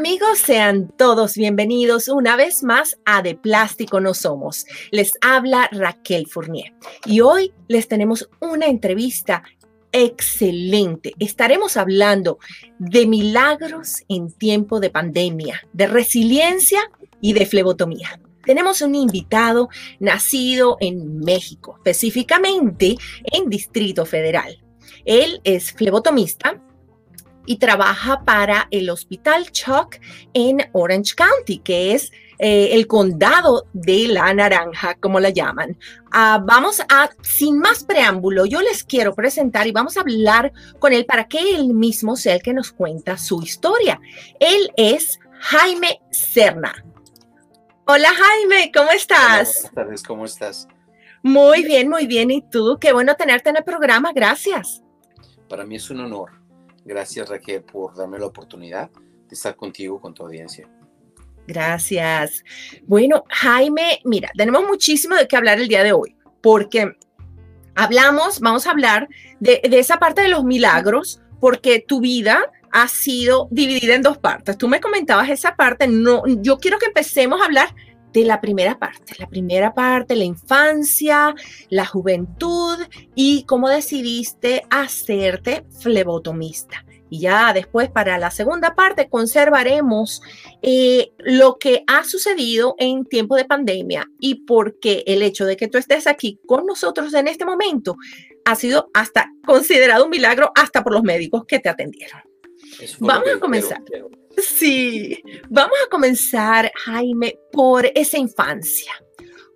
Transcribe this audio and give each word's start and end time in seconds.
Amigos, 0.00 0.38
sean 0.38 0.88
todos 0.96 1.34
bienvenidos 1.34 2.08
una 2.08 2.34
vez 2.34 2.62
más 2.62 2.98
a 3.04 3.20
De 3.20 3.34
Plástico 3.34 4.00
No 4.00 4.14
Somos. 4.14 4.64
Les 4.90 5.12
habla 5.20 5.68
Raquel 5.72 6.26
Fournier 6.26 6.72
y 7.04 7.20
hoy 7.20 7.52
les 7.68 7.86
tenemos 7.86 8.30
una 8.40 8.64
entrevista 8.64 9.42
excelente. 9.92 11.12
Estaremos 11.18 11.76
hablando 11.76 12.38
de 12.78 13.06
milagros 13.06 14.02
en 14.08 14.32
tiempo 14.32 14.80
de 14.80 14.88
pandemia, 14.88 15.68
de 15.74 15.86
resiliencia 15.86 16.80
y 17.20 17.34
de 17.34 17.44
flebotomía. 17.44 18.22
Tenemos 18.46 18.80
un 18.80 18.94
invitado 18.94 19.68
nacido 19.98 20.78
en 20.80 21.18
México, 21.18 21.74
específicamente 21.76 22.96
en 23.24 23.50
Distrito 23.50 24.06
Federal. 24.06 24.64
Él 25.04 25.42
es 25.44 25.72
flebotomista, 25.72 26.58
y 27.50 27.56
trabaja 27.56 28.24
para 28.24 28.68
el 28.70 28.88
Hospital 28.90 29.50
Chuck 29.50 29.96
en 30.34 30.70
Orange 30.70 31.16
County, 31.16 31.58
que 31.58 31.94
es 31.94 32.12
eh, 32.38 32.68
el 32.74 32.86
condado 32.86 33.66
de 33.72 34.06
la 34.06 34.32
naranja, 34.32 34.94
como 35.00 35.18
la 35.18 35.30
llaman. 35.30 35.76
Ah, 36.12 36.40
vamos 36.46 36.80
a, 36.88 37.10
sin 37.22 37.58
más 37.58 37.82
preámbulo, 37.82 38.46
yo 38.46 38.60
les 38.60 38.84
quiero 38.84 39.16
presentar 39.16 39.66
y 39.66 39.72
vamos 39.72 39.96
a 39.96 40.02
hablar 40.02 40.52
con 40.78 40.92
él 40.92 41.04
para 41.06 41.26
que 41.26 41.56
él 41.56 41.74
mismo 41.74 42.14
sea 42.14 42.36
el 42.36 42.42
que 42.42 42.54
nos 42.54 42.70
cuenta 42.70 43.18
su 43.18 43.42
historia. 43.42 44.00
Él 44.38 44.70
es 44.76 45.18
Jaime 45.40 46.00
Serna. 46.12 46.72
Hola 47.84 48.10
Jaime, 48.14 48.70
¿cómo 48.72 48.92
estás? 48.92 49.54
buenas 49.54 49.74
tardes, 49.74 50.02
¿cómo 50.04 50.24
estás? 50.24 50.68
Muy 51.24 51.64
bien, 51.64 51.88
muy 51.88 52.06
bien. 52.06 52.30
¿Y 52.30 52.42
tú? 52.42 52.78
Qué 52.80 52.92
bueno 52.92 53.16
tenerte 53.16 53.50
en 53.50 53.56
el 53.56 53.64
programa, 53.64 54.12
gracias. 54.14 54.84
Para 55.48 55.66
mí 55.66 55.74
es 55.74 55.90
un 55.90 55.98
honor 55.98 56.39
Gracias 56.84 57.28
Raquel 57.28 57.62
por 57.62 57.94
darme 57.94 58.18
la 58.18 58.26
oportunidad 58.26 58.90
de 58.90 59.34
estar 59.34 59.54
contigo, 59.56 60.00
con 60.00 60.14
tu 60.14 60.24
audiencia. 60.24 60.68
Gracias. 61.46 62.44
Bueno, 62.84 63.24
Jaime, 63.28 64.00
mira, 64.04 64.30
tenemos 64.36 64.64
muchísimo 64.66 65.16
de 65.16 65.26
qué 65.26 65.36
hablar 65.36 65.60
el 65.60 65.68
día 65.68 65.82
de 65.82 65.92
hoy, 65.92 66.16
porque 66.40 66.96
hablamos, 67.74 68.40
vamos 68.40 68.66
a 68.66 68.70
hablar 68.70 69.08
de, 69.40 69.60
esa 69.64 69.98
parte 69.98 70.22
de 70.22 70.28
los 70.28 70.44
milagros, 70.44 71.20
porque 71.40 71.84
tu 71.86 72.00
vida 72.00 72.52
ha 72.72 72.86
sido 72.86 73.48
dividida 73.50 73.94
en 73.94 74.02
dos 74.02 74.18
partes. 74.18 74.56
Tú 74.58 74.68
me 74.68 74.80
comentabas 74.80 75.28
esa 75.28 75.56
parte, 75.56 75.88
no, 75.88 76.22
yo 76.26 76.58
quiero 76.58 76.78
que 76.78 76.86
empecemos 76.86 77.40
a 77.40 77.46
hablar 77.46 77.74
de 78.12 78.24
la 78.24 78.40
primera 78.40 78.78
parte, 78.78 79.14
la 79.18 79.26
primera 79.26 79.74
parte, 79.74 80.16
la 80.16 80.24
infancia, 80.24 81.34
la 81.68 81.86
juventud 81.86 82.78
y 83.14 83.44
cómo 83.44 83.68
decidiste 83.68 84.64
hacerte 84.70 85.64
flebotomista. 85.80 86.84
Y 87.12 87.20
ya 87.20 87.52
después 87.52 87.90
para 87.90 88.18
la 88.18 88.30
segunda 88.30 88.74
parte 88.76 89.08
conservaremos 89.08 90.22
eh, 90.62 91.12
lo 91.18 91.58
que 91.58 91.82
ha 91.88 92.04
sucedido 92.04 92.76
en 92.78 93.04
tiempo 93.04 93.34
de 93.34 93.44
pandemia 93.44 94.08
y 94.20 94.44
por 94.44 94.78
qué 94.78 95.02
el 95.06 95.22
hecho 95.22 95.44
de 95.44 95.56
que 95.56 95.66
tú 95.66 95.76
estés 95.76 96.06
aquí 96.06 96.38
con 96.46 96.66
nosotros 96.66 97.12
en 97.14 97.26
este 97.26 97.44
momento 97.44 97.96
ha 98.44 98.54
sido 98.54 98.90
hasta 98.94 99.32
considerado 99.44 100.04
un 100.04 100.10
milagro 100.10 100.52
hasta 100.54 100.84
por 100.84 100.92
los 100.92 101.02
médicos 101.02 101.44
que 101.46 101.58
te 101.58 101.68
atendieron. 101.68 102.20
Vamos 103.00 103.28
a 103.28 103.40
comenzar. 103.40 103.82
Sí, 104.42 105.22
vamos 105.48 105.76
a 105.84 105.88
comenzar, 105.88 106.70
Jaime, 106.84 107.38
por 107.52 107.86
esa 107.94 108.18
infancia. 108.18 108.92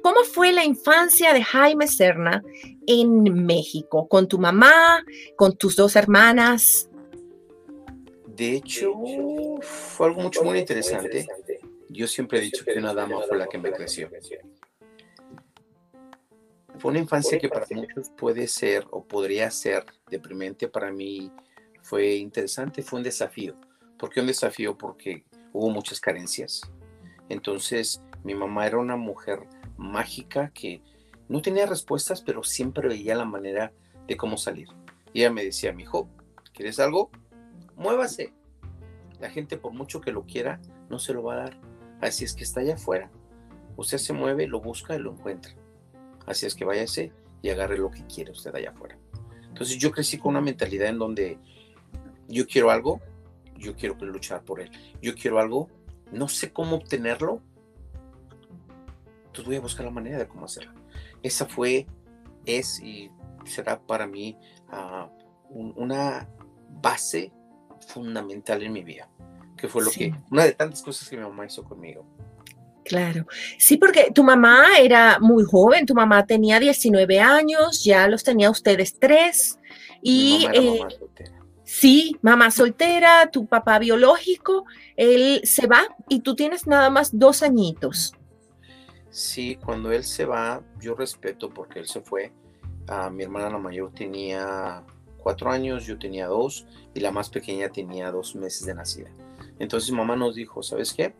¿Cómo 0.02 0.22
fue 0.24 0.52
la 0.52 0.64
infancia 0.64 1.32
de 1.32 1.42
Jaime 1.42 1.86
Serna 1.86 2.42
en 2.86 3.22
México? 3.46 4.06
¿Con 4.08 4.28
tu 4.28 4.38
mamá? 4.38 5.02
¿Con 5.36 5.56
tus 5.56 5.76
dos 5.76 5.96
hermanas? 5.96 6.90
De 8.26 8.56
hecho, 8.56 8.92
fue 9.62 10.08
algo 10.08 10.22
mucho 10.22 10.42
muy 10.44 10.58
interesante. 10.58 11.26
Yo 11.88 12.06
siempre 12.06 12.38
he 12.38 12.42
dicho 12.42 12.64
que 12.64 12.78
una 12.78 12.92
dama 12.92 13.22
fue 13.26 13.38
la 13.38 13.46
que 13.46 13.58
me 13.58 13.72
creció. 13.72 14.10
Fue 16.78 16.90
una 16.90 17.00
infancia 17.00 17.38
que 17.38 17.48
para 17.48 17.66
muchos 17.70 18.10
puede 18.10 18.46
ser 18.48 18.84
o 18.90 19.04
podría 19.04 19.50
ser 19.50 19.86
deprimente. 20.10 20.68
Para 20.68 20.90
mí 20.90 21.30
fue 21.80 22.16
interesante, 22.16 22.82
fue 22.82 22.98
un 22.98 23.04
desafío 23.04 23.56
¿Por 23.98 24.10
qué 24.10 24.20
un 24.20 24.26
desafío? 24.26 24.76
Porque 24.76 25.24
hubo 25.52 25.70
muchas 25.70 26.00
carencias. 26.00 26.62
Entonces, 27.28 28.02
mi 28.22 28.34
mamá 28.34 28.66
era 28.66 28.78
una 28.78 28.96
mujer 28.96 29.40
mágica 29.76 30.50
que 30.54 30.82
no 31.28 31.42
tenía 31.42 31.66
respuestas, 31.66 32.20
pero 32.22 32.42
siempre 32.42 32.88
veía 32.88 33.14
la 33.14 33.24
manera 33.24 33.72
de 34.06 34.16
cómo 34.16 34.36
salir. 34.36 34.68
Y 35.12 35.20
ella 35.20 35.30
me 35.30 35.44
decía, 35.44 35.72
mi 35.72 35.84
hijo, 35.84 36.08
¿quieres 36.52 36.78
algo? 36.78 37.10
Muévase. 37.76 38.32
La 39.20 39.30
gente, 39.30 39.56
por 39.56 39.72
mucho 39.72 40.00
que 40.00 40.12
lo 40.12 40.24
quiera, 40.24 40.60
no 40.90 40.98
se 40.98 41.14
lo 41.14 41.22
va 41.22 41.34
a 41.34 41.38
dar. 41.38 41.60
Así 42.00 42.24
es 42.24 42.34
que 42.34 42.44
está 42.44 42.60
allá 42.60 42.74
afuera. 42.74 43.10
Usted 43.76 43.98
se 43.98 44.12
mueve, 44.12 44.46
lo 44.46 44.60
busca 44.60 44.94
y 44.94 44.98
lo 44.98 45.12
encuentra. 45.12 45.54
Así 46.26 46.46
es 46.46 46.54
que 46.54 46.64
váyase 46.64 47.12
y 47.42 47.50
agarre 47.50 47.78
lo 47.78 47.90
que 47.90 48.06
quiere 48.06 48.32
usted 48.32 48.54
allá 48.54 48.70
afuera. 48.70 48.98
Entonces 49.48 49.78
yo 49.78 49.90
crecí 49.92 50.18
con 50.18 50.30
una 50.30 50.40
mentalidad 50.40 50.88
en 50.88 50.98
donde 50.98 51.38
yo 52.28 52.46
quiero 52.46 52.70
algo, 52.70 53.00
yo 53.56 53.74
quiero 53.74 53.94
luchar 53.94 54.42
por 54.42 54.60
él. 54.60 54.70
Yo 55.00 55.14
quiero 55.14 55.38
algo, 55.38 55.68
no 56.12 56.28
sé 56.28 56.52
cómo 56.52 56.76
obtenerlo, 56.76 57.40
entonces 59.26 59.46
voy 59.46 59.56
a 59.56 59.60
buscar 59.60 59.84
la 59.84 59.90
manera 59.90 60.18
de 60.18 60.28
cómo 60.28 60.44
hacerlo. 60.44 60.72
Esa 61.22 61.46
fue, 61.46 61.86
es 62.46 62.80
y 62.80 63.10
será 63.44 63.80
para 63.80 64.06
mí 64.06 64.38
ah, 64.68 65.10
una 65.50 66.28
base 66.68 67.32
fundamental 67.88 68.62
en 68.62 68.72
mi 68.72 68.84
vida, 68.84 69.08
que 69.56 69.68
fue 69.68 69.82
lo 69.82 69.90
que, 69.90 70.14
una 70.30 70.44
de 70.44 70.52
tantas 70.52 70.82
cosas 70.82 71.08
que 71.08 71.16
mi 71.16 71.22
mamá 71.22 71.46
hizo 71.46 71.64
conmigo. 71.64 72.06
Claro, 72.84 73.26
sí, 73.58 73.76
porque 73.78 74.10
tu 74.14 74.22
mamá 74.22 74.78
era 74.78 75.18
muy 75.18 75.42
joven, 75.44 75.86
tu 75.86 75.94
mamá 75.94 76.26
tenía 76.26 76.60
19 76.60 77.18
años, 77.18 77.82
ya 77.82 78.06
los 78.08 78.22
tenía 78.22 78.50
ustedes 78.50 78.98
tres. 78.98 79.58
Y 80.02 80.46
Sí, 81.64 82.16
mamá 82.20 82.50
soltera, 82.50 83.30
tu 83.30 83.46
papá 83.46 83.78
biológico, 83.78 84.66
él 84.96 85.40
se 85.44 85.66
va 85.66 85.82
y 86.08 86.20
tú 86.20 86.36
tienes 86.36 86.66
nada 86.66 86.90
más 86.90 87.18
dos 87.18 87.42
añitos. 87.42 88.14
Sí, 89.08 89.56
cuando 89.64 89.90
él 89.90 90.04
se 90.04 90.26
va, 90.26 90.62
yo 90.80 90.94
respeto 90.94 91.48
porque 91.48 91.78
él 91.78 91.86
se 91.86 92.00
fue. 92.00 92.32
a 92.86 93.08
mi 93.08 93.22
hermana 93.22 93.48
la 93.48 93.58
mayor 93.58 93.92
tenía 93.92 94.84
cuatro 95.18 95.50
años, 95.50 95.86
yo 95.86 95.98
tenía 95.98 96.26
dos 96.26 96.66
y 96.92 97.00
la 97.00 97.10
más 97.10 97.30
pequeña 97.30 97.70
tenía 97.70 98.10
dos 98.10 98.36
meses 98.36 98.66
de 98.66 98.74
nacida. 98.74 99.10
Entonces 99.58 99.90
mamá 99.90 100.16
nos 100.16 100.34
dijo, 100.34 100.62
¿sabes 100.62 100.92
qué? 100.92 101.14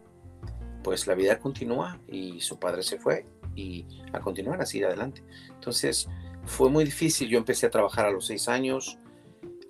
Pues 0.83 1.07
la 1.07 1.15
vida 1.15 1.39
continúa 1.39 1.99
y 2.07 2.43
su 2.43 2.59
padre 2.59 2.83
se 2.83 2.99
fue 2.99 3.25
y 3.55 3.87
a 4.13 4.21
continuar 4.21 4.61
así 4.61 4.83
adelante. 4.83 5.23
Entonces 5.55 6.07
fue 6.45 6.69
muy 6.69 6.85
difícil. 6.85 7.29
Yo 7.29 7.39
empecé 7.39 7.67
a 7.67 7.71
trabajar 7.71 8.05
a 8.05 8.11
los 8.11 8.27
seis 8.27 8.49
años 8.49 8.99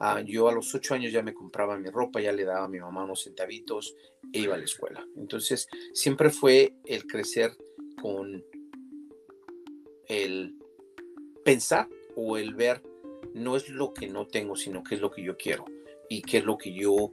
Ah, 0.00 0.21
yo 0.21 0.49
a 0.49 0.53
los 0.53 0.75
ocho 0.75 0.94
años 0.94 1.12
ya 1.12 1.22
me 1.22 1.34
compraba 1.34 1.78
mi 1.78 1.88
ropa, 1.88 2.21
ya 2.21 2.32
le 2.32 2.44
daba 2.44 2.65
a 2.65 2.69
mi 2.69 2.81
mamá 2.81 3.05
unos 3.05 3.22
centavitos 3.22 3.94
e 4.32 4.41
iba 4.41 4.55
a 4.55 4.59
la 4.59 4.65
escuela. 4.65 5.06
Entonces, 5.16 5.69
siempre 5.93 6.31
fue 6.31 6.75
el 6.84 7.06
crecer 7.06 7.56
con 8.00 8.44
el 10.09 10.55
pensar 11.44 11.88
o 12.16 12.37
el 12.37 12.55
ver, 12.55 12.82
no 13.34 13.56
es 13.56 13.69
lo 13.69 13.93
que 13.94 14.09
no 14.09 14.27
tengo, 14.27 14.56
sino 14.56 14.82
qué 14.82 14.97
es 14.97 15.00
lo 15.00 15.10
que 15.10 15.22
yo 15.22 15.37
quiero 15.37 15.65
y 16.09 16.22
qué 16.22 16.38
es 16.38 16.44
lo 16.44 16.59
que 16.59 16.72
yo 16.72 17.12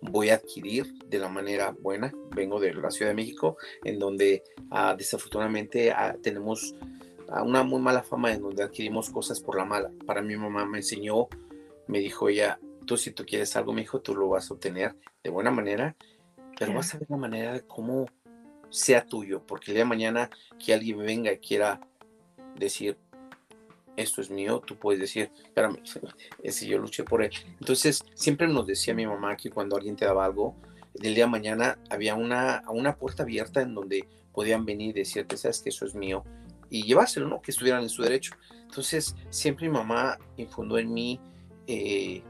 voy 0.00 0.30
a 0.30 0.34
adquirir 0.34 0.86
de 1.06 1.18
la 1.18 1.28
manera 1.28 1.74
buena. 1.78 2.12
Vengo 2.34 2.60
de 2.60 2.74
la 2.74 2.90
Ciudad 2.90 3.10
de 3.10 3.16
México, 3.16 3.56
en 3.84 3.98
donde 3.98 4.44
ah, 4.70 4.94
desafortunadamente 4.96 5.90
ah, 5.90 6.16
tenemos 6.22 6.74
una 7.44 7.62
muy 7.62 7.80
mala 7.80 8.02
fama 8.02 8.32
en 8.32 8.40
donde 8.40 8.62
adquirimos 8.62 9.10
cosas 9.10 9.40
por 9.40 9.56
la 9.56 9.64
mala. 9.64 9.90
Para 10.06 10.22
mi 10.22 10.36
mamá 10.36 10.64
me 10.64 10.78
enseñó 10.78 11.28
me 11.88 11.98
dijo 11.98 12.28
ella, 12.28 12.60
tú 12.86 12.96
si 12.96 13.10
tú 13.10 13.24
quieres 13.26 13.54
algo, 13.56 13.72
mi 13.72 13.82
hijo, 13.82 14.00
tú 14.00 14.14
lo 14.14 14.28
vas 14.28 14.50
a 14.50 14.54
obtener 14.54 14.94
de 15.22 15.30
buena 15.30 15.50
manera, 15.50 15.96
pero 16.58 16.72
vas 16.74 16.94
a 16.94 16.98
ver 16.98 17.10
la 17.10 17.16
manera 17.16 17.52
de 17.52 17.62
cómo 17.62 18.06
sea 18.70 19.04
tuyo, 19.04 19.42
porque 19.46 19.70
el 19.70 19.76
día 19.76 19.84
de 19.84 19.88
mañana 19.88 20.30
que 20.58 20.74
alguien 20.74 20.98
venga 20.98 21.32
y 21.32 21.38
quiera 21.38 21.80
decir, 22.56 22.96
esto 23.96 24.20
es 24.20 24.30
mío, 24.30 24.62
tú 24.64 24.76
puedes 24.76 25.00
decir, 25.00 25.30
espérame, 25.44 25.82
ese 26.42 26.66
yo 26.66 26.78
luché 26.78 27.04
por 27.04 27.22
él. 27.22 27.32
Entonces, 27.58 28.04
siempre 28.14 28.46
nos 28.46 28.66
decía 28.66 28.94
mi 28.94 29.06
mamá 29.06 29.36
que 29.36 29.50
cuando 29.50 29.76
alguien 29.76 29.96
te 29.96 30.04
daba 30.04 30.24
algo, 30.24 30.54
del 30.94 31.14
día 31.14 31.24
de 31.24 31.30
mañana 31.30 31.78
había 31.90 32.14
una, 32.14 32.62
una 32.68 32.96
puerta 32.96 33.22
abierta 33.22 33.60
en 33.60 33.74
donde 33.74 34.08
podían 34.32 34.64
venir 34.64 34.90
y 34.90 35.00
decirte, 35.00 35.36
sabes 35.36 35.60
que 35.60 35.70
eso 35.70 35.84
es 35.84 35.94
mío, 35.94 36.24
y 36.70 36.82
llevárselo, 36.82 37.28
¿no? 37.28 37.40
Que 37.40 37.50
estuvieran 37.50 37.82
en 37.82 37.88
su 37.88 38.02
derecho. 38.02 38.34
Entonces, 38.62 39.16
siempre 39.30 39.68
mi 39.68 39.74
mamá 39.74 40.18
infundó 40.36 40.78
en 40.78 40.92
mí 40.92 41.20
eh, 41.68 42.22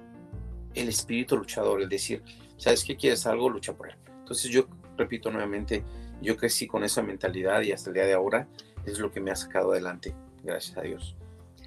el 0.74 0.88
espíritu 0.88 1.36
luchador, 1.36 1.80
el 1.80 1.88
decir, 1.88 2.22
¿sabes 2.56 2.84
qué 2.84 2.96
quieres 2.96 3.24
algo? 3.26 3.48
Lucha 3.48 3.72
por 3.72 3.88
él. 3.88 3.96
Entonces 4.18 4.50
yo 4.50 4.66
repito 4.96 5.30
nuevamente, 5.30 5.84
yo 6.20 6.36
crecí 6.36 6.66
con 6.66 6.84
esa 6.84 7.02
mentalidad 7.02 7.62
y 7.62 7.72
hasta 7.72 7.90
el 7.90 7.94
día 7.94 8.04
de 8.04 8.12
ahora 8.12 8.48
es 8.84 8.98
lo 8.98 9.10
que 9.10 9.20
me 9.20 9.30
ha 9.30 9.36
sacado 9.36 9.72
adelante, 9.72 10.14
gracias 10.42 10.76
a 10.76 10.82
Dios. 10.82 11.16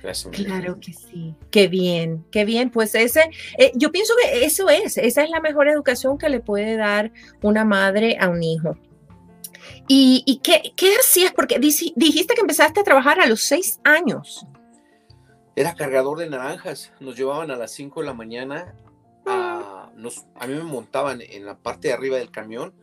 Gracias. 0.03 0.33
Claro 0.33 0.79
que 0.79 0.93
sí. 0.93 1.35
Qué 1.51 1.67
bien, 1.67 2.25
qué 2.31 2.43
bien. 2.43 2.71
Pues 2.71 2.95
ese, 2.95 3.21
eh, 3.57 3.71
yo 3.75 3.91
pienso 3.91 4.13
que 4.21 4.43
eso 4.43 4.67
es, 4.67 4.97
esa 4.97 5.23
es 5.23 5.29
la 5.29 5.39
mejor 5.39 5.67
educación 5.67 6.17
que 6.17 6.27
le 6.27 6.39
puede 6.39 6.75
dar 6.75 7.11
una 7.43 7.65
madre 7.65 8.17
a 8.19 8.27
un 8.27 8.41
hijo. 8.41 8.75
¿Y, 9.87 10.39
qué, 10.41 10.71
qué, 10.75 10.95
hacías? 10.95 11.33
Porque 11.33 11.59
dijiste 11.59 12.33
que 12.33 12.41
empezaste 12.41 12.79
a 12.79 12.83
trabajar 12.83 13.19
a 13.19 13.27
los 13.27 13.41
seis 13.41 13.79
años. 13.83 14.45
Era 15.55 15.75
cargador 15.75 16.17
de 16.17 16.29
naranjas. 16.29 16.93
Nos 16.99 17.17
llevaban 17.17 17.51
a 17.51 17.55
las 17.55 17.71
cinco 17.71 18.01
de 18.01 18.07
la 18.07 18.13
mañana. 18.13 18.75
A, 19.25 19.91
nos, 19.95 20.25
a 20.35 20.47
mí 20.47 20.55
me 20.55 20.63
montaban 20.63 21.21
en 21.21 21.45
la 21.45 21.57
parte 21.57 21.89
de 21.89 21.93
arriba 21.93 22.17
del 22.17 22.31
camión 22.31 22.73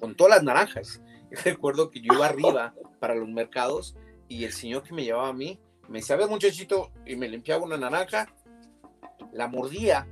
con 0.00 0.14
todas 0.14 0.36
las 0.36 0.42
naranjas. 0.42 1.00
recuerdo 1.44 1.90
que 1.90 2.00
yo 2.00 2.14
iba 2.14 2.26
arriba 2.26 2.74
para 3.00 3.14
los 3.14 3.28
mercados 3.28 3.96
y 4.28 4.44
el 4.44 4.52
señor 4.52 4.82
que 4.82 4.94
me 4.94 5.04
llevaba 5.04 5.28
a 5.28 5.32
mí 5.32 5.58
me 5.88 6.00
decía, 6.00 6.16
a 6.16 6.18
ver 6.18 6.28
muchachito, 6.28 6.92
y 7.06 7.16
me 7.16 7.28
limpiaba 7.28 7.64
una 7.64 7.78
naranja, 7.78 8.26
la 9.32 9.48
mordía 9.48 10.06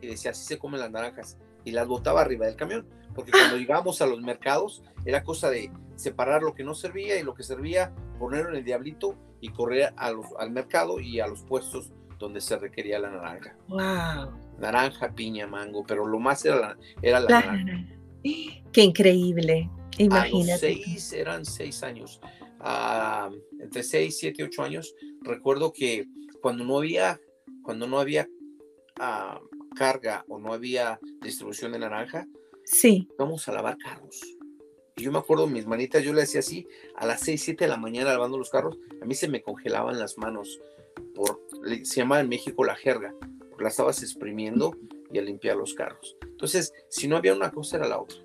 y 0.00 0.06
decía, 0.06 0.32
así 0.32 0.44
se 0.44 0.58
comen 0.58 0.80
las 0.80 0.90
naranjas, 0.90 1.38
y 1.64 1.72
las 1.72 1.88
botaba 1.88 2.20
arriba 2.20 2.46
del 2.46 2.56
camión, 2.56 2.86
porque 3.14 3.32
cuando 3.32 3.56
llegábamos 3.56 4.00
a 4.02 4.06
los 4.06 4.20
mercados 4.20 4.82
era 5.04 5.24
cosa 5.24 5.50
de 5.50 5.72
separar 5.96 6.42
lo 6.42 6.54
que 6.54 6.62
no 6.62 6.74
servía 6.74 7.18
y 7.18 7.22
lo 7.22 7.34
que 7.34 7.42
servía, 7.42 7.92
ponerlo 8.18 8.50
en 8.50 8.56
el 8.56 8.64
diablito 8.64 9.16
y 9.40 9.50
correr 9.50 9.92
a 9.96 10.10
los, 10.10 10.26
al 10.38 10.50
mercado 10.50 11.00
y 11.00 11.20
a 11.20 11.26
los 11.26 11.42
puestos 11.42 11.92
donde 12.18 12.40
se 12.40 12.56
requería 12.58 12.98
la 12.98 13.10
naranja. 13.10 13.56
Wow. 13.68 14.58
Naranja, 14.58 15.14
piña, 15.14 15.46
mango, 15.46 15.84
pero 15.86 16.06
lo 16.06 16.18
más 16.18 16.44
era 16.44 16.56
la, 16.56 16.78
era 17.00 17.20
la, 17.20 17.28
naranja. 17.28 17.86
Qué 18.72 18.82
increíble. 18.82 19.70
Imagínate. 19.98 20.52
A 20.52 20.54
los 20.54 20.60
seis, 20.60 21.12
eran 21.12 21.44
seis 21.44 21.82
años. 21.82 22.20
Ah, 22.60 23.30
entre 23.60 23.82
seis, 23.82 24.18
siete, 24.18 24.42
ocho 24.42 24.62
años, 24.62 24.94
recuerdo 25.22 25.72
que 25.72 26.06
cuando 26.40 26.64
no 26.64 26.78
había, 26.78 27.20
cuando 27.62 27.86
no 27.86 28.00
había 28.00 28.26
ah, 28.98 29.40
carga 29.76 30.24
o 30.28 30.38
no 30.38 30.52
había 30.52 30.98
distribución 31.22 31.72
de 31.72 31.78
naranja, 31.78 32.26
sí. 32.64 33.08
vamos 33.16 33.46
a 33.48 33.52
lavar 33.52 33.76
carros. 33.78 34.20
Yo 34.98 35.12
me 35.12 35.18
acuerdo, 35.18 35.46
mis 35.46 35.66
manitas, 35.66 36.02
yo 36.02 36.12
le 36.12 36.22
hacía 36.22 36.40
así, 36.40 36.66
a 36.96 37.06
las 37.06 37.20
seis, 37.20 37.42
siete 37.42 37.64
de 37.64 37.70
la 37.70 37.76
mañana 37.76 38.10
lavando 38.10 38.36
los 38.36 38.50
carros, 38.50 38.78
a 39.00 39.04
mí 39.04 39.14
se 39.14 39.28
me 39.28 39.42
congelaban 39.42 39.98
las 39.98 40.18
manos, 40.18 40.60
por, 41.14 41.40
se 41.84 42.00
llama 42.00 42.20
en 42.20 42.28
México 42.28 42.64
la 42.64 42.74
jerga, 42.74 43.14
porque 43.48 43.62
la 43.62 43.70
estabas 43.70 44.02
exprimiendo 44.02 44.76
y 45.12 45.18
a 45.18 45.22
limpiar 45.22 45.56
los 45.56 45.74
carros. 45.74 46.16
Entonces, 46.22 46.72
si 46.88 47.08
no 47.08 47.16
había 47.16 47.34
una 47.34 47.50
cosa, 47.50 47.76
era 47.76 47.88
la 47.88 48.00
otra. 48.00 48.18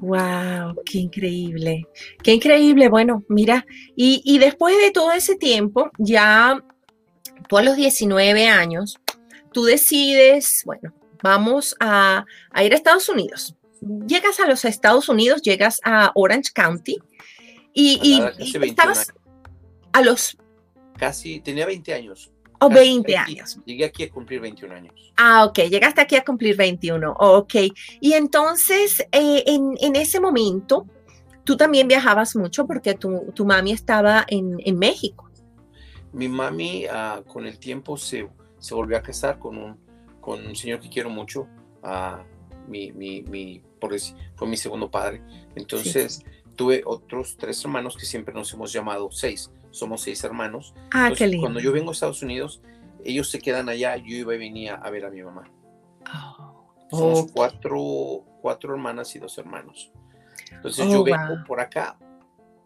Wow, 0.00 0.82
qué 0.84 0.98
increíble, 0.98 1.86
qué 2.22 2.34
increíble. 2.34 2.88
Bueno, 2.88 3.24
mira, 3.28 3.66
y, 3.94 4.38
después 4.38 4.76
de 4.78 4.90
todo 4.90 5.12
ese 5.12 5.36
tiempo, 5.36 5.90
ya 5.98 6.62
tú 7.48 7.56
a 7.56 7.62
los 7.62 7.76
19 7.76 8.46
años, 8.46 8.98
tú 9.52 9.64
decides, 9.64 10.62
bueno, 10.66 10.92
vamos 11.22 11.74
a, 11.80 12.26
ir 12.62 12.72
a 12.72 12.76
Estados 12.76 13.08
Unidos. 13.08 13.56
Llegas 14.06 14.40
a 14.40 14.46
los 14.46 14.64
Estados 14.64 15.08
Unidos, 15.08 15.42
llegas 15.42 15.80
a 15.84 16.12
Orange 16.14 16.52
County 16.54 16.98
y, 17.72 18.22
estabas 18.62 19.12
a 19.92 20.02
los... 20.02 20.36
Casi, 20.96 21.40
tenía 21.40 21.66
20 21.66 21.92
años. 21.92 22.30
O 22.58 22.70
20 22.70 23.16
años. 23.16 23.58
Llegué 23.64 23.84
aquí 23.84 24.04
a 24.04 24.10
cumplir 24.10 24.40
21 24.40 24.74
años. 24.74 24.94
Ah, 25.16 25.44
ok, 25.44 25.58
llegaste 25.68 26.00
aquí 26.00 26.16
a 26.16 26.24
cumplir 26.24 26.56
21. 26.56 27.12
Ok. 27.18 27.54
Y 28.00 28.12
entonces, 28.14 29.00
eh, 29.12 29.44
en, 29.46 29.96
ese 29.96 30.20
momento, 30.20 30.86
tú 31.44 31.56
también 31.56 31.86
viajabas 31.86 32.34
mucho 32.34 32.66
porque 32.66 32.94
tu, 32.94 33.32
tu 33.34 33.44
mami 33.44 33.72
estaba 33.72 34.24
en, 34.28 34.56
en, 34.64 34.78
México. 34.78 35.30
Mi 36.12 36.28
mami, 36.28 36.86
ah, 36.90 37.22
con 37.26 37.46
el 37.46 37.58
tiempo, 37.58 37.98
se, 37.98 38.28
se, 38.58 38.74
volvió 38.74 38.96
a 38.96 39.02
casar 39.02 39.38
con 39.38 39.58
un, 39.58 39.78
con 40.20 40.46
un 40.46 40.56
señor 40.56 40.80
que 40.80 40.88
quiero 40.88 41.10
mucho. 41.10 41.46
Uh, 41.82 42.22
mi, 42.68 42.90
mi, 42.92 43.22
mi, 43.22 43.62
por 43.80 43.92
decir, 43.92 44.16
fue 44.36 44.48
mi 44.48 44.56
segundo 44.56 44.90
padre. 44.90 45.22
Entonces, 45.54 46.24
tuve 46.54 46.82
otros 46.84 47.36
tres 47.36 47.62
hermanos 47.64 47.96
que 47.96 48.06
siempre 48.06 48.34
nos 48.34 48.52
hemos 48.52 48.72
llamado 48.72 49.10
seis 49.10 49.50
somos 49.76 50.02
seis 50.02 50.24
hermanos. 50.24 50.74
Ah, 50.92 51.12
qué 51.16 51.26
lindo. 51.26 51.42
Cuando 51.42 51.60
yo 51.60 51.72
vengo 51.72 51.90
a 51.90 51.92
Estados 51.92 52.22
Unidos, 52.22 52.62
ellos 53.04 53.30
se 53.30 53.38
quedan 53.38 53.68
allá, 53.68 53.96
yo 53.96 54.16
iba 54.16 54.34
y 54.34 54.38
venía 54.38 54.74
a 54.74 54.90
ver 54.90 55.04
a 55.04 55.10
mi 55.10 55.22
mamá. 55.22 55.50
Oh, 56.90 56.98
somos 56.98 57.32
cuatro, 57.32 58.24
cuatro 58.40 58.74
hermanas 58.74 59.14
y 59.14 59.18
dos 59.18 59.36
hermanos. 59.38 59.92
Entonces 60.50 60.88
yo 60.88 61.00
oh, 61.00 61.04
vengo 61.04 61.44
por 61.46 61.60
acá. 61.60 61.98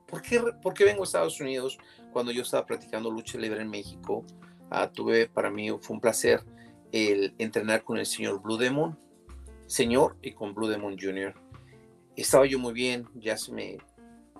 ¿Por 0.07 0.23
qué, 0.23 0.41
¿Por 0.63 0.75
qué, 0.75 0.85
vengo 0.85 1.03
a 1.03 1.05
Estados 1.05 1.41
Unidos? 1.41 1.79
Cuando 2.13 2.33
yo 2.33 2.43
estaba 2.43 2.67
practicando 2.67 3.11
lucha 3.11 3.39
libre 3.39 3.61
en 3.61 3.71
México, 3.71 4.25
uh, 4.71 4.93
tuve 4.93 5.29
para 5.29 5.51
mí 5.51 5.71
fue 5.81 5.95
un 5.95 6.01
placer 6.01 6.45
el 6.93 7.35
entrenar 7.39 7.85
con 7.85 7.99
el 7.99 8.07
señor 8.07 8.43
Blue 8.43 8.57
Demon, 8.57 8.99
señor, 9.71 10.17
y 10.21 10.33
con 10.33 10.53
Blue 10.53 10.67
Demon 10.67 10.97
Jr. 11.01 11.33
Estaba 12.17 12.45
yo 12.45 12.59
muy 12.59 12.73
bien, 12.73 13.07
ya 13.15 13.37
se 13.37 13.53
me, 13.53 13.79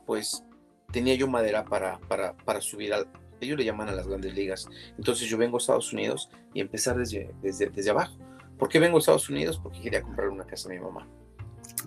pues 0.05 0.45
tenía 0.91 1.15
yo 1.15 1.29
madera 1.29 1.65
para, 1.65 2.01
para, 2.01 2.37
para 2.37 2.61
subir 2.61 2.93
al, 2.93 3.07
ellos 3.41 3.57
le 3.57 3.65
llaman 3.65 3.89
a 3.89 3.93
las 3.93 4.09
grandes 4.09 4.35
ligas. 4.35 4.69
Entonces 4.99 5.29
yo 5.29 5.39
vengo 5.39 5.57
a 5.57 5.61
Estados 5.61 5.93
Unidos 5.93 6.29
y 6.53 6.61
empezar 6.61 6.97
desde, 6.97 7.33
desde, 7.41 7.71
desde 7.71 7.91
abajo. 7.91 8.17
¿Por 8.59 8.69
qué 8.69 8.81
vengo 8.81 8.97
a 8.97 9.01
Estados 9.01 9.31
Unidos? 9.31 9.59
Porque 9.63 9.81
quería 9.81 10.03
comprar 10.03 10.29
una 10.29 10.45
casa 10.45 10.69
a 10.69 10.73
mi 10.73 10.81
mamá. 10.81 11.07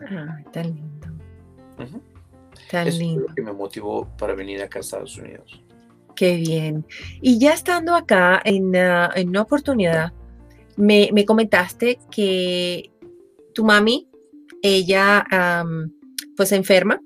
Ah, 0.10 0.38
tan 0.52 0.74
lindo. 0.74 1.08
Tan 2.72 2.88
Eso 2.88 3.00
lindo. 3.00 3.22
Fue 3.22 3.30
lo 3.30 3.36
que 3.36 3.42
me 3.42 3.54
motivó 3.54 4.08
para 4.18 4.34
venir 4.36 4.62
acá 4.62 4.80
a 4.80 4.82
Estados 4.82 5.18
Unidos. 5.18 5.62
Qué 6.16 6.38
bien. 6.38 6.86
Y 7.22 7.40
ya 7.40 7.54
estando 7.54 7.94
acá 7.94 8.42
en, 8.46 8.70
uh, 8.70 9.10
en 9.16 9.30
una 9.30 9.42
oportunidad, 9.42 10.14
me, 10.78 11.10
me, 11.12 11.26
comentaste 11.26 12.00
que 12.10 12.93
tu 13.54 13.64
mami, 13.64 14.08
ella 14.62 15.26
um, 15.32 15.90
pues 16.36 16.52
enferma 16.52 17.00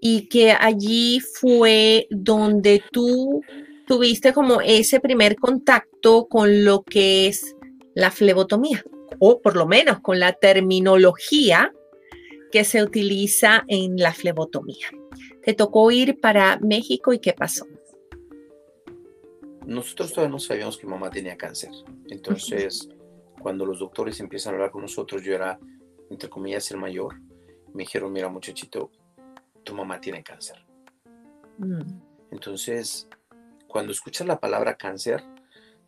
y 0.00 0.28
que 0.28 0.52
allí 0.52 1.20
fue 1.20 2.06
donde 2.10 2.82
tú 2.92 3.42
tuviste 3.86 4.32
como 4.32 4.60
ese 4.60 5.00
primer 5.00 5.36
contacto 5.36 6.26
con 6.28 6.64
lo 6.64 6.82
que 6.82 7.26
es 7.26 7.56
la 7.94 8.10
flebotomía, 8.10 8.84
o 9.18 9.40
por 9.40 9.56
lo 9.56 9.66
menos 9.66 10.00
con 10.00 10.20
la 10.20 10.34
terminología 10.34 11.72
que 12.52 12.64
se 12.64 12.82
utiliza 12.82 13.64
en 13.66 13.96
la 13.96 14.12
flebotomía. 14.12 14.88
Te 15.42 15.54
tocó 15.54 15.90
ir 15.90 16.20
para 16.20 16.58
México 16.60 17.12
y 17.12 17.18
qué 17.18 17.32
pasó. 17.32 17.66
Nosotros 19.66 20.12
todavía 20.12 20.32
no 20.32 20.38
sabíamos 20.38 20.78
que 20.78 20.86
mamá 20.86 21.10
tenía 21.10 21.36
cáncer. 21.36 21.70
Entonces, 22.08 22.88
cuando 23.38 23.64
los 23.64 23.78
doctores 23.78 24.18
empiezan 24.20 24.52
a 24.52 24.56
hablar 24.56 24.70
con 24.70 24.82
nosotros, 24.82 25.22
yo 25.22 25.34
era, 25.34 25.58
entre 26.10 26.28
comillas, 26.28 26.70
el 26.70 26.78
mayor. 26.78 27.20
Me 27.72 27.84
dijeron, 27.84 28.12
mira 28.12 28.28
muchachito, 28.28 28.90
tu 29.64 29.74
mamá 29.74 30.00
tiene 30.00 30.22
cáncer. 30.22 30.64
Mm. 31.58 32.00
Entonces, 32.30 33.08
cuando 33.66 33.92
escuchas 33.92 34.26
la 34.26 34.40
palabra 34.40 34.76
cáncer, 34.76 35.22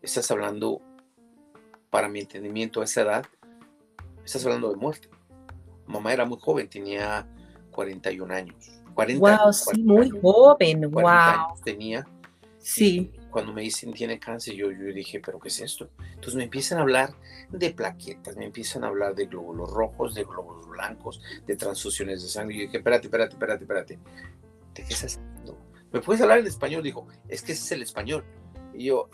estás 0.03 0.31
hablando, 0.31 0.81
para 1.91 2.09
mi 2.09 2.21
entendimiento 2.21 2.81
a 2.81 2.85
esa 2.85 3.03
edad, 3.03 3.27
estás 4.25 4.45
hablando 4.45 4.71
de 4.71 4.77
muerte. 4.77 5.09
Mamá 5.87 6.13
era 6.13 6.25
muy 6.25 6.39
joven, 6.41 6.69
tenía 6.69 7.27
41 7.73 8.33
años. 8.33 8.83
40 8.95 9.43
wow, 9.43 9.53
sí, 9.53 9.83
muy 9.83 10.11
joven, 10.11 10.91
wow. 10.91 11.55
tenía. 11.65 12.07
Sí. 12.59 13.13
Cuando 13.31 13.53
me 13.53 13.63
dicen 13.63 13.93
tiene 13.93 14.19
cáncer, 14.19 14.55
yo, 14.55 14.71
yo 14.71 14.93
dije, 14.93 15.21
¿pero 15.21 15.39
qué 15.39 15.49
es 15.49 15.61
esto? 15.61 15.91
Entonces 16.15 16.35
me 16.35 16.45
empiezan 16.45 16.79
a 16.79 16.83
hablar 16.83 17.15
de 17.51 17.71
plaquetas, 17.71 18.37
me 18.37 18.47
empiezan 18.47 18.85
a 18.85 18.89
hablar 18.89 19.15
de 19.15 19.27
glóbulos 19.27 19.71
rojos, 19.71 20.15
de 20.15 20.25
glóbulos 20.25 20.69
blancos, 20.69 21.23
de 21.47 21.57
transfusiones 21.57 22.23
de 22.23 22.29
sangre. 22.29 22.57
Yo 22.57 22.63
dije, 22.63 22.79
espérate, 22.79 23.07
espérate, 23.07 23.35
espérate, 23.35 23.65
espérate. 23.65 23.99
¿De 24.75 24.85
qué 24.85 24.95
estás 24.95 25.19
hablando? 25.19 25.59
¿Me 25.93 26.01
puedes 26.01 26.21
hablar 26.23 26.39
en 26.39 26.47
español? 26.47 26.83
Dijo, 26.83 27.07
es 27.29 27.43
que 27.43 27.53
ese 27.53 27.65
es 27.65 27.73
el 27.73 27.83
español. 27.83 28.25
Y 28.75 28.87
yo, 28.87 29.09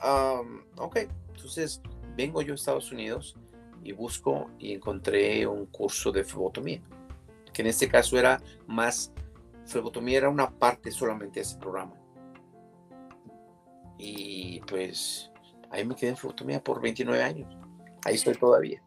ok. 0.76 0.98
Entonces 1.34 1.80
vengo 2.16 2.42
yo 2.42 2.52
a 2.52 2.56
Estados 2.56 2.90
Unidos 2.92 3.36
y 3.82 3.92
busco 3.92 4.50
y 4.58 4.72
encontré 4.72 5.46
un 5.46 5.66
curso 5.66 6.10
de 6.10 6.24
flebotomía, 6.24 6.80
que 7.52 7.62
en 7.62 7.68
este 7.68 7.88
caso 7.88 8.18
era 8.18 8.42
más, 8.66 9.12
flebotomía 9.64 10.18
era 10.18 10.28
una 10.28 10.50
parte 10.50 10.90
solamente 10.90 11.40
de 11.40 11.42
ese 11.42 11.56
programa. 11.58 11.94
Y 13.98 14.60
pues 14.66 15.30
ahí 15.70 15.84
me 15.84 15.94
quedé 15.94 16.10
en 16.10 16.16
flebotomía 16.16 16.62
por 16.62 16.80
29 16.80 17.22
años. 17.22 17.56
Ahí 18.04 18.14
estoy 18.14 18.34
todavía. 18.34 18.82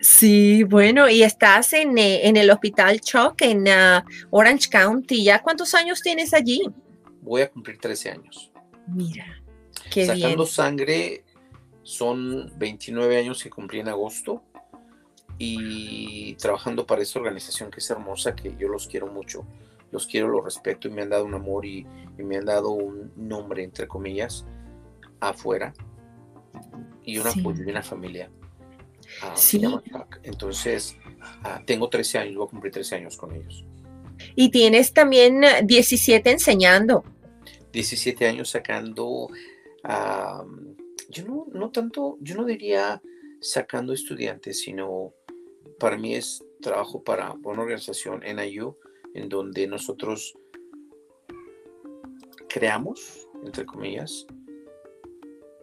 Sí, 0.00 0.62
bueno, 0.64 1.10
y 1.10 1.22
estás 1.22 1.74
en, 1.74 1.98
eh, 1.98 2.26
en 2.26 2.36
el 2.36 2.50
Hospital 2.50 3.00
Chuck 3.00 3.42
en 3.42 3.68
uh, 3.68 4.02
Orange 4.30 4.70
County. 4.70 5.24
¿Ya 5.24 5.42
cuántos 5.42 5.74
años 5.74 6.00
tienes 6.00 6.32
allí? 6.32 6.62
Voy 7.20 7.42
a 7.42 7.50
cumplir 7.50 7.78
13 7.78 8.10
años. 8.12 8.50
Mira, 8.86 9.42
qué 9.90 10.06
Sacando 10.06 10.46
sangre 10.46 11.24
son 11.82 12.50
29 12.58 13.18
años 13.18 13.42
que 13.42 13.50
cumplí 13.50 13.80
en 13.80 13.88
agosto 13.88 14.42
y 15.38 16.34
trabajando 16.34 16.86
para 16.86 17.02
esta 17.02 17.18
organización 17.18 17.70
que 17.70 17.80
es 17.80 17.90
hermosa, 17.90 18.34
que 18.34 18.54
yo 18.58 18.68
los 18.68 18.86
quiero 18.86 19.06
mucho, 19.06 19.46
los 19.90 20.06
quiero, 20.06 20.28
los 20.28 20.44
respeto 20.44 20.88
y 20.88 20.90
me 20.90 21.02
han 21.02 21.10
dado 21.10 21.24
un 21.24 21.34
amor 21.34 21.66
y, 21.66 21.86
me 22.18 22.36
han 22.36 22.44
dado 22.44 22.70
un 22.70 23.12
nombre, 23.16 23.64
entre 23.64 23.88
comillas, 23.88 24.44
afuera 25.20 25.72
y 27.02 27.18
un 27.18 27.26
apoyo 27.26 27.64
y 27.64 27.70
una 27.70 27.82
familia. 27.82 28.30
Ah, 29.22 29.32
sí. 29.34 29.62
Entonces, 30.22 30.96
ah, 31.42 31.62
tengo 31.64 31.88
13 31.88 32.18
años, 32.18 32.36
voy 32.36 32.46
a 32.46 32.50
cumplir 32.50 32.72
13 32.72 32.96
años 32.96 33.16
con 33.16 33.34
ellos. 33.34 33.64
Y 34.36 34.50
tienes 34.50 34.92
también 34.92 35.42
17 35.64 36.30
enseñando. 36.30 37.04
17 37.72 38.26
años 38.26 38.50
sacando, 38.50 39.28
yo 41.08 41.24
no, 41.26 41.46
no 41.52 41.70
tanto, 41.70 42.18
yo 42.20 42.34
no 42.34 42.44
diría 42.44 43.00
sacando 43.40 43.92
estudiantes, 43.92 44.60
sino 44.60 45.14
para 45.78 45.96
mí 45.96 46.14
es 46.14 46.44
trabajo 46.60 47.02
para 47.02 47.32
una 47.42 47.62
organización 47.62 48.20
NIU 48.20 48.76
en 49.14 49.28
donde 49.28 49.66
nosotros 49.66 50.34
creamos, 52.48 53.28
entre 53.44 53.64
comillas, 53.64 54.26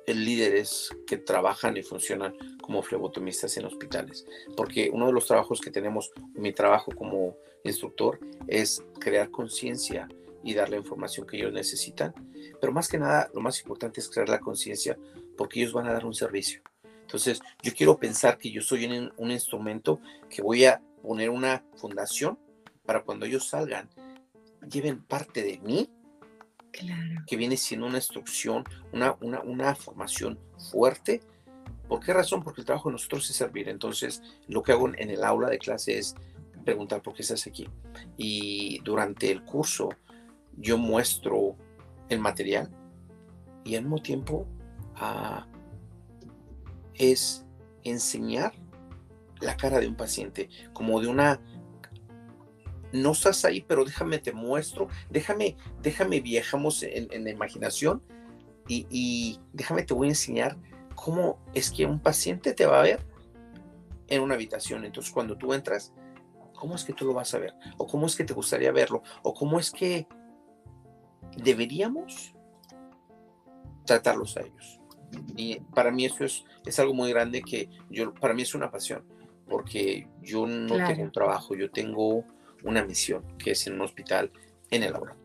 líderes 0.07 0.89
que 1.05 1.17
trabajan 1.17 1.75
y 1.75 1.83
funcionan 1.83 2.33
como 2.61 2.81
flebotomistas 2.81 3.57
en 3.57 3.65
hospitales. 3.65 4.25
Porque 4.55 4.89
uno 4.91 5.07
de 5.07 5.13
los 5.13 5.27
trabajos 5.27 5.59
que 5.59 5.71
tenemos, 5.71 6.11
mi 6.33 6.53
trabajo 6.53 6.91
como 6.95 7.35
instructor, 7.63 8.19
es 8.47 8.83
crear 8.99 9.29
conciencia 9.29 10.07
y 10.43 10.53
dar 10.53 10.69
la 10.69 10.77
información 10.77 11.27
que 11.27 11.37
ellos 11.37 11.53
necesitan. 11.53 12.13
Pero 12.61 12.71
más 12.71 12.87
que 12.87 12.97
nada, 12.97 13.29
lo 13.33 13.41
más 13.41 13.59
importante 13.59 13.99
es 13.99 14.09
crear 14.09 14.29
la 14.29 14.39
conciencia 14.39 14.97
porque 15.35 15.59
ellos 15.59 15.73
van 15.73 15.87
a 15.87 15.93
dar 15.93 16.05
un 16.05 16.13
servicio. 16.13 16.61
Entonces, 17.01 17.41
yo 17.61 17.73
quiero 17.73 17.97
pensar 17.97 18.37
que 18.37 18.51
yo 18.51 18.61
soy 18.61 18.85
un, 18.85 19.13
un 19.17 19.31
instrumento 19.31 19.99
que 20.29 20.41
voy 20.41 20.65
a 20.65 20.81
poner 21.01 21.29
una 21.29 21.63
fundación 21.75 22.37
para 22.87 23.03
cuando 23.03 23.25
ellos 23.25 23.47
salgan, 23.47 23.89
lleven 24.67 25.03
parte 25.03 25.43
de 25.43 25.59
mí, 25.59 25.91
que 27.27 27.35
viene 27.35 27.57
siendo 27.57 27.85
una 27.85 27.97
instrucción, 27.97 28.63
una, 28.93 29.17
una, 29.21 29.41
una 29.41 29.75
formación 29.75 30.39
fuerte. 30.71 31.21
¿Por 31.87 31.99
qué 31.99 32.13
razón? 32.13 32.43
Porque 32.43 32.61
el 32.61 32.65
trabajo 32.65 32.89
de 32.89 32.93
nosotros 32.93 33.29
es 33.29 33.35
servir. 33.35 33.67
Entonces, 33.67 34.21
lo 34.47 34.63
que 34.63 34.71
hago 34.71 34.87
en 34.87 35.09
el 35.09 35.23
aula 35.23 35.49
de 35.49 35.59
clase 35.59 35.97
es 35.97 36.15
preguntar 36.63 37.01
por 37.01 37.13
qué 37.13 37.23
estás 37.23 37.45
aquí. 37.45 37.67
Y 38.15 38.79
durante 38.83 39.31
el 39.31 39.43
curso, 39.43 39.89
yo 40.55 40.77
muestro 40.77 41.55
el 42.09 42.19
material 42.19 42.69
y 43.63 43.75
al 43.75 43.83
mismo 43.83 44.01
tiempo 44.01 44.47
ah, 44.95 45.45
es 46.93 47.45
enseñar 47.83 48.53
la 49.41 49.57
cara 49.57 49.79
de 49.79 49.87
un 49.87 49.95
paciente, 49.95 50.49
como 50.73 50.99
de 51.01 51.07
una 51.07 51.39
no 52.91 53.11
estás 53.11 53.43
ahí, 53.45 53.61
pero 53.67 53.85
déjame 53.85 54.19
te 54.19 54.31
muestro, 54.31 54.87
déjame, 55.09 55.57
déjame 55.81 56.21
viajamos 56.21 56.83
en, 56.83 57.23
la 57.23 57.29
imaginación 57.29 58.01
y, 58.67 59.39
déjame 59.53 59.83
te 59.83 59.93
voy 59.93 60.07
a 60.07 60.11
enseñar 60.11 60.57
cómo 60.95 61.39
es 61.53 61.71
que 61.71 61.85
un 61.85 61.99
paciente 61.99 62.53
te 62.53 62.65
va 62.65 62.79
a 62.79 62.83
ver 62.83 63.05
en 64.07 64.21
una 64.21 64.35
habitación. 64.35 64.83
Entonces, 64.83 65.11
cuando 65.11 65.37
tú 65.37 65.53
entras, 65.53 65.93
¿cómo 66.53 66.75
es 66.75 66.83
que 66.83 66.93
tú 66.93 67.05
lo 67.05 67.13
vas 67.13 67.33
a 67.33 67.39
ver? 67.39 67.53
¿O 67.77 67.87
cómo 67.87 68.07
es 68.07 68.15
que 68.15 68.23
te 68.23 68.33
gustaría 68.33 68.71
verlo? 68.71 69.03
¿O 69.23 69.33
cómo 69.33 69.59
es 69.59 69.71
que 69.71 70.07
deberíamos 71.37 72.33
tratarlos 73.85 74.35
a 74.35 74.41
ellos? 74.41 74.81
Y 75.37 75.59
para 75.73 75.91
mí 75.91 76.05
eso 76.05 76.25
es, 76.25 76.43
es 76.65 76.79
algo 76.79 76.93
muy 76.93 77.09
grande 77.09 77.41
que 77.41 77.69
yo, 77.89 78.13
para 78.13 78.33
mí 78.33 78.41
es 78.41 78.53
una 78.53 78.69
pasión, 78.69 79.05
porque 79.47 80.09
yo 80.21 80.45
no 80.45 80.75
tengo 80.75 81.03
un 81.03 81.11
trabajo, 81.11 81.55
yo 81.55 81.71
tengo 81.71 82.25
una 82.63 82.83
misión, 82.83 83.23
que 83.37 83.51
es 83.51 83.67
en 83.67 83.73
un 83.73 83.81
hospital 83.81 84.31
en 84.71 84.83
el 84.83 84.95
aula. 84.95 85.15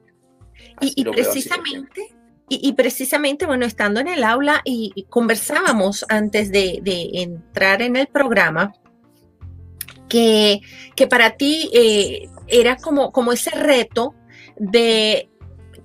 Y, 0.81 1.05
precisamente, 1.05 2.15
y, 2.49 2.73
precisamente, 2.73 3.47
bueno, 3.47 3.65
estando 3.65 4.01
en 4.01 4.09
el 4.09 4.25
aula 4.25 4.63
y, 4.65 5.07
conversábamos 5.09 6.05
antes 6.09 6.51
de, 6.53 6.81
entrar 7.15 7.83
en 7.83 7.97
el 7.97 8.07
programa, 8.07 8.73
que, 10.09 10.61
que 10.95 11.07
para 11.07 11.37
ti 11.37 11.71
eh, 11.73 12.29
era 12.47 12.77
como, 12.77 13.13
como 13.13 13.33
ese 13.33 13.51
reto 13.51 14.15
de 14.57 15.31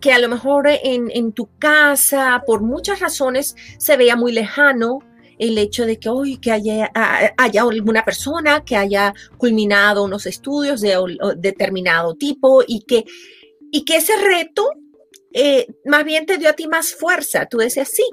que 0.01 0.12
a 0.12 0.20
lo 0.20 0.27
mejor 0.27 0.68
en, 0.68 1.10
en, 1.12 1.32
tu 1.32 1.50
casa, 1.58 2.44
por 2.46 2.62
muchas 2.62 3.00
razones, 3.00 3.56
se 3.80 3.98
veía 3.98 4.16
muy 4.16 4.32
lejano, 4.32 5.00
el 5.38 5.58
hecho 5.58 5.86
de 5.86 6.00
que 6.00 6.10
hoy 6.10 6.38
que 6.38 6.51
haya, 6.51 6.91
haya, 7.38 7.62
alguna 7.62 8.03
persona 8.03 8.63
que 8.65 8.75
haya 8.75 9.13
culminado 9.38 10.03
unos 10.03 10.25
estudios 10.25 10.82
de, 10.82 10.98
determinado 11.38 12.15
tipo 12.15 12.63
y 12.65 12.82
que, 12.82 13.06
y 13.72 13.86
que 13.86 13.98
ese 13.98 14.15
reto 14.17 14.70
eh, 15.34 15.67
más 15.86 16.03
bien 16.03 16.25
te 16.25 16.38
dio 16.38 16.50
a 16.50 16.53
ti 16.53 16.67
más 16.67 16.94
fuerza. 16.94 17.46
Tú 17.46 17.58
decías, 17.58 17.89
sí, 17.89 18.03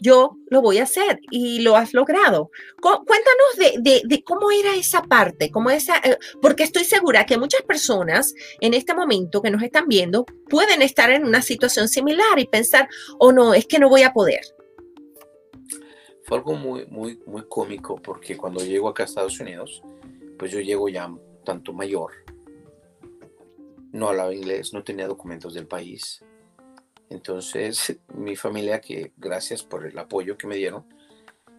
yo 0.00 0.36
lo 0.48 0.60
voy 0.60 0.78
a 0.78 0.84
hacer 0.84 1.20
y 1.30 1.60
lo 1.60 1.76
has 1.76 1.94
logrado. 1.94 2.50
Cuéntanos 2.80 3.82
de, 3.82 4.22
cómo 4.24 4.50
era 4.50 4.76
esa 4.76 5.02
parte, 5.02 5.50
cómo 5.50 5.70
esa, 5.70 5.96
eh, 5.98 6.18
porque 6.42 6.64
estoy 6.64 6.84
segura 6.84 7.26
que 7.26 7.38
muchas 7.38 7.62
personas 7.62 8.34
en 8.60 8.74
este 8.74 8.94
momento 8.94 9.40
que 9.40 9.50
nos 9.50 9.62
están 9.62 9.88
viendo 9.88 10.26
pueden 10.48 10.82
estar 10.82 11.10
en 11.10 11.24
una 11.24 11.42
situación 11.42 11.88
similar 11.88 12.38
y 12.38 12.46
pensar, 12.46 12.88
oh 13.18 13.32
no, 13.32 13.54
es 13.54 13.66
que 13.66 13.78
no 13.78 13.88
voy 13.88 14.02
a 14.02 14.12
poder 14.12 14.42
fue 16.24 16.38
algo 16.38 16.54
muy, 16.54 16.86
muy, 16.86 17.20
muy 17.26 17.42
cómico 17.46 17.96
porque 17.96 18.36
cuando 18.36 18.64
llego 18.64 18.88
acá 18.88 19.02
a 19.02 19.06
Estados 19.06 19.38
Unidos, 19.40 19.82
pues 20.38 20.50
yo 20.50 20.60
llego 20.60 20.88
ya 20.88 21.12
tanto 21.44 21.72
mayor, 21.72 22.12
no 23.92 24.08
hablaba 24.08 24.34
inglés, 24.34 24.72
no 24.72 24.82
tenía 24.82 25.06
documentos 25.06 25.54
del 25.54 25.66
país. 25.66 26.24
Entonces, 27.10 27.98
mi 28.14 28.36
familia, 28.36 28.80
que 28.80 29.12
gracias 29.16 29.62
por 29.62 29.86
el 29.86 29.98
apoyo 29.98 30.36
que 30.36 30.46
me 30.46 30.56
dieron, 30.56 30.84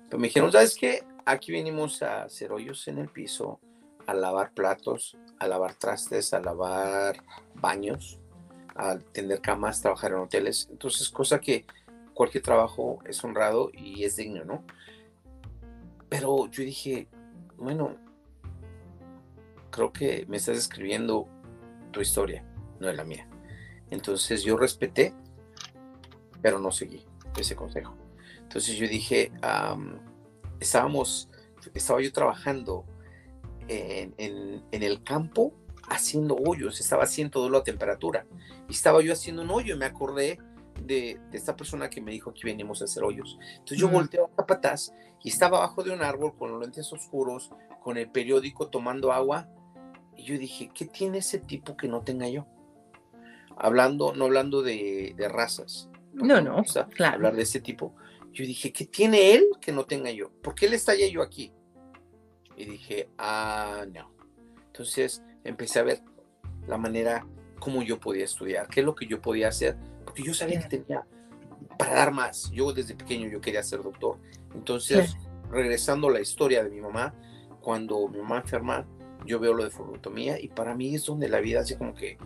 pues 0.10 0.20
me 0.20 0.28
dijeron, 0.28 0.52
¿sabes 0.52 0.76
qué? 0.76 1.04
Aquí 1.26 1.52
venimos 1.52 2.02
a 2.02 2.24
hacer 2.24 2.52
hoyos 2.52 2.88
en 2.88 2.98
el 2.98 3.10
piso, 3.10 3.60
a 4.08 4.14
lavar 4.14 4.52
platos, 4.54 5.16
a 5.40 5.48
lavar 5.48 5.76
trastes, 5.76 6.34
a 6.34 6.40
lavar 6.40 7.24
baños, 7.54 8.20
a 8.76 8.98
tender 8.98 9.42
camas, 9.42 9.82
trabajar 9.82 10.12
en 10.12 10.18
hoteles. 10.18 10.68
Entonces, 10.72 11.10
cosa 11.10 11.40
que 11.40 11.66
cualquier 12.16 12.44
trabajo 12.44 13.00
es 13.06 13.24
honrado 13.24 13.70
y 13.72 14.06
es 14.06 14.16
digno, 14.16 14.44
¿no? 14.46 14.64
Pero 16.10 16.48
yo 16.48 16.64
dije, 16.64 17.08
bueno, 17.58 17.98
creo 19.70 19.92
que 19.92 20.26
me 20.28 20.38
estás 20.38 20.58
escribiendo 20.58 21.28
tu 21.92 22.02
historia, 22.02 22.44
no 22.80 22.90
es 22.90 22.96
la 22.96 23.04
mía. 23.04 23.28
Entonces 23.92 24.44
yo 24.44 24.58
respeté, 24.58 25.14
pero 26.42 26.58
no 26.58 26.72
seguí 26.72 27.06
ese 27.38 27.56
consejo. 27.56 27.96
Entonces 28.42 28.78
yo 28.78 28.88
dije, 28.88 29.32
estábamos, 30.60 31.30
estaba 31.74 32.02
yo 32.02 32.12
trabajando 32.14 32.86
en, 33.68 34.14
en, 34.18 34.84
el 34.84 35.04
campo 35.04 35.54
haciendo 35.90 36.36
hoyos, 36.36 36.80
estaba 36.80 37.04
haciendo 37.04 37.50
la 37.50 37.64
temperatura. 37.64 38.26
Y 38.70 38.74
estaba 38.74 39.02
yo 39.02 39.12
haciendo 39.12 39.42
un 39.42 39.52
hoyo 39.52 39.76
y 39.76 39.78
me 39.78 39.86
acordé 39.86 40.40
de, 40.82 41.20
esta 41.32 41.56
persona 41.56 41.90
que 41.90 42.02
me 42.02 42.12
dijo 42.12 42.34
que 42.34 42.42
venimos 42.44 42.82
a 42.82 42.86
hacer 42.86 43.04
hoyos. 43.04 43.38
Entonces 43.52 43.78
yo 43.78 43.90
volteo 43.90 44.26
a 44.26 44.36
Capataz 44.36 44.94
y 45.24 45.30
estaba 45.30 45.58
abajo 45.58 45.84
de 45.84 45.92
un 45.92 46.02
árbol 46.02 46.36
con 46.38 46.52
los 46.52 46.62
lentes 46.62 46.92
oscuros, 46.94 47.52
con 47.82 47.98
el 47.98 48.10
periódico 48.10 48.68
tomando 48.68 49.12
agua. 49.12 49.50
Y 50.16 50.24
yo 50.24 50.38
dije, 50.38 50.72
¿qué 50.74 50.86
tiene 50.86 51.20
ese 51.20 51.40
tipo 51.40 51.76
que 51.76 51.88
no 51.88 52.02
tenga 52.02 52.28
yo? 52.28 52.48
Hablando, 53.58 54.14
no 54.14 54.26
hablando 54.26 54.62
de, 54.62 55.16
razas. 55.30 55.90
No, 56.14 56.42
no, 56.42 56.64
claro. 56.94 57.16
Hablar 57.16 57.36
de 57.36 57.44
ese 57.44 57.60
tipo. 57.60 57.96
Yo 58.32 58.46
dije, 58.46 58.72
¿qué 58.74 58.86
tiene 58.86 59.34
él 59.34 59.46
que 59.62 59.72
no 59.72 59.86
tenga 59.86 60.12
yo? 60.12 60.30
¿Por 60.42 60.56
qué 60.56 60.66
él 60.66 60.74
está 60.74 60.94
yo 60.96 61.22
aquí? 61.22 61.54
Y 62.58 62.66
dije, 62.66 63.10
ah, 63.18 63.86
no. 63.94 64.12
Entonces 64.68 65.24
empecé 65.44 65.80
a 65.80 65.84
ver 65.84 66.02
la 66.68 66.78
manera 66.78 67.26
como 67.60 67.82
yo 67.82 68.00
podía 68.00 68.26
estudiar, 68.26 68.68
qué 68.68 68.82
es 68.82 68.86
lo 68.86 68.96
que 68.96 69.08
yo 69.08 69.22
podía 69.22 69.48
hacer 69.48 69.78
porque 70.06 70.24
yo 70.24 70.34
sabía 70.34 70.62
que 70.62 70.78
tenía 70.78 71.06
para 71.78 71.96
dar 71.96 72.14
más. 72.14 72.52
Yo 72.52 72.72
desde 72.72 72.96
pequeño 72.96 73.28
yo 73.28 73.42
quería 73.42 73.64
ser 73.64 73.84
doctor. 73.84 74.18
Entonces, 74.54 75.18
regresando 75.52 76.08
a 76.08 76.12
la 76.12 76.22
historia 76.22 76.64
de 76.64 76.70
mi 76.70 76.80
mamá, 76.80 77.14
cuando 77.62 78.08
mi 78.08 78.20
mamá 78.20 78.38
enferma, 78.38 78.88
yo 79.26 79.40
veo 79.40 79.54
lo 79.54 79.64
de 79.64 79.72
flebotomía 79.72 80.40
y 80.40 80.48
para 80.48 80.76
mí 80.76 80.96
es 80.96 81.06
donde 81.06 81.28
la 81.28 81.42
vida 81.42 81.62
hace 81.62 81.78
como 81.78 81.96
que, 81.96 82.18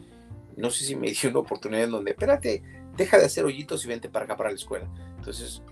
no 0.57 0.69
sé 0.69 0.83
si 0.83 0.95
me 0.95 1.12
dio 1.12 1.29
una 1.29 1.39
oportunidad 1.39 1.86
en 1.86 1.91
donde, 1.91 2.12
espérate, 2.12 2.62
deja 2.98 3.17
de 3.17 3.25
hacer 3.25 3.45
hoyitos 3.45 3.86
y 3.86 3.88
vente 3.88 4.09
para 4.09 4.25
acá 4.25 4.36
para 4.36 4.50
la 4.50 4.55
escuela. 4.55 4.89
Entonces, 5.17 5.63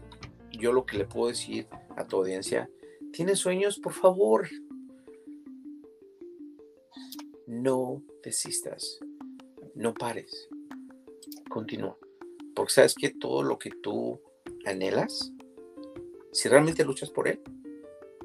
yo 0.52 0.72
lo 0.72 0.86
que 0.86 0.98
le 0.98 1.06
puedo 1.06 1.28
decir 1.28 1.68
a 1.96 2.06
tu 2.06 2.18
audiencia, 2.18 2.70
¿tienes 3.12 3.40
sueños? 3.40 3.78
Por 3.78 3.94
favor, 3.94 4.48
no 7.46 8.02
desistas, 8.24 9.00
no 9.76 9.94
pares 9.94 10.50
continúa. 11.50 11.98
Porque 12.56 12.74
sabes 12.74 12.96
que 12.96 13.10
todo 13.10 13.44
lo 13.44 13.60
que 13.60 13.70
tú 13.70 14.22
anhelas, 14.66 15.32
si 16.32 16.50
realmente 16.50 16.84
luchas 16.84 17.10
por 17.10 17.28
él, 17.28 17.42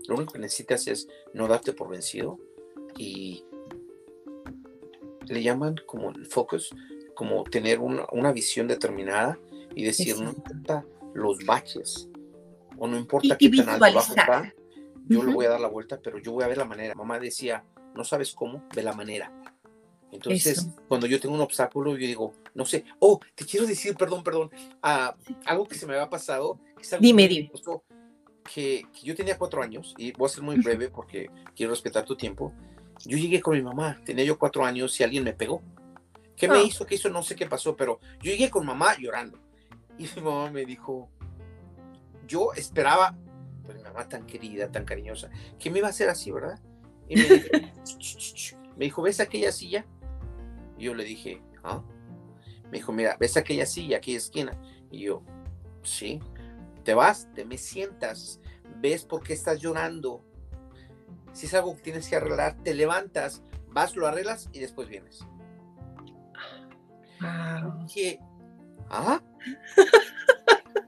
lo 0.09 0.17
único 0.17 0.33
que 0.33 0.39
necesitas 0.39 0.87
es 0.89 1.09
no 1.33 1.47
darte 1.49 1.73
por 1.73 1.89
vencido 1.89 2.39
y 2.97 3.45
le 5.27 5.43
llaman 5.43 5.77
como 5.87 6.11
el 6.11 6.27
focus, 6.27 6.75
como 7.15 7.45
tener 7.45 7.79
una, 7.79 8.07
una 8.13 8.33
visión 8.33 8.67
determinada 8.69 9.39
y 9.75 9.85
decir, 9.85 10.19
no 10.19 10.31
importa 10.31 10.85
los 11.15 11.45
baches 11.45 12.09
o 12.79 12.87
no 12.87 12.97
importa 12.97 13.37
qué 13.39 13.49
tan 13.51 13.69
alto 13.69 13.95
bajo 13.95 14.15
está, 14.15 14.55
yo 15.09 15.23
le 15.23 15.33
voy 15.33 15.47
a 15.47 15.51
dar 15.51 15.61
la 15.61 15.69
vuelta, 15.69 16.01
pero 16.03 16.19
yo 16.19 16.33
voy 16.33 16.45
a 16.45 16.49
ver 16.49 16.59
la 16.59 16.65
manera. 16.65 16.95
Mamá 16.95 17.19
decía, 17.19 17.65
no 17.95 18.05
sabes 18.05 18.33
cómo, 18.35 18.67
ve 18.75 18.83
la 18.83 18.93
manera. 18.93 19.33
Entonces, 20.13 20.69
cuando 20.89 21.07
yo 21.07 21.19
tengo 21.19 21.35
un 21.35 21.41
obstáculo, 21.41 21.93
yo 21.93 22.07
digo, 22.07 22.35
no 22.55 22.67
sé, 22.67 22.85
oh, 22.99 23.19
te 23.35 23.47
quiero 23.47 23.67
decir, 23.67 23.97
perdón, 23.97 24.23
perdón, 24.23 24.51
uh, 24.85 25.33
algo 25.47 25.67
que 25.67 25.75
se 25.75 25.87
me 25.87 25.95
había 25.95 26.11
pasado. 26.11 26.61
dime, 27.01 27.27
dime. 27.27 27.51
Que, 28.45 28.85
que, 28.93 29.07
yo 29.07 29.15
tenía 29.15 29.39
cuatro 29.39 29.63
años, 29.63 29.95
y 29.97 30.13
voy 30.13 30.27
a 30.27 30.29
ser 30.29 30.43
muy 30.43 30.57
breve 30.57 30.91
porque 30.91 31.31
quiero 31.57 31.73
respetar 31.73 32.05
tu 32.05 32.15
tiempo. 32.15 32.53
Yo 33.07 33.17
llegué 33.17 33.41
con 33.41 33.55
mi 33.55 33.63
mamá, 33.63 34.01
tenía 34.05 34.25
yo 34.25 34.39
cuatro 34.39 34.65
años 34.65 35.01
y 35.01 35.03
alguien 35.03 35.25
me 35.25 35.33
pegó. 35.33 35.63
¿Qué 36.37 36.47
me 36.47 36.59
ah. 36.59 36.63
hizo? 36.63 36.85
¿Qué 36.85 36.97
hizo? 36.97 37.09
No 37.09 37.23
sé 37.23 37.35
qué 37.35 37.47
pasó, 37.47 37.75
pero 37.75 37.99
yo 38.21 38.31
llegué 38.31 38.51
con 38.51 38.67
mamá 38.67 38.97
llorando. 38.99 39.39
Y 39.99 40.09
mi 40.17 40.23
mamá 40.23 40.51
me 40.51 40.65
dijo, 40.65 41.11
yo 42.27 42.53
esperaba, 42.55 43.15
pues 43.63 43.77
mi 43.77 43.83
mamá 43.83 44.09
tan 44.09 44.27
querida, 44.27 44.71
tan 44.73 44.85
cariñosa, 44.85 45.31
que 45.59 45.71
me 45.71 45.79
iba 45.79 45.87
a 45.87 45.91
hacer 45.91 46.09
así, 46.09 46.31
¿verdad? 46.31 46.59
Y 47.09 47.17
me 47.17 47.23
dijo, 47.23 47.49
me 48.77 48.85
dijo, 48.87 49.03
¿ves 49.03 49.21
aquella 49.21 49.53
silla? 49.53 49.87
Y 50.79 50.85
yo 50.85 50.95
le 50.95 51.05
dije, 51.05 51.43
¿ah? 51.63 51.83
Me 52.65 52.79
dijo, 52.79 52.93
mira, 52.93 53.17
¿ves 53.19 53.37
aquella 53.37 53.67
silla, 53.67 53.99
aquella 53.99 54.19
esquina? 54.19 54.59
Y 54.91 55.01
yo, 55.01 55.23
sí. 55.83 56.21
Te 56.85 56.95
vas, 56.95 57.29
te 57.35 57.45
me 57.45 57.59
sientas, 57.59 58.41
ves 58.81 59.05
por 59.05 59.23
qué 59.23 59.35
estás 59.35 59.61
llorando. 59.61 60.25
Si 61.33 61.47
es 61.47 61.55
algo 61.55 61.77
que 61.77 61.83
tienes 61.83 62.09
que 62.09 62.17
arreglar, 62.17 62.57
te 62.63 62.75
levantas, 62.75 63.43
vas, 63.69 63.95
lo 63.97 64.07
arreglas 64.07 64.49
y 64.53 64.61
después 64.61 64.89
vienes. 64.89 65.27
Dije, 67.87 68.21
¿ah? 68.91 69.23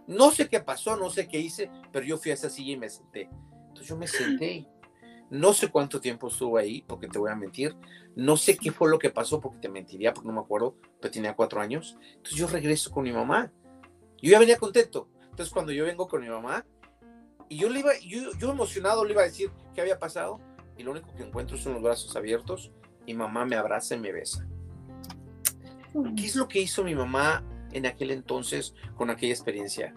No 0.06 0.30
sé 0.30 0.48
qué 0.48 0.60
pasó, 0.60 0.96
no 0.96 1.08
sé 1.08 1.26
qué 1.26 1.38
hice, 1.38 1.70
pero 1.90 2.04
yo 2.04 2.18
fui 2.18 2.30
a 2.30 2.34
esa 2.34 2.50
silla 2.50 2.72
y 2.72 2.76
me 2.76 2.90
senté. 2.90 3.30
Entonces 3.68 3.86
yo 3.86 3.96
me 3.96 4.06
senté. 4.06 4.68
No 5.34 5.52
sé 5.52 5.68
cuánto 5.68 6.00
tiempo 6.00 6.28
estuve 6.28 6.60
ahí, 6.60 6.84
porque 6.86 7.08
te 7.08 7.18
voy 7.18 7.28
a 7.28 7.34
mentir. 7.34 7.74
No 8.14 8.36
sé 8.36 8.56
qué 8.56 8.70
fue 8.70 8.88
lo 8.88 9.00
que 9.00 9.10
pasó, 9.10 9.40
porque 9.40 9.58
te 9.58 9.68
mentiría, 9.68 10.14
porque 10.14 10.28
no 10.28 10.32
me 10.32 10.38
acuerdo, 10.38 10.76
pero 11.00 11.10
tenía 11.10 11.34
cuatro 11.34 11.60
años. 11.60 11.98
Entonces 12.06 12.36
yo 12.36 12.46
regreso 12.46 12.92
con 12.92 13.02
mi 13.02 13.12
mamá. 13.12 13.50
Yo 14.22 14.30
ya 14.30 14.38
venía 14.38 14.56
contento. 14.58 15.08
Entonces 15.22 15.52
cuando 15.52 15.72
yo 15.72 15.86
vengo 15.86 16.06
con 16.06 16.20
mi 16.20 16.28
mamá, 16.28 16.64
y 17.48 17.56
yo 17.56 17.68
le 17.68 17.80
iba, 17.80 17.90
yo, 17.98 18.30
yo 18.38 18.52
emocionado 18.52 19.04
le 19.04 19.10
iba 19.10 19.22
a 19.22 19.24
decir 19.24 19.50
qué 19.74 19.80
había 19.80 19.98
pasado, 19.98 20.38
y 20.78 20.84
lo 20.84 20.92
único 20.92 21.12
que 21.16 21.24
encuentro 21.24 21.56
son 21.56 21.72
los 21.72 21.82
brazos 21.82 22.14
abiertos, 22.14 22.70
y 23.04 23.14
mamá 23.14 23.44
me 23.44 23.56
abraza 23.56 23.96
y 23.96 23.98
me 23.98 24.12
besa. 24.12 24.46
¿Qué 26.16 26.26
es 26.26 26.36
lo 26.36 26.46
que 26.46 26.60
hizo 26.60 26.84
mi 26.84 26.94
mamá 26.94 27.42
en 27.72 27.86
aquel 27.86 28.12
entonces 28.12 28.72
con 28.94 29.10
aquella 29.10 29.32
experiencia? 29.32 29.96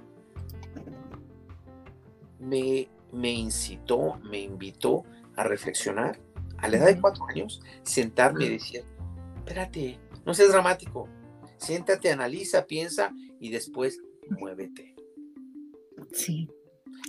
Me, 2.40 2.90
me 3.12 3.32
incitó, 3.34 4.16
me 4.24 4.40
invitó 4.40 5.06
a 5.38 5.44
reflexionar 5.44 6.20
a 6.58 6.68
la 6.68 6.78
edad 6.78 6.88
de 6.88 7.00
cuatro 7.00 7.26
años, 7.28 7.62
sentarme 7.84 8.46
y 8.46 8.50
decir, 8.50 8.84
espérate, 9.38 10.00
no 10.26 10.34
seas 10.34 10.52
dramático, 10.52 11.08
siéntate, 11.58 12.12
analiza, 12.12 12.66
piensa 12.66 13.14
y 13.40 13.52
después 13.52 14.02
muévete. 14.30 14.96
Sí. 16.12 16.50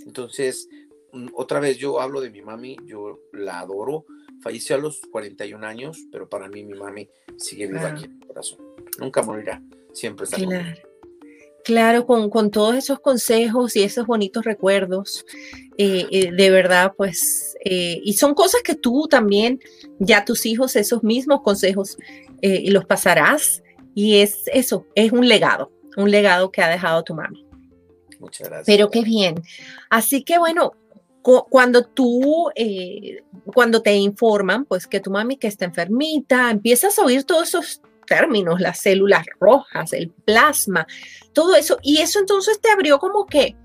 Entonces, 0.05 0.69
mm, 1.11 1.29
otra 1.33 1.59
vez 1.59 1.77
yo 1.77 1.99
hablo 1.99 2.21
de 2.21 2.29
mi 2.29 2.41
mami, 2.41 2.77
yo 2.85 3.19
la 3.33 3.59
adoro, 3.59 4.05
falleció 4.41 4.75
a 4.75 4.79
los 4.79 5.01
41 5.11 5.65
años, 5.65 6.05
pero 6.11 6.29
para 6.29 6.47
mí 6.47 6.63
mi 6.63 6.75
mami 6.75 7.09
sigue 7.37 7.67
viva 7.67 7.89
aquí 7.89 8.05
en 8.05 8.21
el 8.21 8.27
corazón. 8.27 8.59
Nunca 8.99 9.23
morirá, 9.23 9.61
siempre 9.93 10.25
está 10.25 10.37
Claro, 10.37 10.88
claro 11.63 12.05
con, 12.05 12.29
con, 12.29 12.51
todos 12.51 12.75
esos 12.75 12.99
consejos 12.99 13.75
y 13.75 13.83
esos 13.83 14.05
bonitos 14.07 14.45
recuerdos, 14.45 15.25
eh, 15.77 16.07
eh, 16.11 16.31
de 16.31 16.49
verdad, 16.49 16.93
pues, 16.95 17.55
eh, 17.63 17.99
y 18.03 18.13
son 18.13 18.33
cosas 18.33 18.61
que 18.63 18.75
tú 18.75 19.07
también, 19.09 19.59
ya 19.99 20.25
tus 20.25 20.45
hijos, 20.45 20.75
esos 20.75 21.03
mismos 21.03 21.41
consejos, 21.41 21.97
los 22.41 22.85
pasarás, 22.85 23.61
y 23.93 24.17
es 24.17 24.43
eso, 24.53 24.85
es 24.95 25.11
un 25.11 25.27
legado, 25.27 25.71
un 25.97 26.09
legado 26.09 26.51
que 26.51 26.61
ha 26.61 26.69
dejado 26.69 27.03
tu 27.03 27.13
mami. 27.13 27.45
Muchas 28.19 28.47
gracias. 28.47 28.65
Pero 28.65 28.89
qué 28.89 29.01
bien. 29.01 29.35
Así 29.89 30.23
que 30.23 30.37
bueno, 30.37 30.71
cuando 31.21 31.83
tú, 31.83 32.49
cuando 33.53 33.81
te 33.81 33.93
informan, 33.95 34.63
pues 34.63 34.87
que 34.87 35.01
tu 35.01 35.11
mami 35.11 35.35
que 35.35 35.47
está 35.47 35.65
enfermita, 35.65 36.49
empiezas 36.49 36.97
a 36.97 37.03
oír 37.03 37.25
todos 37.25 37.49
esos 37.49 37.81
términos, 38.09 38.59
las 38.59 38.79
células 38.79 39.25
rojas, 39.39 39.93
el 39.93 40.09
plasma, 40.09 40.85
todo 41.31 41.55
eso. 41.55 41.77
Y 41.81 41.99
eso 41.99 42.19
entonces 42.19 42.59
te 42.59 42.69
abrió 42.69 42.99
como 42.99 43.25
que 43.25 43.55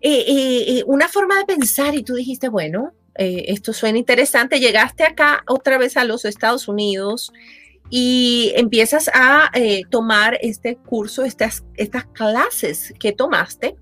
eh, 0.00 0.24
eh, 0.28 0.64
eh, 0.68 0.84
una 0.86 1.08
forma 1.08 1.36
de 1.36 1.44
pensar 1.44 1.94
y 1.94 2.02
tú 2.02 2.14
dijiste, 2.14 2.48
bueno, 2.48 2.92
esto 3.18 3.72
suena 3.72 3.98
interesante. 3.98 4.60
Llegaste 4.60 5.04
acá 5.04 5.42
otra 5.48 5.78
vez 5.78 5.96
a 5.96 6.04
los 6.04 6.24
Estados 6.24 6.68
Unidos 6.68 7.32
y 7.88 8.52
empiezas 8.56 9.10
a 9.14 9.50
tomar 9.90 10.38
este 10.42 10.76
curso, 10.76 11.24
estas, 11.24 11.64
estas 11.76 12.04
clases 12.06 12.92
que 13.00 13.12
tomaste 13.12 13.76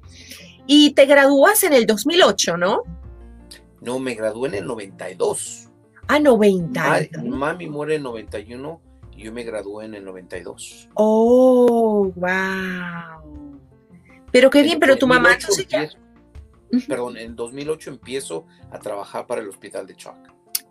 y 0.68 0.92
te 0.92 1.06
gradúas 1.06 1.64
en 1.64 1.72
el 1.72 1.84
2008, 1.84 2.56
¿no? 2.56 2.82
No, 3.80 3.98
me 3.98 4.14
gradué 4.14 4.48
en 4.50 4.54
el 4.54 4.66
92. 4.66 5.68
Ah, 6.06 6.18
90. 6.18 7.08
Mami 7.24 7.68
muere 7.68 7.96
en 7.96 8.02
91 8.04 8.80
yo 9.16 9.32
me 9.32 9.44
gradué 9.44 9.86
en 9.86 9.94
el 9.94 10.04
92. 10.04 10.88
Oh, 10.94 12.12
wow. 12.14 13.60
Pero 14.32 14.50
qué 14.50 14.62
bien, 14.62 14.80
pero 14.80 14.96
tu 14.96 15.06
mamá 15.06 15.38
Perdón, 16.88 17.16
en 17.16 17.36
2008 17.36 17.90
empiezo 17.90 18.46
a 18.70 18.78
trabajar 18.78 19.26
para 19.26 19.40
el 19.40 19.48
hospital 19.48 19.86
de 19.86 19.94
Chuck. 19.94 20.16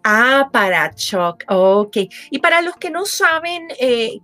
Ah, 0.03 0.49
para 0.51 0.93
Chuck, 0.93 1.45
ok. 1.47 1.97
Y 2.29 2.39
para 2.39 2.62
los 2.62 2.75
que 2.75 2.89
no 2.89 3.06
saben 3.06 3.69
eh, 3.79 4.19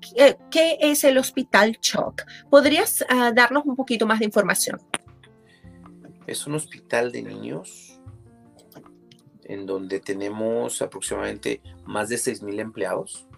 ¿qué, 0.52 0.78
es 0.82 1.06
el 1.06 1.18
hospital 1.18 1.80
Chuck, 1.80 2.24
¿podrías 2.50 3.06
ah, 3.08 3.32
darnos 3.34 3.66
un 3.66 3.78
poquito 3.78 4.06
más 4.06 4.20
de 4.20 4.26
información? 4.26 4.82
Es 6.28 6.46
un 6.46 6.56
hospital 6.56 7.14
de 7.14 7.24
niños 7.24 8.02
en 9.46 9.66
donde 9.66 10.02
tenemos 10.02 10.82
aproximadamente 10.82 11.62
más 11.86 12.10
de 12.10 12.18
6.000 12.18 12.60
empleados 12.60 13.29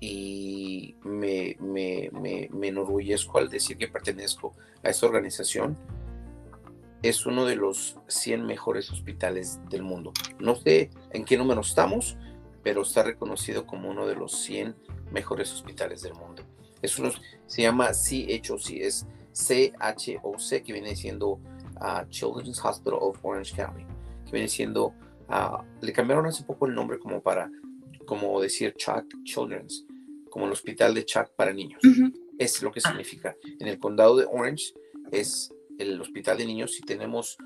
y 0.00 0.96
me, 1.04 1.56
me, 1.60 2.10
me, 2.10 2.68
enorgullezco 2.68 3.38
al 3.38 3.50
decir 3.50 3.76
que 3.76 3.86
pertenezco 3.86 4.54
a 4.82 4.88
esta 4.88 5.06
organización. 5.06 5.76
Es 7.02 7.26
uno 7.26 7.44
de 7.44 7.56
los 7.56 7.98
100 8.08 8.46
mejores 8.46 8.90
hospitales 8.90 9.60
del 9.68 9.82
mundo. 9.82 10.12
No 10.38 10.56
sé 10.56 10.90
en 11.12 11.24
qué 11.24 11.36
número 11.36 11.60
estamos, 11.60 12.16
pero 12.62 12.82
está 12.82 13.02
reconocido 13.02 13.66
como 13.66 13.90
uno 13.90 14.06
de 14.06 14.16
los 14.16 14.32
100 14.40 14.74
mejores 15.10 15.52
hospitales 15.52 16.02
del 16.02 16.14
mundo. 16.14 16.42
Es 16.82 16.98
uno, 16.98 17.10
se 17.46 17.62
llama 17.62 17.90
CHOC, 17.92 18.70
es 18.80 19.06
CHOC, 19.34 20.62
que 20.64 20.72
viene 20.72 20.96
siendo 20.96 21.32
uh, 21.32 22.08
Children's 22.08 22.62
Hospital 22.64 22.98
of 23.00 23.18
Orange 23.22 23.54
County, 23.54 23.84
que 24.24 24.32
viene 24.32 24.48
siendo, 24.48 24.86
uh, 25.28 25.62
le 25.80 25.92
cambiaron 25.92 26.26
hace 26.26 26.42
poco 26.44 26.66
el 26.66 26.74
nombre 26.74 26.98
como 26.98 27.20
para, 27.20 27.50
como 28.06 28.40
decir 28.40 28.74
Chuck 28.76 29.04
Children's, 29.24 29.86
como 30.30 30.46
el 30.46 30.52
hospital 30.52 30.94
de 30.94 31.04
Chuck 31.04 31.30
para 31.36 31.52
niños. 31.52 31.80
Es 32.38 32.62
lo 32.62 32.72
que 32.72 32.80
ah. 32.84 32.88
significa. 32.88 33.36
En 33.58 33.68
el 33.68 33.78
condado 33.78 34.16
de 34.16 34.24
Orange 34.24 34.72
es 35.12 35.52
el 35.78 36.00
hospital 36.00 36.38
de 36.38 36.46
niños 36.46 36.78
y 36.78 36.82
tenemos 36.82 37.36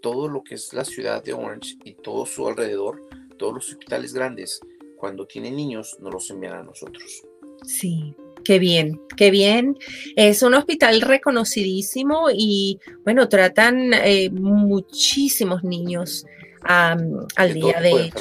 todo 0.00 0.28
lo 0.28 0.44
que 0.44 0.54
es 0.54 0.72
la 0.72 0.84
ciudad 0.84 1.24
de 1.24 1.32
Orange 1.32 1.76
y 1.84 1.94
todo 1.94 2.24
su 2.26 2.46
alrededor, 2.46 3.02
todos 3.36 3.54
los 3.54 3.68
hospitales 3.70 4.12
grandes, 4.12 4.60
cuando 4.96 5.26
tienen 5.26 5.56
niños, 5.56 5.96
nos 6.00 6.12
los 6.12 6.30
envían 6.30 6.54
a 6.54 6.62
nosotros. 6.62 7.22
Sí, 7.64 8.14
Qué 8.44 8.58
bien, 8.58 9.00
qué 9.16 9.30
bien. 9.30 9.76
Es 10.16 10.42
un 10.42 10.54
hospital 10.54 11.02
reconocidísimo 11.02 12.28
y 12.32 12.80
bueno, 13.04 13.28
tratan 13.28 13.92
eh, 13.92 14.30
muchísimos 14.30 15.64
niños 15.64 16.24
al 16.62 17.54
día 17.54 17.80
de, 17.80 17.92
hoy. 17.92 18.12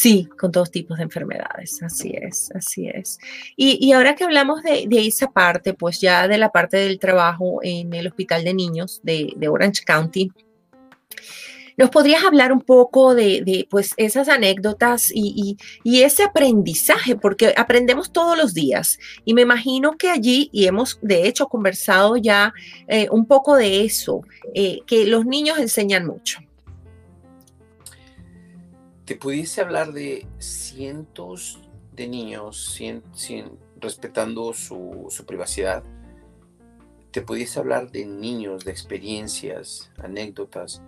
Sí, 0.00 0.28
con 0.38 0.52
todos 0.52 0.70
tipos 0.70 0.98
de 0.98 1.02
enfermedades, 1.02 1.82
así 1.82 2.12
es, 2.14 2.52
así 2.54 2.86
es. 2.86 3.18
Y, 3.56 3.90
ahora 3.90 4.14
que 4.14 4.22
hablamos 4.22 4.62
de, 4.62 4.86
esa 4.92 5.32
parte, 5.32 5.74
pues 5.74 6.00
ya 6.00 6.28
de 6.28 6.38
la 6.38 6.50
parte 6.50 6.76
del 6.76 7.00
trabajo 7.00 7.58
en 7.64 7.92
el 7.92 8.06
Hospital 8.06 8.44
de 8.44 8.54
Niños 8.54 9.00
de, 9.02 9.34
Orange 9.50 9.82
County, 9.84 10.30
¿nos 11.76 11.90
podrías 11.90 12.22
hablar 12.22 12.52
un 12.52 12.60
poco 12.60 13.16
de, 13.16 13.66
pues 13.68 13.94
esas 13.96 14.28
anécdotas 14.28 15.10
y, 15.12 15.56
ese 15.84 16.22
aprendizaje? 16.22 17.16
Porque 17.16 17.52
aprendemos 17.56 18.12
todos 18.12 18.38
los 18.38 18.54
días 18.54 19.00
y 19.24 19.34
me 19.34 19.42
imagino 19.42 19.96
que 19.98 20.10
allí, 20.10 20.48
y 20.52 20.66
hemos 20.66 21.00
de 21.02 21.26
hecho 21.26 21.48
conversado 21.48 22.16
ya 22.16 22.52
eh, 22.86 23.08
un 23.10 23.26
poco 23.26 23.56
de 23.56 23.84
eso, 23.84 24.22
eh, 24.54 24.78
que 24.86 25.06
los 25.06 25.26
niños 25.26 25.58
enseñan 25.58 26.06
mucho 26.06 26.38
te 29.08 29.16
pudiese 29.16 29.62
hablar 29.62 29.92
de 29.92 30.26
cientos 30.36 31.66
de 31.94 32.06
niños 32.06 32.78
respetando 33.80 34.52
su, 34.52 35.24
privacidad, 35.26 35.82
te 37.10 37.22
pudiese 37.22 37.58
hablar 37.58 37.90
de 37.90 38.04
niños, 38.04 38.66
de 38.66 38.70
experiencias, 38.70 39.90
anécdotas, 39.96 40.82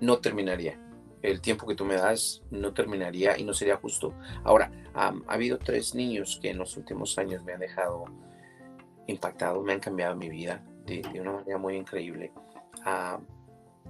no 0.00 0.18
terminaría. 0.18 0.76
El 1.22 1.40
tiempo 1.40 1.68
que 1.68 1.76
tú 1.76 1.84
me 1.84 1.94
das 1.94 2.42
no 2.50 2.74
terminaría 2.74 3.38
y 3.38 3.44
no 3.44 3.54
sería 3.54 3.76
justo. 3.76 4.12
Ahora, 4.42 4.72
ha 4.92 5.14
habido 5.28 5.56
tres 5.56 5.94
niños 5.94 6.40
que 6.42 6.50
en 6.50 6.58
los 6.58 6.76
últimos 6.76 7.16
años 7.16 7.44
me 7.44 7.52
han 7.52 7.60
dejado 7.60 8.06
impactado, 9.06 9.62
me 9.62 9.74
han 9.74 9.80
cambiado 9.80 10.16
mi 10.16 10.30
vida 10.30 10.64
de, 10.84 11.02
una 11.20 11.30
manera 11.34 11.58
muy 11.58 11.76
increíble. 11.76 12.32
Uh, 12.84 13.22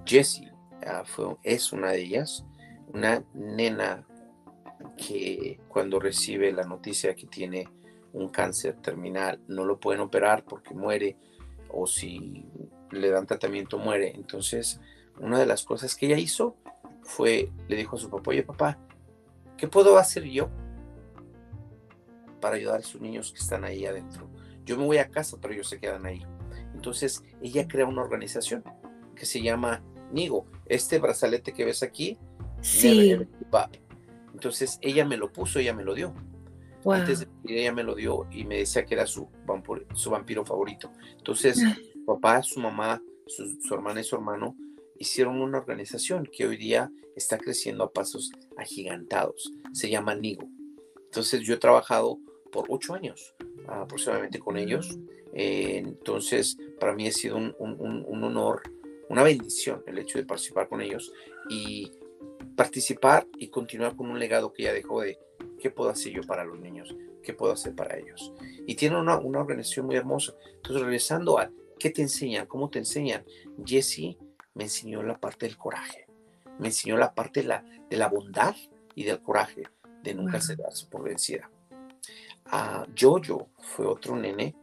Jessie 0.05 0.51
fue, 1.05 1.35
es 1.43 1.71
una 1.73 1.91
de 1.91 2.01
ellas, 2.01 2.45
una 2.93 3.23
nena 3.33 4.05
que 4.97 5.59
cuando 5.67 5.99
recibe 5.99 6.51
la 6.51 6.63
noticia 6.63 7.15
que 7.15 7.27
tiene 7.27 7.67
un 8.13 8.29
cáncer 8.29 8.75
terminal, 8.81 9.39
no 9.47 9.65
lo 9.65 9.79
pueden 9.79 10.01
operar 10.01 10.43
porque 10.43 10.73
muere 10.73 11.17
o 11.69 11.87
si 11.87 12.45
le 12.91 13.09
dan 13.09 13.25
tratamiento 13.25 13.77
muere. 13.77 14.11
Entonces, 14.15 14.79
una 15.19 15.39
de 15.39 15.45
las 15.45 15.63
cosas 15.63 15.95
que 15.95 16.07
ella 16.07 16.17
hizo 16.17 16.57
fue, 17.03 17.51
le 17.67 17.75
dijo 17.75 17.95
a 17.95 17.99
su 17.99 18.09
papá, 18.09 18.31
oye 18.31 18.43
papá, 18.43 18.77
¿qué 19.57 19.67
puedo 19.67 19.97
hacer 19.97 20.23
yo 20.25 20.49
para 22.39 22.55
ayudar 22.55 22.79
a 22.79 22.83
sus 22.83 23.01
niños 23.01 23.31
que 23.31 23.39
están 23.39 23.63
ahí 23.63 23.85
adentro? 23.85 24.29
Yo 24.65 24.77
me 24.77 24.85
voy 24.85 24.97
a 24.97 25.09
casa, 25.09 25.37
pero 25.41 25.53
ellos 25.53 25.69
se 25.69 25.79
quedan 25.79 26.05
ahí. 26.05 26.25
Entonces, 26.73 27.23
ella 27.41 27.67
crea 27.67 27.85
una 27.85 28.01
organización 28.01 28.63
que 29.15 29.25
se 29.25 29.41
llama 29.41 29.83
Nigo. 30.11 30.45
Este 30.71 30.99
brazalete 30.99 31.51
que 31.53 31.65
ves 31.65 31.83
aquí, 31.83 32.17
sí. 32.61 33.15
Entonces, 34.33 34.79
ella 34.81 35.05
me 35.05 35.17
lo 35.17 35.31
puso, 35.31 35.59
ella 35.59 35.73
me 35.73 35.83
lo 35.83 35.93
dio. 35.93 36.13
Antes 36.85 37.19
de 37.19 37.27
ella 37.45 37.73
me 37.73 37.83
lo 37.83 37.93
dio 37.93 38.27
y 38.31 38.43
me 38.45 38.57
decía 38.57 38.85
que 38.85 38.95
era 38.95 39.05
su, 39.05 39.27
su 39.93 40.09
vampiro 40.09 40.45
favorito. 40.45 40.91
Entonces, 41.17 41.61
papá, 42.05 42.41
su 42.41 42.59
mamá, 42.59 43.01
su, 43.27 43.73
hermana 43.73 44.01
y 44.01 44.03
su 44.03 44.15
hermano 44.15 44.55
hicieron 44.97 45.41
una 45.41 45.57
organización 45.59 46.27
que 46.31 46.47
hoy 46.47 46.57
día 46.57 46.89
está 47.15 47.37
creciendo 47.37 47.83
a 47.83 47.91
pasos 47.91 48.31
agigantados. 48.57 49.51
Se 49.73 49.89
llama 49.89 50.15
Nigo. 50.15 50.47
Entonces, 51.05 51.41
yo 51.41 51.53
he 51.53 51.57
trabajado 51.57 52.17
por 52.51 52.65
ocho 52.69 52.93
años 52.93 53.35
aproximadamente 53.67 54.39
con 54.39 54.57
ellos. 54.57 54.97
Eh, 55.33 55.83
entonces, 55.85 56.57
para 56.79 56.93
mí 56.93 57.07
ha 57.07 57.11
sido 57.11 57.37
un, 57.37 57.53
un, 57.59 58.23
honor, 58.23 58.63
una 59.11 59.23
bendición 59.23 59.83
el 59.87 59.97
hecho 59.99 60.17
de 60.17 60.25
participar 60.25 60.69
con 60.69 60.81
ellos 60.81 61.11
y 61.49 61.91
participar 62.55 63.27
y 63.37 63.49
continuar 63.49 63.95
con 63.95 64.09
un 64.09 64.17
legado 64.17 64.53
que 64.53 64.63
ya 64.63 64.73
dejó 64.73 65.01
de 65.01 65.19
¿Qué 65.59 65.69
puedo 65.69 65.89
hacer 65.89 66.11
yo 66.13 66.23
para 66.23 66.43
los 66.43 66.59
niños? 66.59 66.95
¿Qué 67.21 67.33
puedo 67.33 67.53
hacer 67.53 67.75
para 67.75 67.97
ellos? 67.97 68.33
Y 68.65 68.75
tiene 68.75 68.99
una, 68.99 69.17
una 69.17 69.39
organización 69.41 69.85
muy 69.85 69.95
hermosa. 69.95 70.33
Entonces, 70.55 70.81
regresando 70.81 71.37
a 71.37 71.51
qué 71.77 71.91
te 71.91 72.01
enseñan, 72.01 72.47
cómo 72.47 72.69
te 72.69 72.79
enseñan, 72.79 73.23
Jesse 73.63 74.17
me 74.55 74.63
enseñó 74.63 75.03
la 75.03 75.19
parte 75.19 75.45
del 75.45 75.57
coraje, 75.57 76.07
me 76.57 76.69
enseñó 76.69 76.97
la 76.97 77.13
parte 77.13 77.41
de 77.41 77.47
la, 77.47 77.63
de 77.89 77.97
la 77.97 78.07
bondad 78.07 78.55
y 78.95 79.03
del 79.03 79.21
coraje, 79.21 79.63
de 80.01 80.15
nunca 80.15 80.39
wow. 80.39 80.89
por 80.89 81.03
vencida. 81.03 81.49
A 82.45 82.87
Jojo 82.99 83.49
fue 83.59 83.85
otro 83.85 84.15
nene 84.15 84.55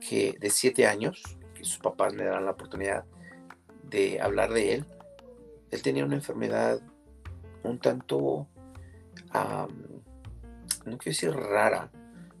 que 0.00 0.36
de 0.38 0.50
siete 0.50 0.86
años, 0.86 1.22
que 1.54 1.64
sus 1.64 1.78
papás 1.78 2.14
le 2.14 2.24
dan 2.24 2.44
la 2.44 2.52
oportunidad 2.52 3.04
de 3.88 4.20
hablar 4.20 4.52
de 4.52 4.74
él. 4.74 4.86
Él 5.70 5.82
tenía 5.82 6.04
una 6.04 6.14
enfermedad 6.14 6.80
un 7.62 7.78
tanto 7.78 8.46
no 10.84 10.98
quiero 10.98 11.14
decir 11.14 11.32
rara, 11.32 11.90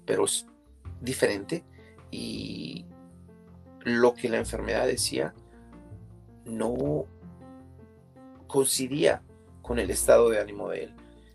pero 0.04 0.24
diferente. 1.00 1.64
Y 2.10 2.86
lo 3.82 4.14
que 4.14 4.28
la 4.28 4.38
enfermedad 4.38 4.86
decía 4.86 5.34
no 6.44 7.06
coincidía 8.46 9.22
con 9.62 9.78
el 9.78 9.90
estado 9.90 10.30
de 10.30 10.40
ánimo 10.40 10.68
de 10.70 10.84
él. 10.84 10.94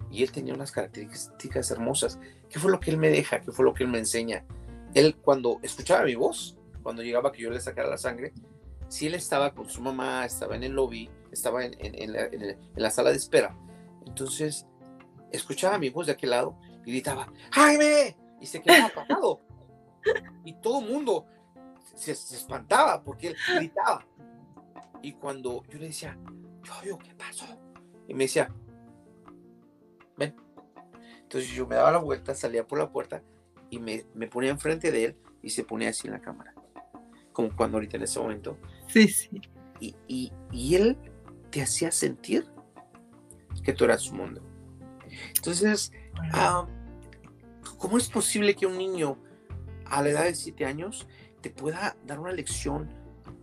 Y 0.09 0.23
él 0.23 0.31
tenía 0.31 0.53
unas 0.53 0.71
características 0.71 1.69
hermosas. 1.71 2.19
¿Qué 2.49 2.59
fue 2.59 2.71
lo 2.71 2.79
que 2.79 2.91
él 2.91 2.97
me 2.97 3.09
deja? 3.09 3.41
¿Qué 3.41 3.51
fue 3.51 3.65
lo 3.65 3.73
que 3.73 3.83
él 3.83 3.89
me 3.89 3.99
enseña? 3.99 4.45
Él 4.93 5.15
cuando 5.15 5.59
escuchaba 5.61 6.03
mi 6.03 6.15
voz, 6.15 6.57
cuando 6.83 7.03
llegaba 7.03 7.31
que 7.31 7.41
yo 7.41 7.51
le 7.51 7.59
sacara 7.59 7.89
la 7.89 7.97
sangre, 7.97 8.33
si 8.91 9.07
él 9.07 9.15
estaba 9.15 9.55
con 9.55 9.69
su 9.69 9.81
mamá, 9.81 10.25
estaba 10.25 10.57
en 10.57 10.63
el 10.63 10.73
lobby, 10.73 11.09
estaba 11.31 11.63
en, 11.63 12.11
la, 12.11 12.25
en 12.25 12.57
la, 12.75 12.91
sala 12.91 13.11
de 13.11 13.15
espera. 13.15 13.57
Entonces, 14.05 14.67
escuchaba 15.31 15.77
mi 15.77 15.89
voz 15.89 16.07
de 16.07 16.11
aquel 16.11 16.31
lado 16.31 16.59
y 16.85 16.91
gritaba, 16.91 17.31
Jaime, 17.53 18.17
y 18.41 18.45
se 18.45 18.61
quedaba 18.61 18.87
apagado. 18.93 19.39
y 20.43 20.51
todo 20.55 20.81
el 20.81 20.91
mundo 20.91 21.25
se, 21.95 22.11
espantaba 22.11 23.01
porque 23.01 23.29
él 23.29 23.37
gritaba. 23.55 24.05
Y 25.01 25.13
cuando 25.13 25.63
yo 25.69 25.79
le 25.79 25.87
decía, 25.87 26.17
yo, 26.83 26.97
¿qué 26.97 27.15
pasó? 27.15 27.45
Y 28.09 28.13
me 28.13 28.25
decía, 28.25 28.53
ven. 30.17 30.35
Entonces 31.21 31.49
yo 31.51 31.65
me 31.65 31.75
daba 31.75 31.93
la 31.93 31.99
vuelta, 31.99 32.35
salía 32.35 32.67
por 32.67 32.77
la 32.77 32.91
puerta 32.91 33.23
y 33.69 33.79
me, 33.79 34.05
me 34.15 34.27
ponía 34.27 34.49
enfrente 34.49 34.91
de 34.91 35.05
él 35.05 35.17
y 35.41 35.51
se 35.51 35.63
ponía 35.63 35.91
así 35.91 36.07
en 36.07 36.13
la 36.13 36.19
cámara. 36.19 36.53
Como 37.31 37.55
cuando 37.55 37.77
ahorita 37.77 37.95
en 37.95 38.03
ese 38.03 38.19
momento. 38.19 38.57
Sí, 38.91 39.07
sí. 39.07 39.41
Y, 39.79 39.95
y, 40.07 40.31
y 40.51 40.75
él 40.75 40.97
te 41.49 41.61
hacía 41.61 41.91
sentir 41.91 42.45
que 43.63 43.73
tú 43.73 43.85
eras 43.85 44.01
su 44.01 44.13
mundo. 44.13 44.41
Entonces, 45.35 45.91
Ah, 46.33 46.67
¿Cómo 47.77 47.97
es 47.97 48.09
posible 48.09 48.55
que 48.55 48.65
un 48.65 48.77
niño 48.77 49.17
a 49.85 50.01
la 50.03 50.09
edad 50.09 50.23
de 50.25 50.35
7 50.35 50.65
años 50.65 51.07
te 51.41 51.49
pueda 51.49 51.95
dar 52.05 52.19
una 52.19 52.31
lección 52.31 52.89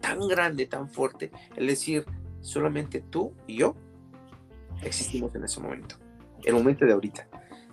tan 0.00 0.26
grande, 0.28 0.66
tan 0.66 0.88
fuerte? 0.88 1.30
Es 1.56 1.66
decir, 1.66 2.04
solamente 2.40 3.00
tú 3.00 3.34
y 3.46 3.58
yo 3.58 3.74
existimos 4.82 5.34
en 5.34 5.44
ese 5.44 5.60
momento, 5.60 5.96
el 6.44 6.54
momento 6.54 6.84
de 6.84 6.92
ahorita. 6.92 7.28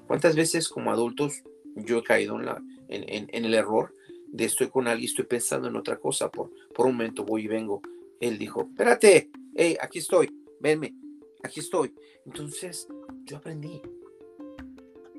¿Cuántas 0.08 0.36
veces 0.36 0.68
como 0.70 0.92
adultos 0.92 1.44
yo 1.76 2.00
he 2.00 2.04
caído 2.04 2.40
en, 2.40 2.46
la, 2.46 2.62
en, 2.88 3.28
en, 3.32 3.46
el 3.46 3.54
error 3.54 3.94
de 4.36 4.46
estoy 4.46 4.70
con 4.70 4.88
alguien, 4.88 5.10
estoy 5.10 5.26
pensando 5.26 5.70
en 5.70 5.78
otra 5.78 5.98
cosa, 5.98 6.30
por, 6.30 6.52
por 6.74 6.86
un 6.88 6.94
momento 6.94 7.24
voy 7.24 7.46
y 7.46 7.48
vengo? 7.48 7.82
Él 8.20 8.38
dijo, 8.38 8.68
espérate, 8.70 9.30
hey, 9.56 9.78
aquí 9.80 10.00
estoy, 10.00 10.30
venme, 10.60 10.94
aquí 11.42 11.62
estoy. 11.62 11.94
Entonces 12.26 12.88
yo 13.24 13.38
aprendí, 13.38 13.82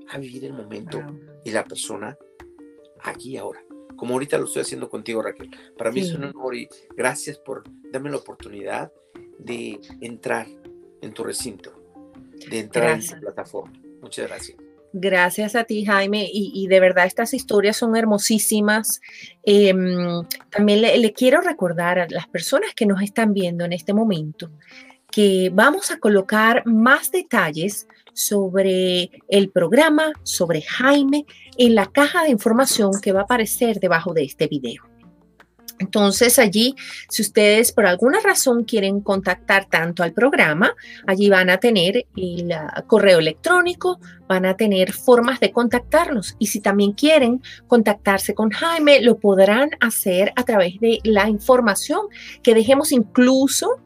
a 0.09 0.19
vivir 0.19 0.45
el 0.45 0.53
momento 0.53 1.03
y 1.45 1.51
la 1.51 1.65
persona 1.65 2.17
aquí 3.01 3.31
y 3.33 3.37
ahora. 3.39 3.65
Como 3.97 4.13
ahorita 4.13 4.39
lo 4.39 4.45
estoy 4.45 4.63
haciendo 4.63 4.91
contigo, 4.91 5.23
Raquel. 5.23 5.51
Para 5.79 5.91
mí 5.91 6.01
es 6.01 6.13
un 6.13 6.25
honor 6.25 6.55
y 6.55 6.69
gracias 6.95 7.39
por 7.39 7.65
darme 7.91 8.11
la 8.11 8.19
oportunidad 8.19 8.93
de 9.39 9.81
entrar 10.01 10.47
en 11.01 11.13
tu 11.15 11.25
recinto, 11.25 11.73
de 12.51 12.59
entrar 12.59 13.01
en 13.01 13.07
tu 13.07 13.19
plataforma. 13.19 13.73
Muchas 14.03 14.29
gracias. 14.29 14.66
Gracias 14.93 15.55
a 15.57 15.65
ti, 15.65 15.85
Jaime. 15.85 16.29
Y, 16.33 16.67
de 16.69 16.81
verdad, 16.81 17.07
estas 17.07 17.35
historias 17.35 17.77
son 17.77 17.97
hermosísimas. 17.97 19.01
Em, 19.43 20.23
también 20.51 20.81
le, 20.83 21.13
quiero 21.13 21.41
recordar 21.41 21.99
a 21.99 22.07
las 22.09 22.27
personas 22.29 22.75
que 22.75 22.87
nos 22.87 23.03
están 23.03 23.33
viendo 23.33 23.65
en 23.65 23.73
este 23.73 23.93
momento 23.93 24.51
que 25.11 25.51
vamos 25.53 25.91
a 25.91 25.99
colocar 25.99 26.67
más 26.67 27.11
detalles 27.11 27.87
sobre 28.13 29.11
el 29.29 29.51
programa, 29.51 30.13
sobre 30.25 30.63
Jaime, 30.63 31.25
en 31.57 31.75
la 31.75 31.87
caja 31.87 32.25
de 32.25 32.31
información 32.31 32.91
que 33.01 33.13
va 33.13 33.21
a 33.21 33.25
aparecer 33.25 33.79
debajo 33.79 34.13
de 34.13 34.25
este 34.25 34.47
video. 34.47 34.96
Entonces 35.79 36.39
allí, 36.39 36.75
si 37.09 37.23
ustedes 37.23 37.73
por 37.73 37.87
alguna 37.87 38.21
razón 38.21 38.65
quieren 38.65 39.01
contactar 39.01 39.67
tanto 39.67 40.03
al 40.03 40.13
programa, 40.13 40.75
allí 41.07 41.29
van 41.29 41.51
a 41.51 41.59
tener 41.59 42.07
el 42.17 42.53
ah, 42.53 42.85
correo 42.87 43.19
electrónico, 43.19 44.01
van 44.27 44.47
a 44.47 44.57
tener 44.57 44.93
formas 44.93 45.39
de 45.41 45.53
contactarlos. 45.53 46.37
Y 46.39 46.47
si 46.47 46.61
también 46.61 46.93
quieren 46.93 47.43
contactarse 47.67 48.35
con 48.35 48.51
Jaime, 48.51 49.01
lo 49.01 49.19
podrán 49.19 49.71
hacer 49.81 50.33
a 50.37 50.45
través 50.45 50.81
de 50.81 50.99
la 51.05 51.29
información 51.29 52.07
que 52.43 52.55
dejemos 52.55 52.93
incluso. 52.93 53.81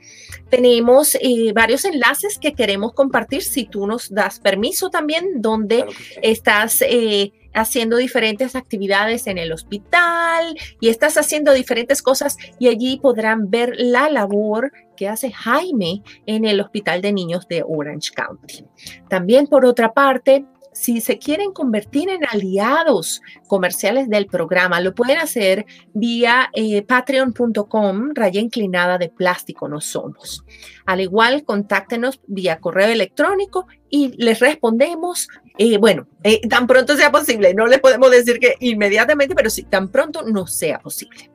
Tenemos 0.49 1.17
eh, 1.21 1.53
varios 1.55 1.85
enlaces 1.85 2.39
que 2.39 2.55
queremos 2.55 2.93
compartir 2.93 3.43
si 3.43 3.65
tú 3.65 3.87
nos 3.87 4.13
das 4.13 4.41
permiso 4.41 4.91
también, 4.91 5.43
donde 5.43 5.85
estás... 6.23 6.83
Eh, 6.83 7.33
haciendo 7.55 7.97
diferentes 7.97 8.57
actividades 8.57 9.27
en 9.27 9.39
el 9.39 9.53
hospital 9.53 10.57
y 10.81 10.89
estás 10.89 11.17
haciendo 11.17 11.53
diferentes 11.53 12.03
cosas 12.03 12.37
y 12.59 12.69
allí 12.69 12.99
podrán 12.99 13.51
ver 13.51 13.75
la 13.77 14.09
labor 14.11 14.73
que 14.97 15.09
hace 15.09 15.33
Jaime 15.33 16.03
en 16.27 16.45
el 16.45 16.61
Hospital 16.61 17.01
de 17.01 17.13
Niños 17.13 17.49
de 17.49 17.65
Orange 17.67 18.11
County. 18.15 18.65
También 19.09 19.47
por 19.47 19.65
otra 19.65 19.95
parte, 19.95 20.45
si 20.73 21.01
se 21.01 21.19
quieren 21.19 21.53
convertir 21.53 22.09
en 22.09 22.25
aliados 22.25 23.21
comerciales 23.49 24.09
del 24.09 24.27
programa, 24.27 24.81
lo 24.81 24.95
pueden 24.95 25.19
hacer 25.19 25.67
vía 25.93 26.51
eh, 26.55 26.83
patreon.com, 26.83 28.11
raya 28.15 28.41
inclinada 28.41 28.97
de 28.99 29.09
plástico, 29.09 29.69
no 29.69 29.81
somos. 29.81 30.45
Al 30.87 31.01
igual, 31.01 31.45
contáctenos 31.45 32.21
vía 32.27 32.61
correo 32.61 32.89
electrónico 32.89 33.67
y 33.91 34.15
les 34.23 34.39
respondemos, 34.41 35.29
eh, 35.59 35.79
bueno, 35.79 36.07
eh, 36.23 36.47
tan 36.49 36.67
pronto 36.67 36.97
sea 36.97 37.11
posible. 37.11 37.55
No 37.55 37.67
les 37.67 37.81
podemos 37.81 38.11
decir 38.11 38.39
que 38.39 38.55
inmediatamente, 38.61 39.35
pero 39.35 39.51
sí, 39.51 39.65
tan 39.65 39.89
pronto 39.89 40.23
no 40.23 40.47
sea 40.47 40.79
posible. 40.79 41.31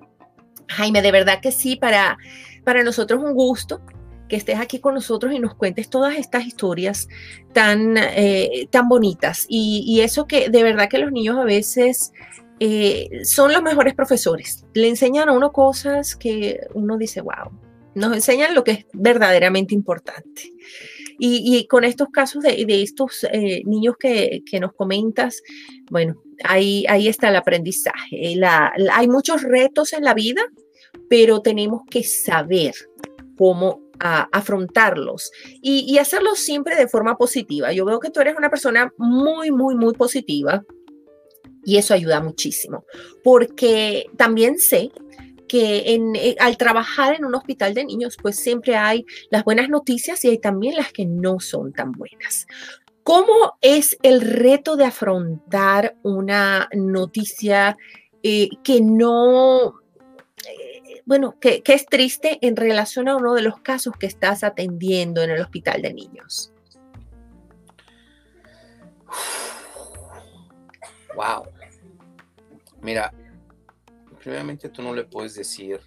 Jaime, 0.67 1.01
de 1.01 1.11
verdad 1.11 1.41
que 1.41 1.51
sí, 1.51 1.75
para, 1.75 2.17
para 2.63 2.83
nosotros 2.83 3.21
un 3.23 3.33
gusto 3.33 3.81
que 4.27 4.35
estés 4.35 4.59
aquí 4.59 4.79
con 4.79 4.95
nosotros 4.95 5.33
y 5.33 5.39
nos 5.39 5.55
cuentes 5.55 5.89
todas 5.89 6.17
estas 6.17 6.45
historias 6.45 7.07
tan, 7.53 7.95
eh, 7.97 8.67
tan 8.71 8.89
bonitas. 8.89 9.45
Y, 9.47 9.99
eso 10.01 10.27
que 10.27 10.49
de 10.49 10.63
verdad 10.63 10.89
que 10.89 10.97
los 10.97 11.11
niños 11.11 11.37
a 11.37 11.43
veces 11.43 12.11
eh, 12.59 13.21
son 13.23 13.53
los 13.53 13.61
mejores 13.61 13.93
profesores. 13.93 14.65
Le 14.73 14.87
enseñan 14.87 15.29
a 15.29 15.33
uno 15.33 15.51
cosas 15.51 16.15
que 16.15 16.59
uno 16.73 16.97
dice, 16.97 17.21
wow, 17.21 17.51
nos 17.93 18.13
enseñan 18.13 18.55
lo 18.55 18.63
que 18.63 18.71
es 18.71 18.85
verdaderamente 18.93 19.73
importante. 19.73 20.51
Y, 21.17 21.65
con 21.67 21.83
estos 21.83 22.09
casos 22.09 22.43
de, 22.43 22.65
estos 22.81 23.25
eh, 23.31 23.61
niños 23.65 23.95
que, 23.99 24.41
nos 24.59 24.73
comentas, 24.73 25.41
bueno, 25.89 26.21
ahí, 26.43 26.85
ahí 26.87 27.07
está 27.07 27.29
el 27.29 27.35
aprendizaje. 27.35 28.39
hay 28.91 29.07
muchos 29.07 29.41
retos 29.41 29.93
en 29.93 30.03
la 30.03 30.13
vida, 30.13 30.41
pero 31.09 31.41
tenemos 31.41 31.81
que 31.89 32.03
saber 32.03 32.73
cómo 33.37 33.81
afrontarlos 33.99 35.31
y, 35.61 35.97
hacerlo 35.97 36.35
siempre 36.35 36.75
de 36.75 36.87
forma 36.87 37.17
positiva. 37.17 37.71
Yo 37.71 37.85
veo 37.85 37.99
que 37.99 38.09
tú 38.09 38.19
eres 38.19 38.35
una 38.37 38.49
persona 38.49 38.91
muy, 38.97 39.51
muy, 39.51 39.75
muy 39.75 39.93
positiva 39.93 40.63
y 41.63 41.77
eso 41.77 41.93
ayuda 41.93 42.21
muchísimo, 42.21 42.85
porque 43.23 44.05
también 44.17 44.59
sé 44.59 44.91
que 45.47 45.95
eh, 45.95 46.35
al 46.39 46.57
trabajar 46.57 47.15
en 47.15 47.25
un 47.25 47.35
hospital 47.35 47.73
de 47.73 47.85
niños, 47.85 48.17
pues 48.21 48.37
siempre 48.37 48.75
hay 48.75 49.05
las 49.29 49.43
buenas 49.43 49.69
noticias 49.69 50.23
y 50.25 50.29
hay 50.29 50.37
también 50.37 50.75
las 50.75 50.91
que 50.91 51.05
no 51.05 51.39
son 51.39 51.73
tan 51.73 51.91
buenas. 51.91 52.47
¿Cómo 53.03 53.57
es 53.61 53.97
el 54.01 54.21
reto 54.21 54.75
de 54.75 54.85
afrontar 54.85 55.95
una 56.01 56.67
noticia 56.73 57.77
eh, 58.23 58.49
que 58.63 58.81
no 58.81 59.75
bueno, 61.05 61.37
que, 61.39 61.61
es 61.63 61.85
triste 61.85 62.39
en 62.41 62.55
relación 62.55 63.07
a 63.07 63.15
uno 63.15 63.35
de 63.35 63.43
los 63.43 63.59
casos 63.59 63.93
que 63.97 64.07
estás 64.07 64.43
atendiendo 64.43 65.21
en 65.21 65.29
el 65.29 65.41
hospital 65.41 65.81
de 65.81 65.93
niños. 65.93 66.51
Wow. 71.15 71.47
Mira, 72.81 73.13
primeramente 74.25 74.69
tú 74.69 74.81
no 74.81 74.91
le 74.95 75.03
puedes 75.03 75.35
decir 75.35 75.79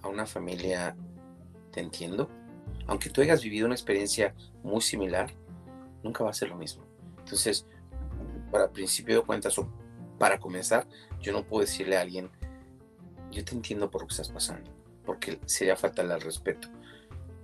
a 0.00 0.06
una 0.06 0.26
familia, 0.26 0.96
te 1.72 1.80
entiendo, 1.80 2.30
aunque 2.86 3.10
tú 3.10 3.20
hayas 3.20 3.42
vivido 3.42 3.66
una 3.66 3.74
experiencia 3.74 4.32
muy 4.62 4.80
similar, 4.80 5.34
nunca 6.04 6.22
va 6.22 6.30
a 6.30 6.34
ser 6.34 6.50
lo 6.50 6.56
mismo. 6.56 6.84
Entonces, 7.18 7.66
para 8.52 8.70
principio 8.70 9.16
de 9.16 9.26
cuentas 9.26 9.58
o 9.58 9.68
para 10.20 10.38
comenzar, 10.38 10.86
yo 11.20 11.32
no 11.32 11.44
puedo 11.44 11.62
decirle 11.62 11.96
a 11.96 12.02
alguien, 12.02 12.30
yo 13.32 13.44
te 13.44 13.56
entiendo 13.56 13.90
por 13.90 14.02
lo 14.02 14.06
que 14.06 14.12
estás 14.12 14.30
pasando, 14.30 14.70
porque 15.04 15.40
sería 15.44 15.74
faltarle 15.74 16.14
al 16.14 16.20
respeto. 16.20 16.68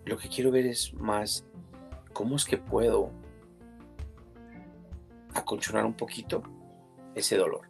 Lo 0.04 0.16
que 0.16 0.28
quiero 0.28 0.52
ver 0.52 0.66
es 0.66 0.94
más, 0.94 1.44
¿cómo 2.12 2.36
es 2.36 2.44
que 2.44 2.56
puedo 2.56 3.10
aconchonar 5.34 5.84
un 5.84 5.94
poquito 5.94 6.44
ese 7.16 7.36
dolor? 7.36 7.67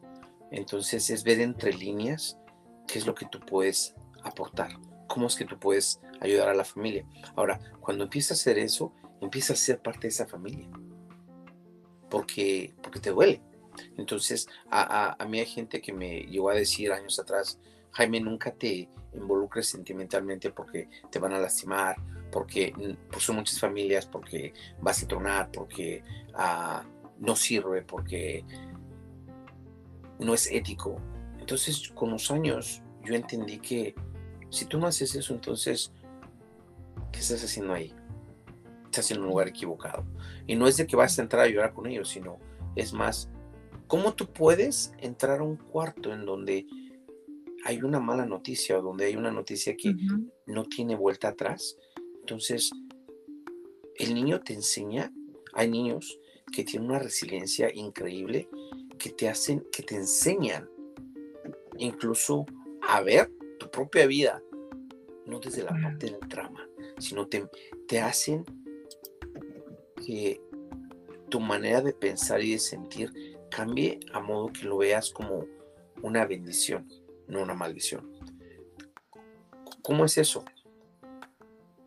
Entonces 0.51 1.11
es 1.11 1.25
ver 1.25 1.41
entre 1.41 1.73
líneas 1.73 2.39
qué 2.87 2.99
es 2.99 3.07
lo 3.07 3.15
que 3.15 3.27
tú 3.27 3.41
puedes 3.41 3.95
aportar, 4.23 4.71
cómo 5.07 5.27
es 5.27 5.37
que 5.37 5.45
tú 5.45 5.59
puedes 5.59 6.01
ayudar 6.21 6.49
a 6.49 6.55
la 6.55 6.65
familia. 6.65 7.07
Ahora, 7.37 7.61
cuando 7.81 8.05
empiezas 8.05 8.33
a 8.33 8.41
hacer 8.41 8.59
eso, 8.59 8.93
empiezas 9.21 9.61
a 9.61 9.65
ser 9.65 9.83
parte 9.83 10.03
de 10.03 10.09
esa 10.09 10.27
familia, 10.27 10.69
porque, 12.09 12.75
porque 12.83 13.01
te 13.01 13.11
duele. 13.11 13.43
Entonces, 13.97 14.49
a, 14.71 14.83
a, 14.83 15.17
a 15.19 15.27
mí 15.27 15.39
hay 15.39 15.47
gente 15.47 15.81
que 15.81 15.93
me 15.93 16.23
llegó 16.23 16.51
a 16.51 16.55
decir 16.55 16.93
años 16.93 17.19
atrás, 17.19 17.61
Jaime, 17.93 18.21
nunca 18.21 18.53
te 18.53 18.89
involucres 19.15 19.69
sentimentalmente 19.69 20.51
porque 20.51 20.89
te 21.11 21.19
van 21.19 21.33
a 21.33 21.39
lastimar, 21.39 21.97
porque 22.31 22.73
pues 23.11 23.25
son 23.25 23.37
muchas 23.37 23.59
familias, 23.59 24.07
porque 24.07 24.53
vas 24.81 25.03
a 25.03 25.09
tronar, 25.09 25.51
porque 25.51 26.03
ah, 26.35 26.85
no 27.19 27.37
sirve, 27.37 27.83
porque 27.83 28.45
no 30.19 30.35
es 30.35 30.51
ético. 30.51 31.01
Entonces, 31.39 31.89
con 31.95 32.11
los 32.11 32.31
años, 32.31 32.83
yo 33.05 33.15
entendí 33.15 33.59
que 33.59 33.95
si 34.51 34.67
tú 34.67 34.79
no 34.79 34.87
haces 34.87 35.15
eso, 35.15 35.35
entonces, 35.35 35.93
¿qué 37.13 37.21
estás 37.21 37.43
haciendo 37.45 37.73
ahí? 37.73 37.95
Estás 38.85 39.11
en 39.11 39.21
un 39.21 39.29
lugar 39.29 39.49
equivocado. 39.49 40.05
Y 40.47 40.57
no 40.57 40.67
es 40.67 40.77
de 40.77 40.87
que 40.87 40.97
vas 40.97 41.19
a 41.19 41.23
entrar 41.23 41.43
a 41.43 41.49
llorar 41.49 41.73
con 41.73 41.87
ellos, 41.87 42.09
sino 42.09 42.39
es 42.77 42.93
más, 42.93 43.31
¿cómo 43.87 44.15
tú 44.15 44.27
puedes 44.33 44.93
entrar 44.99 45.41
a 45.41 45.45
un 45.45 45.57
cuarto 45.57 46.13
en 46.13 46.25
donde 46.25 46.67
hay 47.65 47.83
una 47.83 48.01
mala 48.01 48.25
noticia 48.25 48.79
o 48.79 48.83
donde 48.83 49.07
hay 49.07 49.17
una 49.17 49.31
noticia 49.31 49.77
que 49.77 49.95
no 50.47 50.65
tiene 50.65 50.97
vuelta 50.97 51.29
atrás, 51.29 51.77
entonces 52.21 52.71
el 53.97 54.15
niño 54.15 54.41
te 54.41 54.55
enseña, 54.55 55.13
hay 55.55 55.69
niños 55.69 56.19
que 56.53 56.65
tienen 56.65 56.89
una 56.89 56.99
resiliencia 56.99 57.71
increíble, 57.75 58.49
que 58.99 59.11
te 59.11 59.29
hacen, 59.29 59.65
que 59.73 59.83
te 59.83 59.95
enseñan 59.95 60.69
incluso 61.79 62.45
a 62.87 63.01
ver 63.01 63.31
tu 63.59 63.71
propia 63.71 64.07
vida, 64.07 64.43
no 65.27 65.41
desde 65.41 65.63
la 65.63 65.77
parte 65.81 66.07
del 66.07 66.19
trama, 66.29 66.69
sino 66.99 67.27
te, 67.29 67.47
te 67.87 68.01
hacen 68.01 68.45
que 70.05 70.41
tu 71.29 71.41
manera 71.41 71.81
de 71.81 71.93
pensar 71.93 72.43
y 72.43 72.53
de 72.53 72.59
sentir 72.59 73.13
cambie 73.51 74.01
a 74.13 74.21
modo 74.21 74.53
que 74.53 74.65
lo 74.65 74.79
veas 74.79 75.11
como 75.11 75.47
una 76.03 76.25
bendición 76.27 76.87
no 77.29 77.43
una 77.43 77.55
maldición. 77.55 78.11
¿Cómo 79.83 80.05
es 80.05 80.19
eso? 80.19 80.45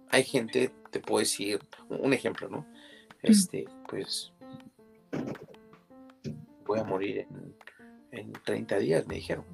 Hay 0.09 0.23
gente, 0.23 0.71
te 0.91 0.99
puedo 0.99 1.19
decir, 1.19 1.59
un 1.89 2.13
ejemplo, 2.13 2.49
¿no? 2.49 2.65
Este, 3.21 3.65
pues, 3.87 4.31
voy 6.71 6.79
a 6.79 6.83
morir 6.83 7.27
en, 8.11 8.33
30 8.33 8.77
días, 8.79 9.07
me 9.07 9.15
dijeron. 9.15 9.45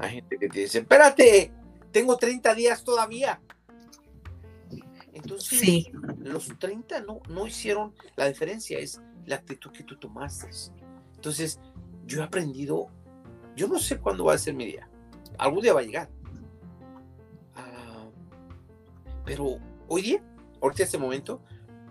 Hay 0.00 0.16
gente 0.16 0.38
que 0.38 0.48
te 0.48 0.60
dice, 0.60 0.78
espérate, 0.78 1.52
tengo 1.90 2.16
30 2.16 2.54
días 2.54 2.84
todavía. 2.84 3.40
Entonces, 5.12 5.58
sí. 5.58 5.90
los 6.18 6.46
30 6.58 7.00
no, 7.00 7.20
no 7.28 7.46
hicieron 7.46 7.94
la 8.16 8.28
diferencia, 8.28 8.78
es 8.78 9.00
la 9.24 9.36
actitud 9.36 9.72
que 9.72 9.82
tú 9.82 9.96
tomaste. 9.96 10.48
Entonces, 11.14 11.58
yo 12.06 12.20
he 12.20 12.22
aprendido 12.22 12.90
yo 13.56 13.66
no 13.66 13.78
sé 13.78 13.98
cuándo 13.98 14.24
va 14.26 14.34
a 14.34 14.38
ser 14.38 14.54
mi 14.54 14.66
día. 14.66 14.88
Algún 15.38 15.62
día 15.62 15.72
va 15.72 15.80
a 15.80 15.82
llegar. 15.82 16.10
Ah, 17.56 18.06
pero 19.24 19.58
hoy 19.88 20.02
día, 20.02 20.22
ahorita 20.60 20.82
este 20.82 20.98
momento, 20.98 21.40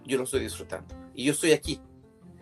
yo 0.06 0.18
lo 0.18 0.24
estoy 0.24 0.42
disfrutando. 0.42 0.96
Y 1.16 1.26
yo 1.26 1.34
estoy 1.34 1.54
aquí. 1.54 1.82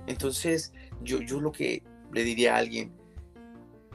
Entonces, 0.05 0.73
yo, 1.03 1.21
yo 1.21 1.39
lo 1.39 1.51
que 1.51 1.83
le 2.11 2.23
diría 2.23 2.55
a 2.55 2.59
alguien, 2.59 2.93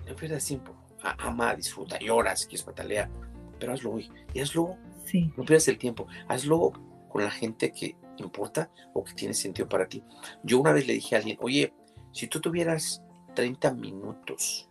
no 0.06 0.16
pierdas 0.16 0.44
tiempo. 0.44 0.74
Ama, 1.02 1.54
disfruta, 1.54 1.98
llora 1.98 2.34
si 2.36 2.46
quieres 2.46 2.64
patalear. 2.64 3.10
Pero 3.58 3.72
hazlo 3.72 3.92
hoy. 3.92 4.10
Y 4.34 4.40
hazlo. 4.40 4.76
Sí. 5.04 5.32
No 5.36 5.44
pierdas 5.44 5.68
el 5.68 5.78
tiempo. 5.78 6.06
Hazlo 6.28 6.72
con 7.08 7.22
la 7.22 7.30
gente 7.30 7.72
que 7.72 7.96
importa 8.18 8.70
o 8.92 9.04
que 9.04 9.14
tiene 9.14 9.34
sentido 9.34 9.68
para 9.68 9.88
ti. 9.88 10.02
Yo 10.42 10.60
una 10.60 10.72
vez 10.72 10.86
le 10.86 10.94
dije 10.94 11.14
a 11.14 11.18
alguien, 11.18 11.38
oye, 11.40 11.72
si 12.12 12.26
tú 12.26 12.40
tuvieras 12.40 13.02
30 13.34 13.72
minutos 13.74 14.68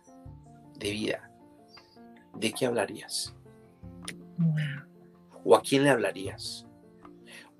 de 0.76 0.90
vida, 0.90 1.30
¿de 2.34 2.52
qué 2.52 2.66
hablarías? 2.66 3.34
¿O 5.44 5.56
a 5.56 5.62
quién 5.62 5.84
le 5.84 5.90
hablarías? 5.90 6.66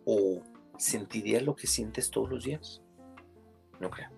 ¿O 0.04 0.42
sentirías 0.76 1.42
lo 1.42 1.56
que 1.56 1.66
sientes 1.66 2.10
todos 2.10 2.30
los 2.30 2.44
días? 2.44 2.82
No 3.80 3.90
creo. 3.90 4.17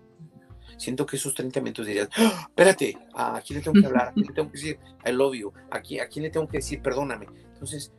Siento 0.81 1.05
que 1.05 1.15
esos 1.15 1.35
30 1.35 1.61
minutos 1.61 1.85
dirías, 1.85 2.09
¡Ah! 2.17 2.47
espérate, 2.49 2.97
¿a 3.13 3.39
quién 3.45 3.59
le 3.59 3.63
tengo 3.63 3.79
que 3.79 3.85
hablar? 3.85 4.07
¿A 4.07 4.13
quién 4.13 4.25
le 4.25 4.33
tengo 4.33 4.49
que 4.49 4.57
decir 4.57 4.79
I 5.05 5.11
love 5.11 5.35
you? 5.35 5.53
¿A 5.69 5.79
quién, 5.79 6.01
a 6.01 6.07
quién 6.07 6.23
le 6.23 6.31
tengo 6.31 6.47
que 6.47 6.57
decir 6.57 6.81
perdóname? 6.81 7.27
Entonces, 7.53 7.93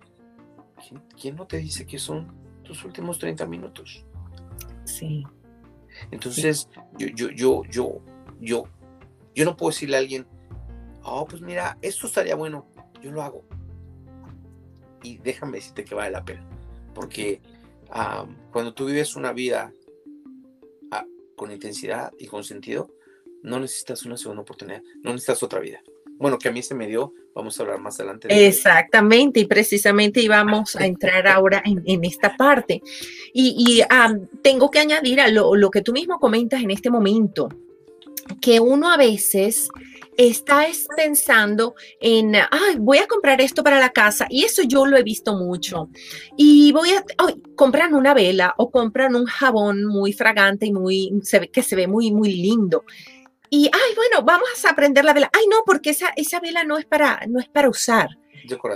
¿quién, 1.16 1.36
no 1.36 1.46
te 1.46 1.58
dice 1.58 1.86
que 1.86 2.00
son 2.00 2.34
tus 2.64 2.84
últimos 2.84 3.20
30 3.20 3.46
minutos? 3.46 4.04
Sí. 4.82 5.22
Entonces, 6.10 6.68
yo, 6.98 7.06
yo, 7.14 7.30
yo, 7.30 7.62
yo, 7.70 8.00
yo, 8.40 8.64
yo 9.32 9.44
no 9.44 9.56
puedo 9.56 9.70
decirle 9.70 9.94
a 9.94 10.00
alguien, 10.00 10.26
oh, 11.04 11.24
pues 11.24 11.40
mira, 11.40 11.78
esto 11.82 12.08
estaría 12.08 12.34
bueno, 12.34 12.66
yo 13.00 13.12
lo 13.12 13.22
hago. 13.22 13.44
Y 15.04 15.18
déjame 15.18 15.58
decirte 15.58 15.84
que 15.84 15.94
vale 15.94 16.10
la 16.10 16.24
pena, 16.24 16.44
porque 16.96 17.40
cuando 18.50 18.74
tú 18.74 18.86
vives 18.86 19.14
una 19.14 19.32
vida 19.32 19.72
con 21.36 21.50
intensidad 21.50 22.12
y 22.18 22.26
con 22.26 22.44
sentido, 22.44 22.90
no 23.42 23.58
necesitas 23.58 24.04
una 24.04 24.16
segunda 24.16 24.42
oportunidad, 24.42 24.82
no 25.02 25.12
necesitas 25.12 25.42
otra 25.42 25.60
vida. 25.60 25.82
Bueno, 26.18 26.38
que 26.38 26.48
a 26.48 26.52
mí 26.52 26.62
se 26.62 26.74
me 26.74 26.86
dio, 26.86 27.12
vamos 27.34 27.58
a 27.58 27.62
hablar 27.62 27.80
más 27.80 27.98
adelante. 27.98 28.28
Exactamente, 28.46 29.40
y 29.40 29.46
precisamente 29.46 30.20
íbamos 30.20 30.76
a 30.76 30.86
entrar 30.86 31.26
ahora 31.26 31.62
en, 31.64 32.04
esta 32.04 32.36
parte. 32.36 32.80
Y, 33.32 33.82
tengo 34.42 34.70
que 34.70 34.78
añadir 34.78 35.20
a 35.20 35.28
lo, 35.28 35.56
lo 35.56 35.70
que 35.70 35.82
tú 35.82 35.92
mismo 35.92 36.20
comentas 36.20 36.62
en 36.62 36.70
este 36.70 36.90
momento, 36.90 37.48
que 38.40 38.60
uno 38.60 38.92
a 38.92 38.96
veces 38.96 39.68
está 40.16 40.66
pensando 40.96 41.74
en, 42.00 42.34
ay, 42.34 42.76
voy 42.78 42.98
a 42.98 43.06
comprar 43.06 43.40
esto 43.40 43.62
para 43.62 43.80
la 43.80 43.90
casa 43.90 44.26
y 44.28 44.44
eso 44.44 44.62
yo 44.62 44.86
lo 44.86 44.96
he 44.96 45.02
visto 45.02 45.34
mucho. 45.34 45.88
Y 46.36 46.72
voy 46.72 46.90
a, 46.92 47.04
ay, 47.18 47.42
compran 47.56 47.94
una 47.94 48.14
vela 48.14 48.54
o 48.58 48.70
compran 48.70 49.16
un 49.16 49.26
jabón 49.26 49.84
muy 49.84 50.12
fragante 50.12 50.66
y 50.66 50.72
muy, 50.72 51.12
que 51.52 51.62
se 51.62 51.76
ve 51.76 51.86
muy, 51.86 52.12
muy 52.12 52.34
lindo. 52.34 52.84
Y, 53.50 53.66
ay, 53.66 53.94
bueno, 53.94 54.24
vamos 54.24 54.64
a 54.64 54.74
prender 54.74 55.04
la 55.04 55.12
vela. 55.12 55.30
Ay, 55.32 55.46
no, 55.46 55.58
porque 55.66 55.90
esa, 55.90 56.12
esa 56.16 56.40
vela 56.40 56.64
no 56.64 56.78
es 56.78 56.86
para, 56.86 57.20
no 57.28 57.38
es 57.38 57.48
para 57.48 57.68
usar. 57.68 58.08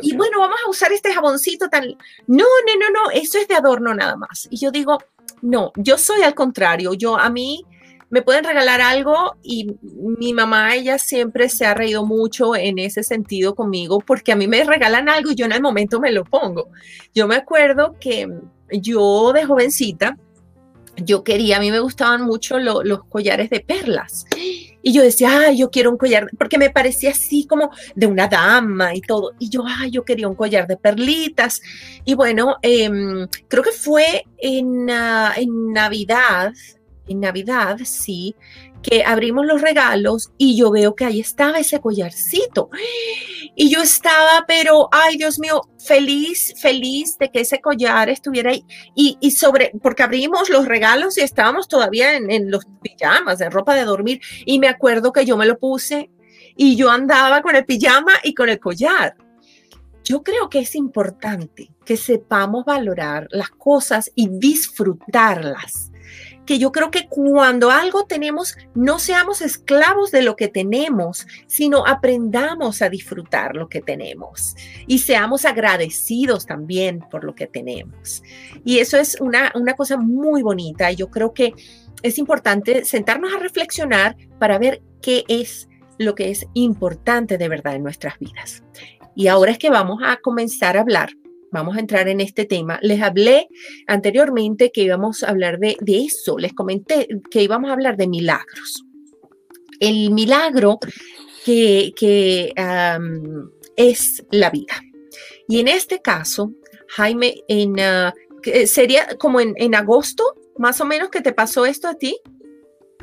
Y 0.02 0.14
bueno, 0.14 0.38
vamos 0.38 0.58
a 0.64 0.70
usar 0.70 0.92
este 0.92 1.12
jaboncito 1.12 1.68
tan... 1.68 1.84
No, 2.26 2.44
no, 2.44 2.76
no, 2.78 2.90
no, 2.90 3.10
eso 3.10 3.38
es 3.38 3.48
de 3.48 3.54
adorno 3.54 3.94
nada 3.94 4.16
más. 4.16 4.46
Y 4.50 4.58
yo 4.58 4.70
digo, 4.70 4.98
no, 5.42 5.72
yo 5.76 5.98
soy 5.98 6.22
al 6.22 6.34
contrario. 6.34 6.92
Yo, 6.94 7.16
a 7.16 7.30
mí, 7.30 7.64
me 8.08 8.22
pueden 8.22 8.44
regalar 8.44 8.80
algo 8.80 9.36
y 9.42 9.74
mi 9.82 10.32
mamá, 10.32 10.74
ella 10.74 10.98
siempre 10.98 11.48
se 11.48 11.66
ha 11.66 11.74
reído 11.74 12.06
mucho 12.06 12.54
en 12.54 12.78
ese 12.78 13.02
sentido 13.02 13.54
conmigo 13.54 13.98
porque 13.98 14.32
a 14.32 14.36
mí 14.36 14.46
me 14.46 14.62
regalan 14.64 15.08
algo 15.08 15.32
y 15.32 15.34
yo 15.34 15.46
en 15.46 15.52
el 15.52 15.62
momento 15.62 16.00
me 16.00 16.12
lo 16.12 16.24
pongo. 16.24 16.68
Yo 17.14 17.26
me 17.26 17.36
acuerdo 17.36 17.96
que 17.98 18.28
yo 18.70 19.32
de 19.32 19.44
jovencita, 19.44 20.16
yo 20.96 21.24
quería, 21.24 21.58
a 21.58 21.60
mí 21.60 21.70
me 21.70 21.80
gustaban 21.80 22.22
mucho 22.22 22.58
los 22.58 23.04
collares 23.08 23.50
de 23.50 23.60
perlas. 23.60 24.26
Y 24.82 24.92
yo 24.92 25.02
decía, 25.02 25.46
ay, 25.48 25.58
yo 25.58 25.70
quiero 25.70 25.90
un 25.90 25.98
collar, 25.98 26.30
porque 26.38 26.58
me 26.58 26.70
parecía 26.70 27.10
así 27.10 27.44
como 27.46 27.70
de 27.96 28.06
una 28.06 28.28
dama 28.28 28.94
y 28.94 29.00
todo. 29.00 29.32
Y 29.38 29.50
yo, 29.50 29.64
ay, 29.66 29.90
yo 29.90 30.04
quería 30.04 30.28
un 30.28 30.36
collar 30.36 30.68
de 30.68 30.76
perlitas. 30.76 31.60
Y 32.04 32.14
bueno, 32.14 32.56
em, 32.62 33.26
creo 33.48 33.64
que 33.64 33.72
fue 33.72 34.24
en, 34.38 34.88
uh, 34.88 35.32
en 35.36 35.72
Navidad, 35.72 36.52
en 37.06 37.20
Navidad, 37.20 37.78
sí, 37.84 38.34
que 38.82 39.04
abrimos 39.04 39.46
los 39.46 39.60
regalos 39.60 40.30
y 40.38 40.56
yo 40.56 40.70
veo 40.70 40.94
que 40.94 41.04
ahí 41.04 41.20
estaba 41.20 41.58
ese 41.58 41.80
collarcito. 41.80 42.70
Y 43.54 43.70
yo 43.70 43.82
estaba, 43.82 44.44
pero, 44.46 44.88
ay 44.92 45.16
Dios 45.16 45.38
mío, 45.38 45.62
feliz, 45.78 46.54
feliz 46.60 47.16
de 47.18 47.30
que 47.30 47.40
ese 47.40 47.60
collar 47.60 48.08
estuviera 48.08 48.50
ahí. 48.50 48.64
Y, 48.94 49.18
y 49.20 49.32
sobre, 49.32 49.72
porque 49.82 50.02
abrimos 50.02 50.50
los 50.50 50.66
regalos 50.66 51.18
y 51.18 51.22
estábamos 51.22 51.68
todavía 51.68 52.16
en, 52.16 52.30
en 52.30 52.50
los 52.50 52.64
pijamas, 52.82 53.40
en 53.40 53.50
ropa 53.50 53.74
de 53.74 53.84
dormir. 53.84 54.20
Y 54.44 54.58
me 54.58 54.68
acuerdo 54.68 55.12
que 55.12 55.24
yo 55.24 55.36
me 55.36 55.46
lo 55.46 55.58
puse 55.58 56.10
y 56.56 56.76
yo 56.76 56.90
andaba 56.90 57.42
con 57.42 57.56
el 57.56 57.64
pijama 57.64 58.12
y 58.22 58.34
con 58.34 58.48
el 58.48 58.60
collar. 58.60 59.16
Yo 60.04 60.22
creo 60.22 60.48
que 60.48 60.60
es 60.60 60.76
importante 60.76 61.72
que 61.84 61.96
sepamos 61.96 62.64
valorar 62.64 63.26
las 63.30 63.50
cosas 63.50 64.12
y 64.14 64.28
disfrutarlas 64.30 65.90
que 66.46 66.58
yo 66.58 66.72
creo 66.72 66.90
que 66.90 67.08
cuando 67.08 67.70
algo 67.70 68.06
tenemos, 68.06 68.56
no 68.74 68.98
seamos 68.98 69.42
esclavos 69.42 70.10
de 70.10 70.22
lo 70.22 70.36
que 70.36 70.48
tenemos, 70.48 71.26
sino 71.46 71.86
aprendamos 71.86 72.80
a 72.82 72.88
disfrutar 72.88 73.56
lo 73.56 73.68
que 73.68 73.82
tenemos 73.82 74.54
y 74.86 74.98
seamos 74.98 75.44
agradecidos 75.44 76.46
también 76.46 77.00
por 77.10 77.24
lo 77.24 77.34
que 77.34 77.46
tenemos. 77.46 78.22
Y 78.64 78.78
eso 78.78 78.96
es 78.96 79.20
una, 79.20 79.52
una 79.54 79.74
cosa 79.74 79.96
muy 79.96 80.42
bonita. 80.42 80.90
Y 80.92 80.96
yo 80.96 81.10
creo 81.10 81.34
que 81.34 81.52
es 82.02 82.18
importante 82.18 82.84
sentarnos 82.84 83.34
a 83.34 83.38
reflexionar 83.38 84.16
para 84.38 84.58
ver 84.58 84.82
qué 85.02 85.24
es 85.28 85.68
lo 85.98 86.14
que 86.14 86.30
es 86.30 86.46
importante 86.54 87.38
de 87.38 87.48
verdad 87.48 87.74
en 87.74 87.82
nuestras 87.82 88.18
vidas. 88.18 88.62
Y 89.14 89.28
ahora 89.28 89.50
es 89.50 89.58
que 89.58 89.70
vamos 89.70 90.00
a 90.04 90.18
comenzar 90.18 90.76
a 90.76 90.80
hablar 90.80 91.10
vamos 91.50 91.76
a 91.76 91.80
entrar 91.80 92.08
en 92.08 92.20
este 92.20 92.44
tema. 92.44 92.78
Les 92.82 93.02
hablé 93.02 93.48
anteriormente 93.86 94.70
que 94.72 94.82
íbamos 94.82 95.22
a 95.22 95.30
hablar 95.30 95.58
de, 95.58 95.76
eso, 95.86 96.38
les 96.38 96.52
comenté 96.52 97.08
que 97.30 97.42
íbamos 97.42 97.70
a 97.70 97.72
hablar 97.72 97.96
de 97.96 98.06
milagros. 98.06 98.84
El 99.80 100.10
milagro 100.10 100.78
que, 101.44 102.52
es 103.76 104.24
la 104.30 104.50
vida. 104.50 104.82
Y 105.48 105.60
en 105.60 105.68
este 105.68 106.00
caso, 106.00 106.52
Jaime, 106.88 107.42
en, 107.48 107.78
ah, 107.80 108.14
sería 108.66 109.06
como 109.18 109.40
en, 109.40 109.74
agosto, 109.74 110.24
más 110.56 110.80
o 110.80 110.84
menos, 110.84 111.10
que 111.10 111.20
te 111.20 111.32
pasó 111.32 111.66
esto 111.66 111.88
a 111.88 111.94
ti. 111.94 112.18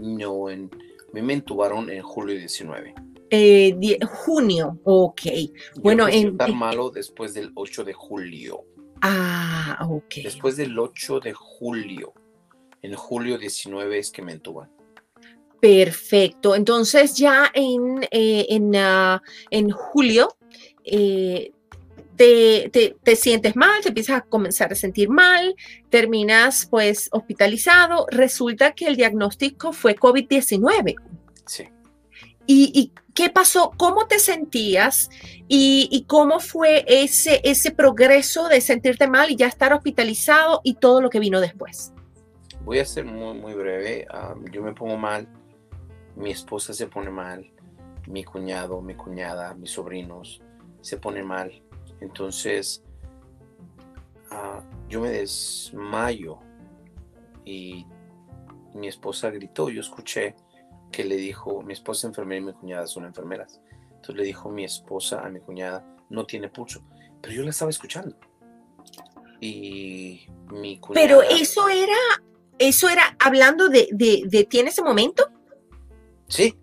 No, 0.02 0.50
en, 0.50 0.70
me 1.12 1.34
entubaron 1.34 1.90
en 1.90 2.02
julio 2.02 2.36
19. 2.36 2.96
Eh, 3.36 3.98
junio, 4.06 4.80
ok. 4.84 5.22
Bueno, 5.78 6.08
en 6.08 6.34
estar 6.34 6.54
malo 6.54 6.92
después 6.92 7.34
del 7.34 7.52
8 7.56 7.84
de 7.84 7.92
julio. 7.94 8.64
Ah, 9.02 9.88
ok. 9.90 10.18
Después 10.24 10.56
del 10.56 10.78
8 10.78 11.20
de 11.20 11.34
julio. 11.34 12.14
En 12.84 12.94
julio 12.94 13.40
19 13.40 13.98
es 13.98 14.12
que 14.12 14.22
me 14.22 14.34
entuban. 14.34 14.70
Perfecto. 15.60 16.54
Entonces 16.54 17.16
ya 17.16 17.50
en, 17.56 18.04
eh, 18.12 18.46
en, 18.50 18.76
ah, 18.76 19.20
en 19.50 19.72
julio 19.72 20.28
eh, 20.84 21.54
te, 22.16 22.70
te, 22.72 22.96
te, 23.02 23.16
sientes 23.16 23.56
mal, 23.56 23.82
te 23.82 23.88
empiezas 23.88 24.18
a 24.18 24.22
comenzar 24.22 24.72
a 24.72 24.76
sentir 24.76 25.10
mal, 25.10 25.56
terminas 25.90 26.68
pues 26.70 27.10
hospitalizado. 27.12 28.06
Resulta 28.12 28.74
que 28.74 28.86
el 28.86 28.96
diagnóstico 28.96 29.74
fue 29.74 29.96
COVID-19. 29.96 30.94
Sí. 31.48 31.64
¿Y, 32.46 32.92
qué 33.14 33.30
pasó? 33.30 33.72
¿Cómo 33.78 34.08
te 34.08 34.20
sentías? 34.20 35.10
¿Y, 35.48 36.06
cómo 36.08 36.40
fue 36.40 36.84
ese, 36.88 37.42
ese 37.44 37.72
progreso 37.72 38.48
de 38.48 38.62
sentirte 38.62 39.08
mal 39.08 39.32
y 39.32 39.36
ya 39.36 39.48
estar 39.48 39.74
hospitalizado 39.74 40.62
y 40.64 40.76
todo 40.76 41.02
lo 41.02 41.10
que 41.10 41.20
vino 41.20 41.40
después? 41.40 41.94
Voy 42.66 42.80
a 42.80 42.86
ser 42.86 43.06
muy, 43.06 43.38
muy 43.38 43.54
breve. 43.54 44.08
yo 44.52 44.62
me 44.62 44.74
pongo 44.74 44.98
mal, 44.98 45.28
mi 46.16 46.32
esposa 46.32 46.74
se 46.74 46.88
pone 46.88 47.10
mal, 47.10 47.52
mi 48.08 48.24
cuñado, 48.24 48.82
mi 48.82 48.96
cuñada, 48.96 49.54
mis 49.54 49.72
sobrinos 49.72 50.42
se 50.82 50.98
ponen 50.98 51.26
mal. 51.26 51.52
Entonces, 52.02 52.84
ah, 54.32 54.62
yo 54.90 55.02
me 55.02 55.10
desmayo 55.10 56.40
y 57.46 57.86
mi 58.74 58.88
esposa 58.88 59.30
gritó, 59.30 59.70
yo 59.70 59.82
escuché 59.82 60.36
que 60.94 61.04
le 61.04 61.18
dijo, 61.18 61.62
mi 61.62 61.74
esposa 61.74 62.08
enfermera 62.08 62.42
y 62.42 62.46
mi 62.46 62.54
cuñada 62.54 62.88
son 62.88 63.04
enfermeras. 63.04 63.60
Entonces 63.88 64.16
le 64.16 64.24
dijo 64.24 64.50
mi 64.50 64.64
esposa 64.64 65.26
a 65.26 65.30
mi 65.30 65.42
cuñada, 65.42 65.86
no 66.10 66.26
tiene 66.26 66.48
pulso. 66.48 66.82
Pero 67.22 67.36
yo 67.36 67.44
la 67.44 67.50
estaba 67.50 67.70
escuchando. 67.70 68.16
Y 69.42 70.26
mi 70.52 70.80
cuñada... 70.80 71.06
Pero 71.06 71.22
eso 71.22 71.68
era, 71.68 71.98
eso 72.58 72.88
era 72.88 73.18
hablando 73.20 73.68
de, 73.68 73.90
de, 73.92 74.44
ti 74.46 74.60
en 74.60 74.68
ese 74.68 74.82
momento. 74.82 75.30
Sí. 76.28 76.58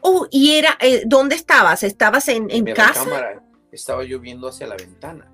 Oh, 0.00 0.26
y 0.30 0.56
era, 0.56 0.76
eh, 0.80 1.04
¿dónde 1.06 1.36
estabas? 1.36 1.84
¿Estabas 1.84 2.26
en, 2.28 2.50
en 2.50 2.64
casa? 2.74 3.04
Cámara. 3.04 3.44
Estaba 3.70 4.02
yo 4.02 4.18
viendo 4.18 4.48
hacia 4.48 4.66
la 4.66 4.76
ventana. 4.76 5.30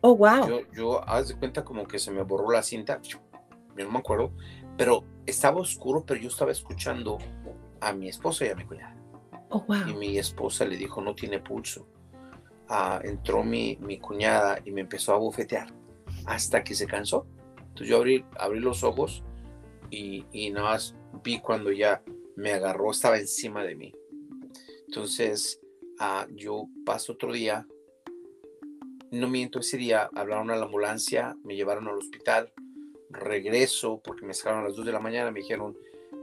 Oh, 0.00 0.16
wow. 0.16 0.48
Yo, 0.48 0.60
yo, 0.72 1.08
haz 1.08 1.28
de 1.28 1.36
cuenta 1.36 1.64
como 1.64 1.86
que 1.86 2.00
se 2.00 2.10
me 2.10 2.22
borró 2.22 2.50
la 2.50 2.62
cinta. 2.62 3.00
Yo 3.02 3.18
no 3.76 3.90
me 3.90 3.98
acuerdo 3.98 4.32
pero 4.78 5.04
estaba 5.28 5.60
oscuro, 5.60 6.04
pero 6.04 6.20
yo 6.20 6.28
estaba 6.28 6.52
escuchando 6.52 7.18
a 7.80 7.92
mi 7.92 8.08
esposa 8.08 8.46
y 8.46 8.48
a 8.48 8.54
mi 8.54 8.64
cuñada. 8.64 8.96
Oh, 9.50 9.60
wow. 9.60 9.88
Y 9.88 9.94
mi 9.94 10.18
esposa 10.18 10.64
le 10.64 10.76
dijo, 10.76 11.00
no 11.00 11.14
tiene 11.14 11.38
pulso. 11.40 11.86
Ah, 12.68 13.00
entró 13.02 13.42
mi, 13.42 13.76
mi, 13.80 13.98
cuñada 13.98 14.58
y 14.64 14.70
me 14.72 14.82
empezó 14.82 15.14
a 15.14 15.18
bofetear 15.18 15.72
hasta 16.26 16.62
que 16.62 16.74
se 16.74 16.86
cansó. 16.86 17.26
Entonces 17.58 17.88
yo 17.88 17.96
abrí, 17.96 18.24
abrí 18.38 18.60
los 18.60 18.82
ojos 18.82 19.22
y, 19.90 20.26
y 20.32 20.50
nada 20.50 20.70
más 20.70 20.94
vi 21.22 21.40
cuando 21.40 21.72
ya 21.72 22.02
me 22.36 22.52
agarró, 22.52 22.90
estaba 22.90 23.18
encima 23.18 23.64
de 23.64 23.74
mí. 23.74 23.94
Entonces 24.86 25.60
ah, 25.98 26.26
yo 26.34 26.68
paso 26.84 27.12
otro 27.12 27.32
día, 27.32 27.66
no 29.10 29.28
miento, 29.28 29.60
ese 29.60 29.78
día 29.78 30.10
hablaron 30.14 30.50
a 30.50 30.56
la 30.56 30.66
ambulancia, 30.66 31.36
me 31.42 31.56
llevaron 31.56 31.88
al 31.88 31.96
hospital 31.96 32.52
regreso, 33.10 34.00
porque 34.02 34.26
me 34.26 34.34
sacaron 34.34 34.60
a 34.60 34.64
las 34.64 34.76
2 34.76 34.86
de 34.86 34.92
la 34.92 35.00
mañana, 35.00 35.30
me 35.30 35.40
dijeron, 35.40 35.76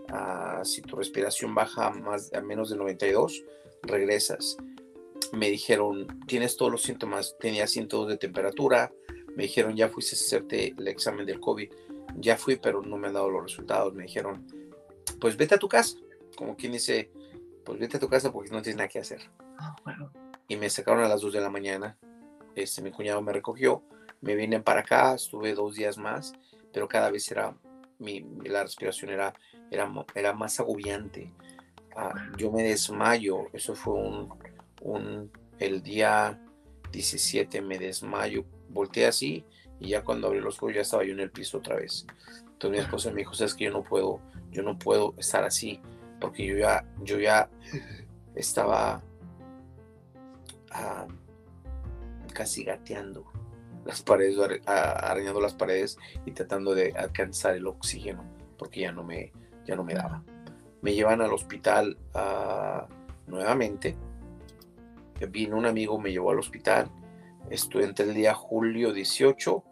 ah, 0.10 0.62
si 0.64 0.82
tu 0.82 0.96
respiración 0.96 1.56
baja 1.56 1.90
más, 1.92 2.34
a 2.34 2.42
menos 2.42 2.70
de 2.70 2.78
92, 2.78 3.44
regresas. 3.84 4.58
Me 5.32 5.50
dijeron, 5.50 6.08
tienes 6.28 6.56
todos 6.56 6.72
los 6.72 6.84
síntomas, 6.84 7.36
tenía 7.40 7.68
síntomas 7.68 8.10
de 8.10 8.18
temperatura, 8.18 8.92
me 9.36 9.44
dijeron, 9.44 9.76
ya 9.76 9.90
fuiste 9.90 10.16
a 10.16 10.20
hacerte 10.20 10.76
el 10.78 10.88
examen 10.88 11.26
del 11.26 11.40
COVID, 11.40 11.70
ya 12.18 12.38
fui, 12.38 12.56
pero 12.56 12.82
no 12.82 12.98
me 12.98 13.08
han 13.08 13.14
dado 13.14 13.30
los 13.30 13.44
resultados, 13.44 13.94
me 13.94 14.04
dijeron, 14.04 14.46
pues 15.20 15.36
vete 15.36 15.56
a 15.56 15.60
tu 15.60 15.68
casa, 15.68 15.98
como 16.38 16.56
quien 16.56 16.72
dice, 16.72 17.12
pues 17.66 17.80
vete 17.80 17.98
a 17.98 18.00
tu 18.00 18.08
casa 18.08 18.32
porque 18.32 18.52
no 18.52 18.62
tienes 18.62 18.78
nada 18.78 18.88
que 18.88 19.00
hacer. 19.00 19.22
Oh, 19.60 20.10
y 20.48 20.56
me 20.58 20.70
sacaron 20.70 21.04
a 21.04 21.10
las 21.10 21.22
2 21.22 21.34
de 21.34 21.42
la 21.42 21.50
mañana, 21.50 21.98
este, 22.56 22.82
mi 22.82 22.92
cuñado 22.92 23.22
me 23.22 23.34
recogió, 23.34 23.84
me 24.22 24.36
vine 24.36 24.62
para 24.62 24.82
acá, 24.82 25.16
estuve 25.16 25.54
dos 25.54 25.76
días 25.76 25.98
más 25.98 26.34
pero 26.76 26.90
cada 26.90 27.10
vez 27.10 27.32
era 27.32 27.56
la 28.00 28.64
respiración 28.64 29.10
era, 29.10 29.34
era, 29.72 29.90
era 30.14 30.34
más 30.34 30.60
agobiante. 30.60 31.32
Ah, 31.96 32.14
yo 32.38 32.52
me 32.52 32.64
desmayo, 32.64 33.48
eso 33.54 33.76
fue 33.76 33.94
un, 33.94 34.30
un, 34.82 35.32
el 35.58 35.82
día 35.82 36.38
17 36.92 37.62
me 37.62 37.80
desmayo, 37.80 38.44
volteé 38.68 39.06
así 39.06 39.46
y 39.80 39.92
ya 39.92 40.04
cuando 40.04 40.28
abrí 40.28 40.42
los 40.42 40.58
ojos 40.58 40.74
ya 40.76 40.82
estaba 40.82 41.06
yo 41.06 41.14
en 41.14 41.22
el 41.22 41.32
piso 41.32 41.60
otra 41.60 41.78
vez. 41.78 42.06
Entonces 42.40 42.72
mi 42.72 42.78
esposa 42.80 43.10
me 43.12 43.20
dijo, 43.20 43.34
sabes 43.34 43.54
que 43.54 43.64
yo 43.64 43.72
no 43.72 43.82
puedo, 43.82 44.20
yo 44.52 44.62
no 44.62 44.78
puedo 44.78 45.16
estar 45.18 45.46
así, 45.46 45.80
porque 46.20 46.46
yo 46.46 46.58
ya, 46.58 46.86
yo 47.04 47.22
ya 47.22 47.50
estaba 48.36 49.02
ah, 50.72 51.08
casi 52.34 52.66
gateando 52.66 53.35
las 53.86 54.02
paredes, 54.02 54.38
arañando 54.66 55.40
las 55.40 55.54
paredes 55.54 55.98
y 56.26 56.32
tratando 56.32 56.74
de 56.74 56.94
alcanzar 56.98 57.56
el 57.56 57.68
oxígeno, 57.68 58.24
porque 58.58 58.82
ya 58.82 58.92
no 58.92 59.04
me, 59.04 59.32
ya 59.66 59.76
no 59.76 59.84
me 59.84 59.94
daba. 59.94 60.24
Me 60.82 60.94
llevan 60.94 61.22
al 61.22 61.34
hospital 61.34 61.98
ah, 62.14 62.88
nuevamente. 63.28 63.96
Vino 65.30 65.58
un 65.58 65.66
amigo, 65.66 66.00
me 66.00 66.12
llevó 66.12 66.32
al 66.32 66.40
hospital. 66.40 66.90
Estuve 67.50 67.86
entre 67.86 68.06
el 68.06 68.16
día 68.16 68.34
julio 68.34 68.92
18 68.92 69.64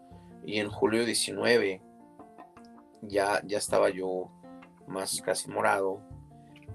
y 0.45 0.59
en 0.59 0.69
julio 0.69 1.05
19 1.05 1.81
ya, 3.01 3.41
ya 3.45 3.57
estaba 3.57 3.89
yo 3.89 4.31
más 4.87 5.21
casi 5.21 5.49
morado 5.49 6.01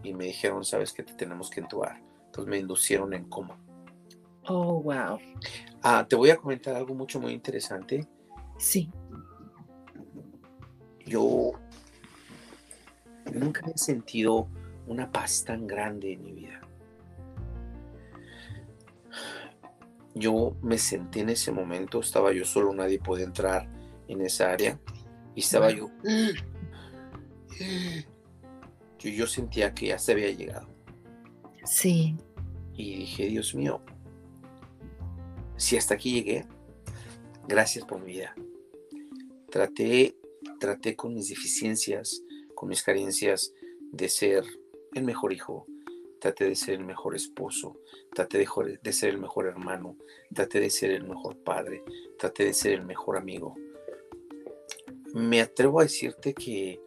y 0.03 0.13
me 0.13 0.25
dijeron, 0.25 0.65
sabes 0.65 0.93
que 0.93 1.03
te 1.03 1.15
tenemos 1.15 1.51
que 1.51 1.61
entubar. 1.61 2.01
Entonces 2.27 2.51
me 2.51 2.59
inducieron 2.59 3.15
en 3.15 3.29
coma. 3.29 3.59
Oh, 4.49 4.81
wow. 4.81 5.19
Ah, 5.83 6.07
te 6.09 6.17
voy 6.17 6.31
a 6.31 6.37
comentar 6.37 6.75
algo 6.75 6.95
mucho, 6.95 7.21
muy 7.21 7.33
interesante. 7.33 8.07
Sí. 8.59 8.91
Yo 11.05 11.53
nunca 13.33 13.67
he 13.67 13.77
sentido 13.77 14.49
una 14.87 15.13
paz 15.13 15.45
tan 15.45 15.67
grande 15.67 16.15
en 16.15 16.25
mi 16.25 16.33
vida. 16.33 16.61
Yo 20.15 20.57
me 20.63 20.79
senté 20.79 21.21
en 21.21 21.29
ese 21.29 21.53
momento, 21.53 22.01
estaba 22.01 22.33
yo 22.33 22.45
solo, 22.45 22.73
nadie 22.73 22.99
podía 22.99 23.27
entrar 23.27 23.69
en 24.09 24.23
esa 24.23 24.51
área 24.51 24.81
y 25.35 25.41
estaba 25.41 25.71
yo. 25.71 25.91
Yo, 28.99 29.11
yo 29.11 29.27
sentía 29.27 29.75
que 29.75 29.89
ya 29.89 29.99
se 29.99 30.13
había 30.13 30.31
llegado. 30.31 30.69
Sí. 31.65 32.17
Y 32.73 32.97
dije, 32.97 33.27
Dios 33.27 33.55
mío, 33.55 33.83
si 35.59 35.77
hasta 35.77 35.95
aquí 35.95 36.13
llegué, 36.13 36.47
gracias 37.47 37.85
por 37.85 38.01
mi 38.01 38.13
vida. 38.13 38.35
Traté, 39.51 40.17
traté 40.61 40.97
con 40.97 41.15
mis 41.15 41.29
deficiencias, 41.29 42.23
con 42.55 42.69
mis 42.69 42.83
carencias 42.83 43.53
de 43.93 44.09
ser 44.09 44.45
el 44.95 45.03
mejor 45.03 45.33
hijo, 45.33 45.67
traté 46.21 46.45
de 46.45 46.55
ser 46.55 46.75
el 46.75 46.85
mejor 46.85 47.17
esposo, 47.17 47.77
traté 48.15 48.39
de, 48.39 48.79
de, 48.83 48.93
ser 48.93 49.11
el 49.11 49.19
mejor 49.19 49.47
hermano, 49.47 49.97
traté 50.33 50.61
de 50.61 50.71
ser 50.71 50.93
el 50.93 51.05
mejor 51.05 51.37
padre, 51.39 51.83
traté 52.19 52.45
de 52.45 52.55
ser 52.55 52.73
el 52.73 52.85
mejor 52.85 53.17
amigo. 53.17 53.57
Me 55.13 55.41
atrevo 55.41 55.81
a 55.81 55.85
decirte 55.85 56.35
que, 56.35 56.81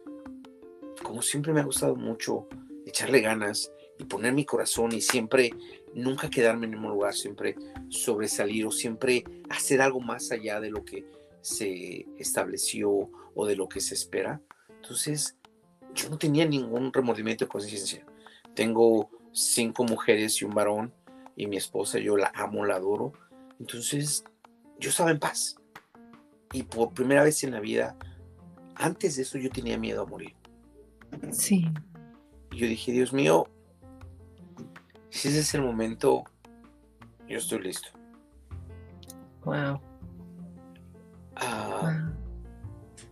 como 1.02 1.20
siempre 1.20 1.52
me 1.52 1.60
ha 1.60 1.64
gustado 1.64 1.94
mucho 1.94 2.48
echarle 2.86 3.20
ganas 3.20 3.70
y 3.98 4.04
poner 4.04 4.32
mi 4.32 4.44
corazón 4.44 4.92
y 4.92 5.00
siempre 5.00 5.52
nunca 5.94 6.30
quedarme 6.30 6.66
en 6.66 6.74
el 6.74 6.78
mismo 6.78 6.90
lugar, 6.90 7.14
siempre 7.14 7.56
sobresalir 7.88 8.66
o 8.66 8.70
siempre 8.70 9.24
hacer 9.50 9.80
algo 9.80 10.00
más 10.00 10.30
allá 10.32 10.60
de 10.60 10.70
lo 10.70 10.84
que 10.84 11.04
se 11.40 12.06
estableció 12.18 13.10
o 13.34 13.46
de 13.46 13.56
lo 13.56 13.68
que 13.68 13.80
se 13.80 13.94
espera. 13.94 14.40
Entonces, 14.76 15.36
yo 15.94 16.08
no 16.08 16.18
tenía 16.18 16.46
ningún 16.46 16.92
remordimiento 16.92 17.44
de 17.44 17.48
conciencia. 17.48 18.06
Tengo 18.54 19.10
cinco 19.32 19.84
mujeres 19.84 20.40
y 20.40 20.44
un 20.44 20.54
varón 20.54 20.92
y 21.36 21.46
mi 21.46 21.56
esposa, 21.56 21.98
yo 21.98 22.16
la 22.16 22.32
amo, 22.34 22.64
la 22.64 22.76
adoro. 22.76 23.12
Entonces, 23.58 24.24
yo 24.78 24.90
estaba 24.90 25.10
en 25.10 25.18
paz. 25.18 25.56
Y 26.52 26.64
por 26.64 26.92
primera 26.92 27.24
vez 27.24 27.42
en 27.44 27.52
la 27.52 27.60
vida, 27.60 27.96
antes 28.74 29.16
de 29.16 29.22
eso 29.22 29.38
yo 29.38 29.50
tenía 29.50 29.78
miedo 29.78 30.02
a 30.02 30.06
morir. 30.06 30.34
Sí. 31.30 31.66
Y 32.50 32.58
yo 32.58 32.66
dije, 32.66 32.92
Dios 32.92 33.12
mío, 33.12 33.48
si 35.12 35.28
ese 35.28 35.40
es 35.40 35.54
el 35.54 35.60
momento, 35.60 36.24
yo 37.28 37.36
estoy 37.36 37.60
listo. 37.60 37.90
Wow. 39.44 39.78
Ah, 41.36 42.10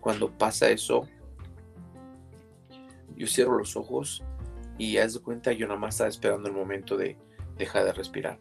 cuando 0.01 0.31
pasa 0.31 0.71
eso, 0.71 1.07
yo 3.17 3.27
cierro 3.27 3.59
los 3.59 3.77
ojos 3.77 4.25
y 4.79 4.97
haz 4.97 5.13
de 5.13 5.21
cuenta, 5.21 5.53
yo 5.53 5.67
nada 5.67 5.79
más 5.79 5.95
estaba 5.97 6.09
esperando 6.09 6.49
el 6.49 6.55
momento 6.55 6.97
de 6.97 7.19
dejar 7.59 7.85
de 7.85 7.93
respirar. 7.93 8.39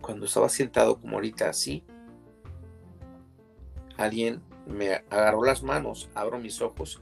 Cuando 0.00 0.26
estaba 0.26 0.48
sentado 0.48 1.00
como 1.00 1.14
ahorita 1.14 1.48
así, 1.48 1.84
alguien 3.96 4.42
me 4.66 5.04
agarró 5.08 5.44
las 5.44 5.62
manos, 5.62 6.10
abro 6.14 6.40
mis 6.40 6.60
ojos 6.60 7.00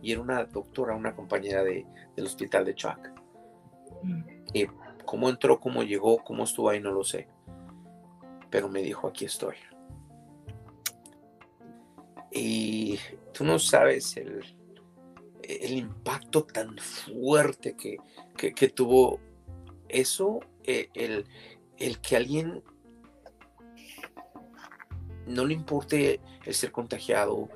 y 0.00 0.12
era 0.12 0.22
una 0.22 0.42
doctora, 0.44 0.96
una 0.96 1.14
compañera 1.14 1.62
de, 1.62 1.86
del 2.16 2.24
hospital 2.24 2.64
de 2.64 2.74
Chuck. 2.74 3.21
Y 4.52 4.66
cómo 5.04 5.28
entró, 5.28 5.60
cómo 5.60 5.82
llegó, 5.82 6.18
cómo 6.18 6.44
estuvo 6.44 6.68
ahí, 6.68 6.80
no 6.80 6.92
lo 6.92 7.04
sé. 7.04 7.28
Pero 8.50 8.68
me 8.68 8.82
dijo, 8.82 9.08
aquí 9.08 9.24
estoy. 9.24 9.56
Y 12.30 12.98
tú 13.32 13.44
no 13.44 13.58
sabes 13.58 14.16
el, 14.16 14.42
el 15.42 15.72
impacto 15.72 16.44
tan 16.44 16.76
fuerte 16.78 17.76
que, 17.76 17.98
que, 18.36 18.68
tuvo 18.68 19.20
eso, 19.88 20.40
eh, 20.64 20.88
el, 20.94 21.26
el, 21.78 22.00
que 22.00 22.16
alguien 22.16 22.62
no 25.26 25.44
le 25.44 25.54
importe 25.54 26.20
el 26.44 26.54
ser 26.54 26.72
contagiado, 26.72 27.48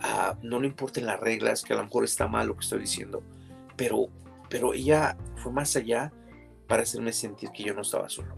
ah, 0.00 0.38
no 0.42 0.60
le 0.60 0.66
importen 0.66 1.06
las 1.06 1.20
reglas, 1.20 1.62
que 1.62 1.74
a 1.74 1.76
lo 1.76 1.84
mejor 1.84 2.04
está 2.04 2.28
mal 2.28 2.48
lo 2.48 2.54
que 2.54 2.64
estoy 2.64 2.80
diciendo, 2.80 3.22
pero 3.76 4.08
pero 4.50 4.74
ella 4.74 5.16
fue 5.36 5.52
más 5.52 5.74
allá 5.76 6.12
para 6.66 6.82
hacerme 6.82 7.12
sentir 7.12 7.50
que 7.50 7.62
yo 7.62 7.72
no 7.72 7.80
estaba 7.80 8.10
solo. 8.10 8.34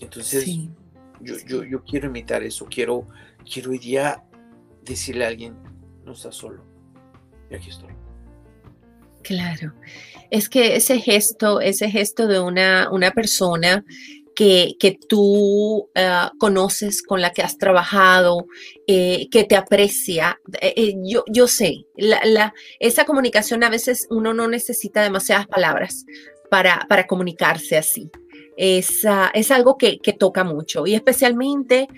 Entonces, 0.00 0.46
yo, 1.20 1.34
yo, 1.46 1.62
yo, 1.62 1.84
quiero 1.84 2.08
imitar 2.08 2.42
eso, 2.42 2.66
quiero, 2.66 3.06
quiero 3.48 3.70
hoy 3.70 3.78
día 3.78 4.24
decirle 4.82 5.26
a 5.26 5.28
alguien, 5.28 5.56
no 6.04 6.12
estás 6.12 6.34
solo, 6.34 6.64
y 7.50 7.54
aquí 7.54 7.68
estoy. 7.68 7.90
Claro, 9.22 9.74
es 10.30 10.48
que 10.48 10.76
ese 10.76 10.98
gesto, 10.98 11.60
ese 11.60 11.90
gesto 11.90 12.26
de 12.26 12.40
una, 12.40 12.90
una 12.90 13.10
persona 13.10 13.84
que, 14.34 14.98
tú 15.08 15.90
ah, 15.94 16.32
conoces, 16.38 17.02
con 17.02 17.20
la 17.20 17.32
que 17.32 17.42
has 17.42 17.58
trabajado, 17.58 18.46
eh, 18.86 19.28
que 19.30 19.44
te 19.44 19.56
aprecia. 19.56 20.40
Eh, 20.60 20.74
eh, 20.76 20.94
yo, 21.04 21.24
yo 21.28 21.46
sé, 21.46 21.84
la, 21.96 22.54
esa 22.78 23.04
comunicación 23.04 23.62
a 23.64 23.70
veces 23.70 24.06
uno 24.10 24.34
no 24.34 24.48
necesita 24.48 25.02
demasiadas 25.02 25.46
palabras 25.46 26.04
para, 26.50 26.86
para 26.88 27.06
comunicarse 27.06 27.76
así. 27.76 28.10
Es, 28.56 29.04
ah, 29.04 29.30
es 29.34 29.50
algo 29.50 29.78
que, 29.78 29.98
toca 30.18 30.44
mucho 30.44 30.86
y 30.86 30.94
especialmente 30.94 31.88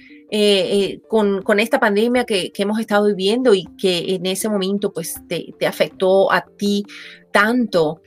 con, 1.09 1.43
con, 1.43 1.61
esta 1.61 1.79
pandemia 1.79 2.25
que, 2.25 2.53
que, 2.53 2.63
hemos 2.63 2.79
estado 2.79 3.07
viviendo 3.07 3.53
y 3.53 3.67
que 3.77 4.15
en 4.15 4.25
ese 4.27 4.49
momento 4.49 4.93
pues 4.93 5.15
te, 5.29 5.53
te 5.59 5.67
afectó 5.67 6.33
a 6.33 6.43
ti 6.43 6.85
tanto 7.33 8.01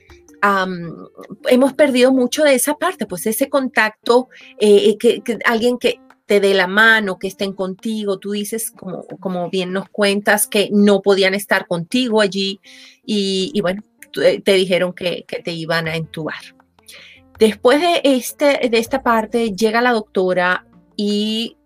hemos 1.48 1.72
perdido 1.74 2.12
mucho 2.12 2.44
de 2.44 2.54
esa 2.54 2.74
parte, 2.74 3.06
pues 3.06 3.26
ese 3.26 3.48
contacto, 3.48 4.28
eh, 4.58 4.96
que, 4.98 5.22
alguien 5.44 5.78
que 5.78 6.00
te 6.26 6.40
dé 6.40 6.54
la 6.54 6.66
mano, 6.66 7.18
que 7.18 7.28
estén 7.28 7.52
contigo, 7.52 8.18
tú 8.18 8.32
dices, 8.32 8.72
como, 9.20 9.50
bien 9.50 9.72
nos 9.72 9.88
cuentas, 9.88 10.46
que 10.46 10.68
no 10.72 11.00
podían 11.00 11.34
estar 11.34 11.66
contigo 11.66 12.20
allí 12.20 12.60
y, 13.04 13.60
bueno, 13.60 13.82
eh, 14.22 14.40
te 14.40 14.54
dijeron 14.54 14.92
que, 14.92 15.24
te 15.26 15.52
iban 15.52 15.86
a 15.86 15.96
entubar. 15.96 16.40
Después 17.38 17.80
de, 17.80 18.00
este, 18.02 18.68
de 18.68 18.78
esta 18.78 19.02
parte 19.02 19.52
llega 19.52 19.82
la 19.82 19.92
doctora 19.92 20.66
y 20.96 21.56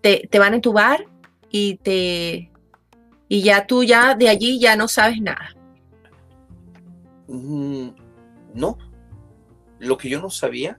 te, 0.00 0.28
te 0.28 0.38
van 0.38 0.52
a 0.52 0.56
entubar 0.56 1.06
y 1.50 1.76
te 1.76 2.50
y 3.28 3.42
ya 3.42 3.64
tú 3.64 3.84
ya 3.84 4.16
de 4.16 4.28
allí 4.28 4.58
ya 4.58 4.74
no 4.74 4.88
sabes 4.88 5.20
nada. 5.20 5.54
Mm, 7.30 7.90
no. 8.54 8.76
Lo 9.78 9.96
que 9.96 10.08
yo 10.08 10.20
no 10.20 10.30
sabía, 10.30 10.78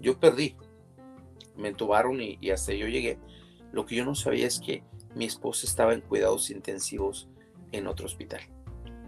yo 0.00 0.18
perdí. 0.18 0.56
Me 1.56 1.68
entubaron 1.68 2.20
y, 2.20 2.38
hasta 2.50 2.72
yo 2.72 2.86
llegué. 2.86 3.18
Lo 3.72 3.84
que 3.84 3.96
yo 3.96 4.04
no 4.04 4.14
sabía 4.14 4.46
es 4.46 4.60
que 4.60 4.84
mi 5.14 5.24
esposa 5.24 5.66
estaba 5.66 5.92
en 5.92 6.00
cuidados 6.00 6.50
intensivos 6.50 7.28
en 7.72 7.86
otro 7.86 8.06
hospital. 8.06 8.40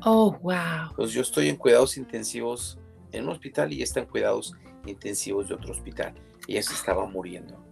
Oh, 0.04 0.32
wow. 0.42 0.94
Pues 0.96 1.12
yo 1.12 1.22
estoy 1.22 1.48
en 1.48 1.56
cuidados 1.56 1.96
intensivos 1.96 2.78
en 3.12 3.24
un 3.24 3.30
hospital 3.30 3.72
y 3.72 3.76
ella 3.76 3.84
está 3.84 4.00
en 4.00 4.06
cuidados 4.06 4.54
intensivos 4.86 5.48
de 5.48 5.54
otro 5.54 5.72
hospital. 5.72 6.14
Ella 6.48 6.62
se 6.62 6.74
estaba 6.74 7.06
muriendo. 7.06 7.64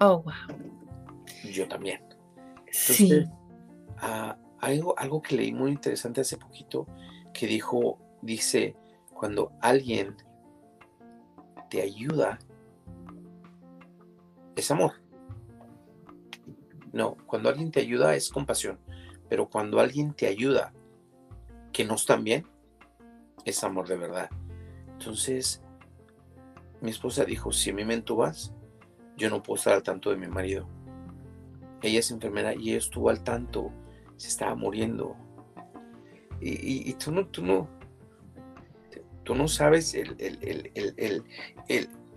Oh, 0.00 0.22
wow. 0.22 1.52
Yo 1.52 1.66
también. 1.66 2.00
sí. 2.70 3.24
Ah, 3.98 4.36
algo, 4.60 4.98
algo 4.98 5.20
que 5.20 5.36
leí 5.36 5.52
muy 5.52 5.72
interesante 5.72 6.20
hace 6.20 6.36
poquito 6.36 6.86
que 7.32 7.46
dijo, 7.46 7.98
dice, 8.22 8.76
cuando 9.12 9.52
alguien 9.60 10.16
te 11.68 11.82
ayuda, 11.82 12.38
es 14.56 14.70
amor. 14.70 14.92
No, 16.92 17.16
cuando 17.26 17.48
alguien 17.48 17.70
te 17.70 17.80
ayuda 17.80 18.14
es 18.14 18.30
compasión, 18.30 18.78
pero 19.28 19.48
cuando 19.48 19.80
alguien 19.80 20.12
te 20.14 20.26
ayuda 20.26 20.72
que 21.72 21.84
no 21.84 21.94
están 21.94 22.22
bien, 22.24 22.46
es 23.44 23.64
amor 23.64 23.88
de 23.88 23.96
verdad. 23.96 24.30
Entonces, 24.92 25.62
mi 26.80 26.90
esposa 26.90 27.24
dijo, 27.24 27.52
si 27.52 27.70
a 27.70 27.74
mí 27.74 27.84
me 27.84 27.94
entubas, 27.94 28.52
yo 29.16 29.30
no 29.30 29.42
puedo 29.42 29.56
estar 29.56 29.72
al 29.74 29.82
tanto 29.82 30.10
de 30.10 30.16
mi 30.16 30.28
marido. 30.28 30.68
Ella 31.80 32.00
es 32.00 32.10
enfermera 32.10 32.54
y 32.54 32.70
ella 32.70 32.78
estuvo 32.78 33.08
al 33.08 33.24
tanto, 33.24 33.72
se 34.16 34.28
estaba 34.28 34.54
muriendo. 34.54 35.16
Y, 36.40 36.92
tú 36.94 37.12
no, 37.12 37.26
tú 37.28 37.44
no, 37.44 37.68
tú 39.24 39.34
no 39.34 39.48
sabes 39.48 39.94
el, 39.94 40.16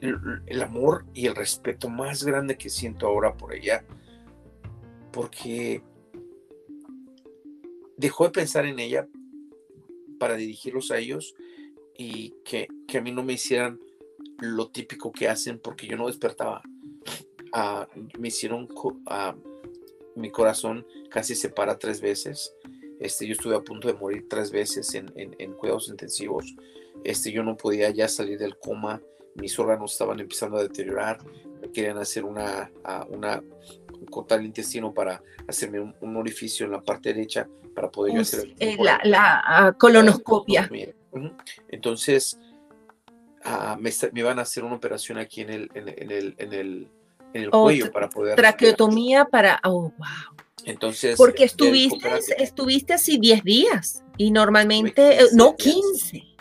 el, 0.01 0.61
amor 0.61 1.05
y 1.13 1.27
el 1.27 1.35
respeto 1.35 1.89
más 1.89 2.23
grande 2.23 2.57
que 2.57 2.69
siento 2.69 3.07
ahora 3.07 3.35
por 3.35 3.53
ella, 3.53 3.85
porque 5.11 5.81
dejó 7.97 8.25
de 8.25 8.31
pensar 8.31 8.65
en 8.65 8.79
ella 8.79 9.07
para 10.19 10.35
dirigirlos 10.35 10.91
a 10.91 10.97
ellos 10.97 11.35
y 11.97 12.33
que, 12.43 12.67
a 12.95 13.01
mí 13.01 13.11
no 13.11 13.23
me 13.23 13.33
hicieran 13.33 13.79
lo 14.39 14.69
típico 14.69 15.11
que 15.11 15.27
hacen 15.29 15.59
porque 15.59 15.87
yo 15.87 15.97
no 15.97 16.07
despertaba. 16.07 16.61
Ah, 17.53 17.87
me 18.19 18.27
hicieron, 18.27 18.67
uh, 18.73 19.33
mi 20.15 20.29
corazón 20.29 20.85
casi 21.09 21.35
se 21.35 21.49
para 21.49 21.77
tres 21.77 22.01
veces. 22.01 22.53
Este, 22.99 23.27
yo 23.27 23.33
estuve 23.33 23.55
a 23.55 23.61
punto 23.61 23.87
de 23.87 23.93
morir 23.93 24.27
tres 24.29 24.51
veces 24.51 24.93
en, 24.95 25.11
en, 25.15 25.53
cuidados 25.53 25.89
intensivos. 25.89 26.55
Este, 27.03 27.31
yo 27.31 27.43
no 27.43 27.55
podía 27.57 27.89
ya 27.89 28.07
salir 28.07 28.37
del 28.37 28.57
coma. 28.57 29.01
Mis 29.35 29.57
órganos 29.59 29.91
estaban 29.91 30.19
empezando 30.19 30.57
a 30.57 30.63
deteriorar. 30.63 31.19
Me 31.61 31.71
querían 31.71 31.97
hacer 31.97 32.23
una, 32.23 32.71
una 33.09 33.43
cortar 34.09 34.39
el 34.39 34.45
intestino 34.45 34.93
para 34.93 35.21
hacerme 35.47 35.93
un, 35.99 36.15
orificio 36.15 36.65
en 36.65 36.71
la 36.71 36.81
parte 36.81 37.13
derecha 37.13 37.47
para 37.73 37.89
poder 37.89 38.17
hacer 38.19 38.53
eh, 38.59 38.77
la, 38.79 38.99
la 39.03 39.43
ah, 39.45 39.73
colonoscopia. 39.77 40.69
Entonces, 41.69 42.39
uh, 43.45 43.79
me, 43.79 43.91
me, 44.13 44.23
van 44.23 44.39
a 44.39 44.43
hacer 44.43 44.63
una 44.63 44.75
operación 44.75 45.17
aquí 45.17 45.41
en 45.41 45.49
el, 45.49 45.71
en, 45.73 45.89
el, 45.89 46.35
en 46.37 46.53
el, 46.53 46.87
en 47.33 47.43
el 47.43 47.49
cuello 47.49 47.91
para 47.91 48.09
poder. 48.09 48.35
Traqueotomía 48.35 49.25
para. 49.25 49.59
Oh, 49.63 49.91
wow. 49.97 50.45
Entonces. 50.63 51.17
Porque 51.17 51.43
estuviste, 51.43 52.09
estuviste 52.37 52.93
así 52.93 53.17
10 53.17 53.43
días 53.43 54.03
y 54.17 54.31
normalmente. 54.31 55.19
No, 55.33 55.55
15. 55.55 56.34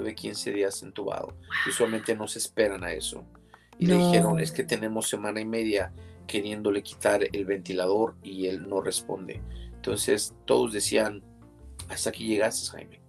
Estuve 0.00 0.14
15 0.14 0.52
días 0.52 0.82
entubado. 0.82 1.36
Usualmente 1.68 2.16
no 2.16 2.26
se 2.26 2.38
esperan 2.38 2.84
a 2.84 2.90
eso. 2.90 3.22
Y 3.78 3.84
le 3.84 3.98
dijeron, 3.98 4.40
es 4.40 4.50
que 4.50 4.64
tenemos 4.64 5.10
semana 5.10 5.42
y 5.42 5.44
media 5.44 5.92
queriéndole 6.26 6.82
quitar 6.82 7.20
el 7.30 7.44
ventilador 7.44 8.16
y 8.22 8.46
él 8.46 8.66
no 8.66 8.80
responde. 8.80 9.42
Entonces 9.74 10.34
todos 10.46 10.72
decían, 10.72 11.22
hasta 11.90 12.08
aquí 12.08 12.26
llegaste, 12.26 12.70
Jaime. 12.70 13.02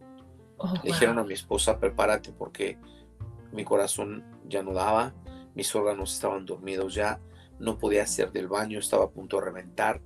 Oh, 0.57 0.73
Le 0.83 0.91
dijeron 0.91 1.17
a 1.17 1.23
mi 1.23 1.33
esposa, 1.33 1.79
prepárate 1.79 2.33
porque 2.33 2.77
mi 3.53 3.63
corazón 3.63 4.25
ya 4.49 4.61
no 4.61 4.73
daba, 4.73 5.13
mis 5.55 5.73
órganos 5.73 6.13
estaban 6.13 6.45
dormidos 6.45 6.93
ya, 6.93 7.21
no 7.57 7.77
podía 7.77 8.03
hacer 8.03 8.33
del 8.33 8.49
baño, 8.49 8.79
estaba 8.79 9.05
a 9.05 9.09
punto 9.11 9.37
de 9.37 9.45
reventar. 9.45 10.01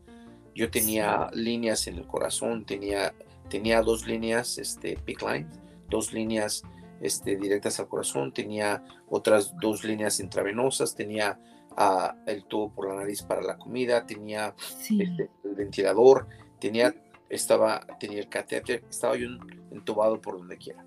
Yo 0.54 0.70
tenía 0.70 1.32
líneas 1.34 1.88
en 1.88 1.96
el 1.96 2.06
corazón, 2.06 2.64
tenía, 2.64 3.16
tenía 3.50 3.82
dos 3.82 4.06
líneas, 4.06 4.60
este, 4.60 4.98
pick 5.04 5.24
line, 5.24 5.50
dos 5.90 6.14
líneas 6.14 6.64
este, 7.02 7.36
directas 7.36 7.80
al 7.80 7.88
corazón, 7.88 8.34
tenía 8.34 8.84
otras 9.10 9.54
dos 9.60 9.84
líneas 9.84 10.20
intravenosas, 10.20 10.96
tenía 10.96 11.40
uh, 11.78 12.30
el 12.30 12.46
tubo 12.46 12.74
por 12.74 12.90
la 12.90 12.96
nariz 12.96 13.22
para 13.22 13.42
la 13.42 13.58
comida, 13.58 14.06
tenía 14.06 14.56
este, 14.80 15.30
el 15.44 15.56
ventilador, 15.56 16.28
tenía, 16.60 16.96
estaba, 17.30 17.86
tenía 18.00 18.20
el 18.20 18.30
catéter, 18.30 18.84
estaba 18.90 19.16
yo 19.16 19.28
entubado 19.72 20.22
por 20.22 20.38
donde 20.38 20.58
quiera. 20.58 20.86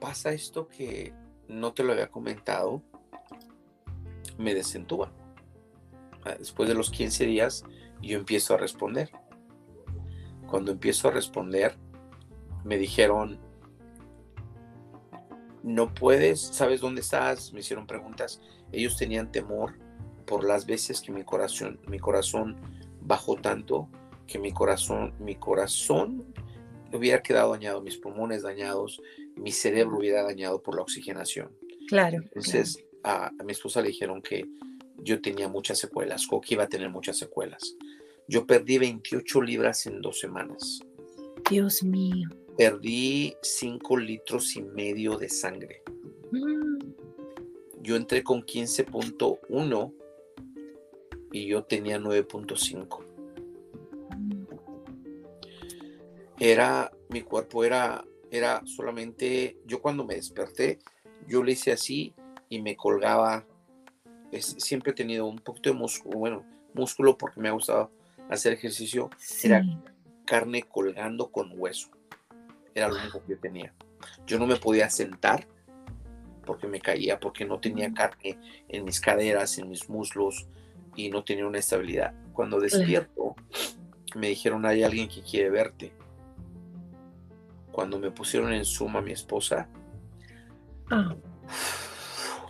pasa 0.00 0.32
esto 0.32 0.68
que 0.68 1.12
no 1.48 1.72
te 1.72 1.82
lo 1.82 1.92
había 1.92 2.08
comentado, 2.08 2.82
me 4.36 4.54
desentuba. 4.54 5.12
Ah, 6.24 6.36
después 6.38 6.68
de 6.68 6.74
los 6.74 6.90
15 6.90 7.26
días, 7.26 7.64
yo 8.02 8.18
empiezo 8.18 8.54
a 8.54 8.56
responder. 8.58 9.10
Cuando 10.46 10.72
empiezo 10.72 11.08
a 11.08 11.10
responder, 11.10 11.76
me 12.64 12.78
dijeron, 12.78 13.38
no 15.62 15.92
puedes, 15.92 16.40
sabes 16.40 16.80
dónde 16.80 17.00
estás, 17.00 17.52
me 17.52 17.60
hicieron 17.60 17.86
preguntas. 17.86 18.40
Ellos 18.72 18.96
tenían 18.96 19.30
temor 19.30 19.78
por 20.26 20.44
las 20.44 20.66
veces 20.66 21.00
que 21.00 21.12
mi 21.12 21.24
corazón, 21.24 21.80
mi 21.86 21.98
corazón 21.98 22.56
bajó 23.00 23.36
tanto 23.36 23.88
que 24.26 24.38
mi 24.38 24.52
corazón, 24.52 25.14
mi 25.18 25.36
corazón 25.36 26.24
hubiera 26.92 27.22
quedado 27.22 27.52
dañado, 27.52 27.80
mis 27.80 27.96
pulmones 27.96 28.42
dañados, 28.42 29.00
mi 29.36 29.52
cerebro 29.52 29.98
hubiera 29.98 30.22
dañado 30.22 30.62
por 30.62 30.76
la 30.76 30.82
oxigenación. 30.82 31.50
Claro. 31.88 32.18
Entonces 32.22 32.84
A, 33.02 33.30
mi 33.44 33.52
esposa 33.52 33.80
le 33.80 33.88
dijeron 33.88 34.20
que 34.20 34.44
yo 34.98 35.20
tenía 35.20 35.48
muchas 35.48 35.78
secuelas, 35.78 36.26
o 36.30 36.40
que 36.40 36.54
iba 36.54 36.64
a 36.64 36.68
tener 36.68 36.90
muchas 36.90 37.16
secuelas. 37.18 37.76
Yo 38.26 38.46
perdí 38.46 38.78
28 38.78 39.42
libras 39.42 39.86
en 39.86 40.00
dos 40.00 40.18
semanas. 40.20 40.80
Dios 41.50 41.82
mío. 41.82 42.28
Perdí 42.56 43.34
5 43.42 43.96
litros 43.96 44.56
y 44.56 44.62
medio 44.62 45.16
de 45.16 45.28
sangre. 45.28 45.82
Mm. 46.32 46.78
Yo 47.80 47.96
entré 47.96 48.22
con 48.22 48.42
15.1 48.42 49.94
y 51.32 51.46
yo 51.46 51.62
tenía 51.64 51.98
9.5. 51.98 53.04
Era, 56.40 56.92
mi 57.08 57.22
cuerpo 57.22 57.64
era, 57.64 58.04
era 58.30 58.62
solamente, 58.64 59.58
yo 59.66 59.80
cuando 59.80 60.04
me 60.04 60.14
desperté, 60.14 60.78
yo 61.26 61.42
le 61.42 61.52
hice 61.52 61.72
así 61.72 62.14
y 62.48 62.60
me 62.62 62.76
colgaba. 62.76 63.46
Siempre 64.32 64.92
he 64.92 64.94
tenido 64.94 65.26
un 65.26 65.38
poquito 65.38 65.70
de 65.70 65.76
músculo, 65.76 66.18
bueno, 66.18 66.44
músculo 66.74 67.16
porque 67.16 67.40
me 67.40 67.48
ha 67.48 67.52
gustado 67.52 67.90
hacer 68.28 68.52
ejercicio. 68.52 69.10
Era 69.42 69.64
carne 70.24 70.62
colgando 70.62 71.30
con 71.30 71.50
hueso. 71.54 71.88
Era 72.74 72.88
lo 72.88 73.00
único 73.00 73.22
que 73.24 73.32
yo 73.32 73.38
tenía. 73.40 73.72
Yo 74.26 74.38
no 74.38 74.46
me 74.46 74.56
podía 74.56 74.90
sentar 74.90 75.46
porque 76.44 76.66
me 76.66 76.80
caía, 76.80 77.18
porque 77.20 77.44
no 77.44 77.58
tenía 77.60 77.92
carne 77.92 78.38
en 78.68 78.84
mis 78.84 79.00
caderas, 79.00 79.58
en 79.58 79.68
mis 79.68 79.88
muslos 79.88 80.46
y 80.96 81.10
no 81.10 81.24
tenía 81.24 81.46
una 81.46 81.58
estabilidad. 81.58 82.14
Cuando 82.32 82.60
despierto, 82.60 83.34
me 84.14 84.28
dijeron, 84.28 84.64
hay 84.64 84.82
alguien 84.82 85.08
que 85.08 85.22
quiere 85.22 85.50
verte. 85.50 85.92
Cuando 87.72 87.98
me 87.98 88.10
pusieron 88.10 88.52
en 88.52 88.64
suma 88.64 89.00
a 89.00 89.02
mi 89.02 89.12
esposa, 89.12 89.68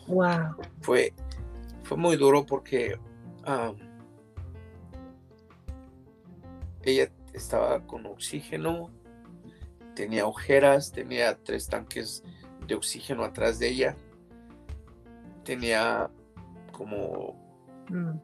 wow. 0.07 0.57
fue, 0.81 1.13
fue 1.89 1.97
muy 1.97 2.19
duro 2.19 2.45
porque 2.45 2.99
ella 6.83 7.11
estaba 7.33 7.81
con 7.87 8.05
oxígeno, 8.05 8.91
tenía 9.95 10.27
ojeras, 10.27 10.93
tenía 10.93 11.39
tres 11.43 11.67
tanques 11.67 12.23
de 12.67 12.75
oxígeno 12.75 13.25
atrás 13.25 13.59
de 13.59 13.69
ella, 13.71 13.97
tenía 15.45 16.11
como 16.73 17.35
mm. 17.89 18.19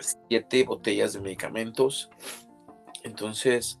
siete 0.00 0.64
botellas 0.64 1.12
de 1.12 1.20
medicamentos. 1.20 2.08
Entonces 3.04 3.78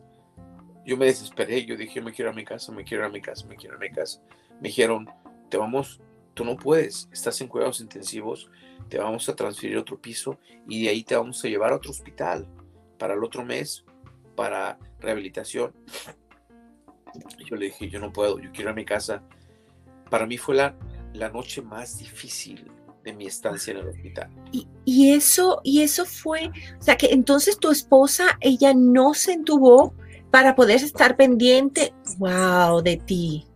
yo 0.84 0.98
me 0.98 1.06
desesperé, 1.06 1.64
yo 1.64 1.78
dije, 1.78 2.02
me 2.02 2.12
quiero 2.12 2.32
a 2.32 2.34
mi 2.34 2.44
casa, 2.44 2.70
me 2.70 2.84
quiero 2.84 3.06
a 3.06 3.08
mi 3.08 3.22
casa, 3.22 3.46
me 3.46 3.56
quiero 3.56 3.76
a 3.76 3.78
mi 3.78 3.90
casa. 3.90 4.20
Me 4.60 4.68
dijeron, 4.68 5.08
te 5.48 5.56
vamos, 5.56 6.02
tú 6.34 6.44
no 6.44 6.56
puedes, 6.56 7.08
estás 7.12 7.40
en 7.40 7.48
cuidados 7.48 7.80
intensivos, 7.80 8.50
te 8.88 8.98
vamos 8.98 9.28
a 9.28 9.36
transferir 9.36 9.76
a 9.76 9.80
otro 9.80 10.00
piso 10.00 10.38
y 10.68 10.84
de 10.84 10.90
ahí 10.90 11.04
te 11.04 11.16
vamos 11.16 11.44
a 11.44 11.48
llevar 11.48 11.72
a 11.72 11.76
otro 11.76 11.90
hospital 11.90 12.46
para 12.98 13.14
el 13.14 13.24
otro 13.24 13.44
mes, 13.44 13.84
para 14.36 14.78
rehabilitación. 15.00 15.72
Yo 17.46 17.56
le 17.56 17.66
dije, 17.66 17.88
yo 17.88 18.00
no 18.00 18.12
puedo, 18.12 18.38
yo 18.38 18.50
quiero 18.52 18.70
ir 18.70 18.72
a 18.72 18.74
mi 18.74 18.84
casa. 18.84 19.22
Para 20.10 20.26
mí 20.26 20.38
fue 20.38 20.54
la, 20.54 20.74
la 21.12 21.28
noche 21.28 21.62
más 21.62 21.98
difícil 21.98 22.70
de 23.04 23.12
mi 23.12 23.26
estancia 23.26 23.72
en 23.72 23.78
el 23.78 23.88
hospital. 23.88 24.30
Y, 24.52 24.68
y, 24.84 25.12
eso, 25.12 25.60
y 25.64 25.82
eso 25.82 26.04
fue, 26.04 26.50
o 26.78 26.82
sea, 26.82 26.96
que 26.96 27.06
entonces 27.06 27.58
tu 27.58 27.70
esposa, 27.70 28.38
ella 28.40 28.72
no 28.74 29.14
se 29.14 29.32
entubó 29.32 29.94
para 30.30 30.54
poder 30.54 30.76
estar 30.76 31.16
pendiente, 31.16 31.92
wow, 32.18 32.80
de 32.80 32.96
ti. 32.96 33.46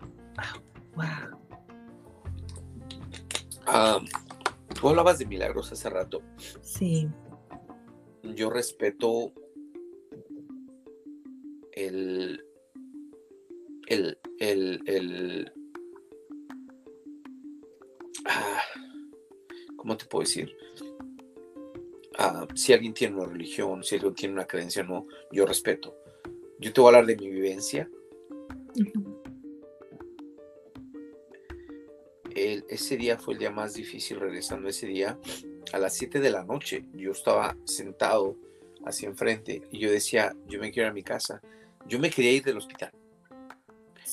Wow. 0.95 1.36
Tú 4.79 4.89
hablabas 4.89 5.19
de 5.19 5.27
milagros 5.27 5.73
hace 5.73 5.89
rato. 5.89 6.23
Sí. 6.62 7.09
Yo 8.23 8.51
respeto 8.51 9.33
el, 11.73 12.45
el, 13.87 14.19
el, 14.39 14.83
el 14.87 15.53
ah, 18.27 18.61
¿cómo 19.77 19.97
te 19.97 20.07
puedo 20.07 20.23
decir? 20.23 20.55
Ah, 22.19 22.47
si 22.55 22.73
alguien 22.73 22.95
tiene 22.95 23.17
una 23.17 23.27
religión, 23.27 23.83
si 23.85 23.95
alguien 23.97 24.14
tiene 24.14 24.35
una 24.35 24.47
creencia, 24.47 24.83
no, 24.83 25.07
yo 25.31 25.47
respeto. 25.47 25.95
Yo 26.59 26.73
te 26.73 26.81
voy 26.81 26.89
a 26.89 26.99
hablar 26.99 27.07
de 27.07 27.17
mi 27.17 27.31
vivencia. 27.31 27.89
Ese 32.69 32.97
día 32.97 33.19
fue 33.19 33.35
el 33.35 33.41
día 33.41 33.51
más 33.51 33.75
difícil 33.75 34.21
regresando 34.21 34.69
ese 34.69 34.87
día 34.87 35.19
a 35.73 35.79
las 35.79 35.95
7 35.95 36.21
de 36.21 36.31
la 36.31 36.45
noche. 36.45 36.85
Yo 36.95 37.13
estaba 37.13 37.57
sentado 37.65 38.37
hacia 38.85 39.09
enfrente 39.09 39.63
y 39.71 39.79
yo 39.79 39.91
decía, 39.91 40.35
yo 40.47 40.61
me 40.61 40.71
quiero 40.71 40.87
ir 40.87 40.91
a 40.91 40.95
mi 40.95 41.03
casa. 41.03 41.41
Yo 41.87 41.99
me 41.99 42.11
quería 42.11 42.33
ir 42.33 42.45
del 42.45 42.59
hospital. 42.59 42.93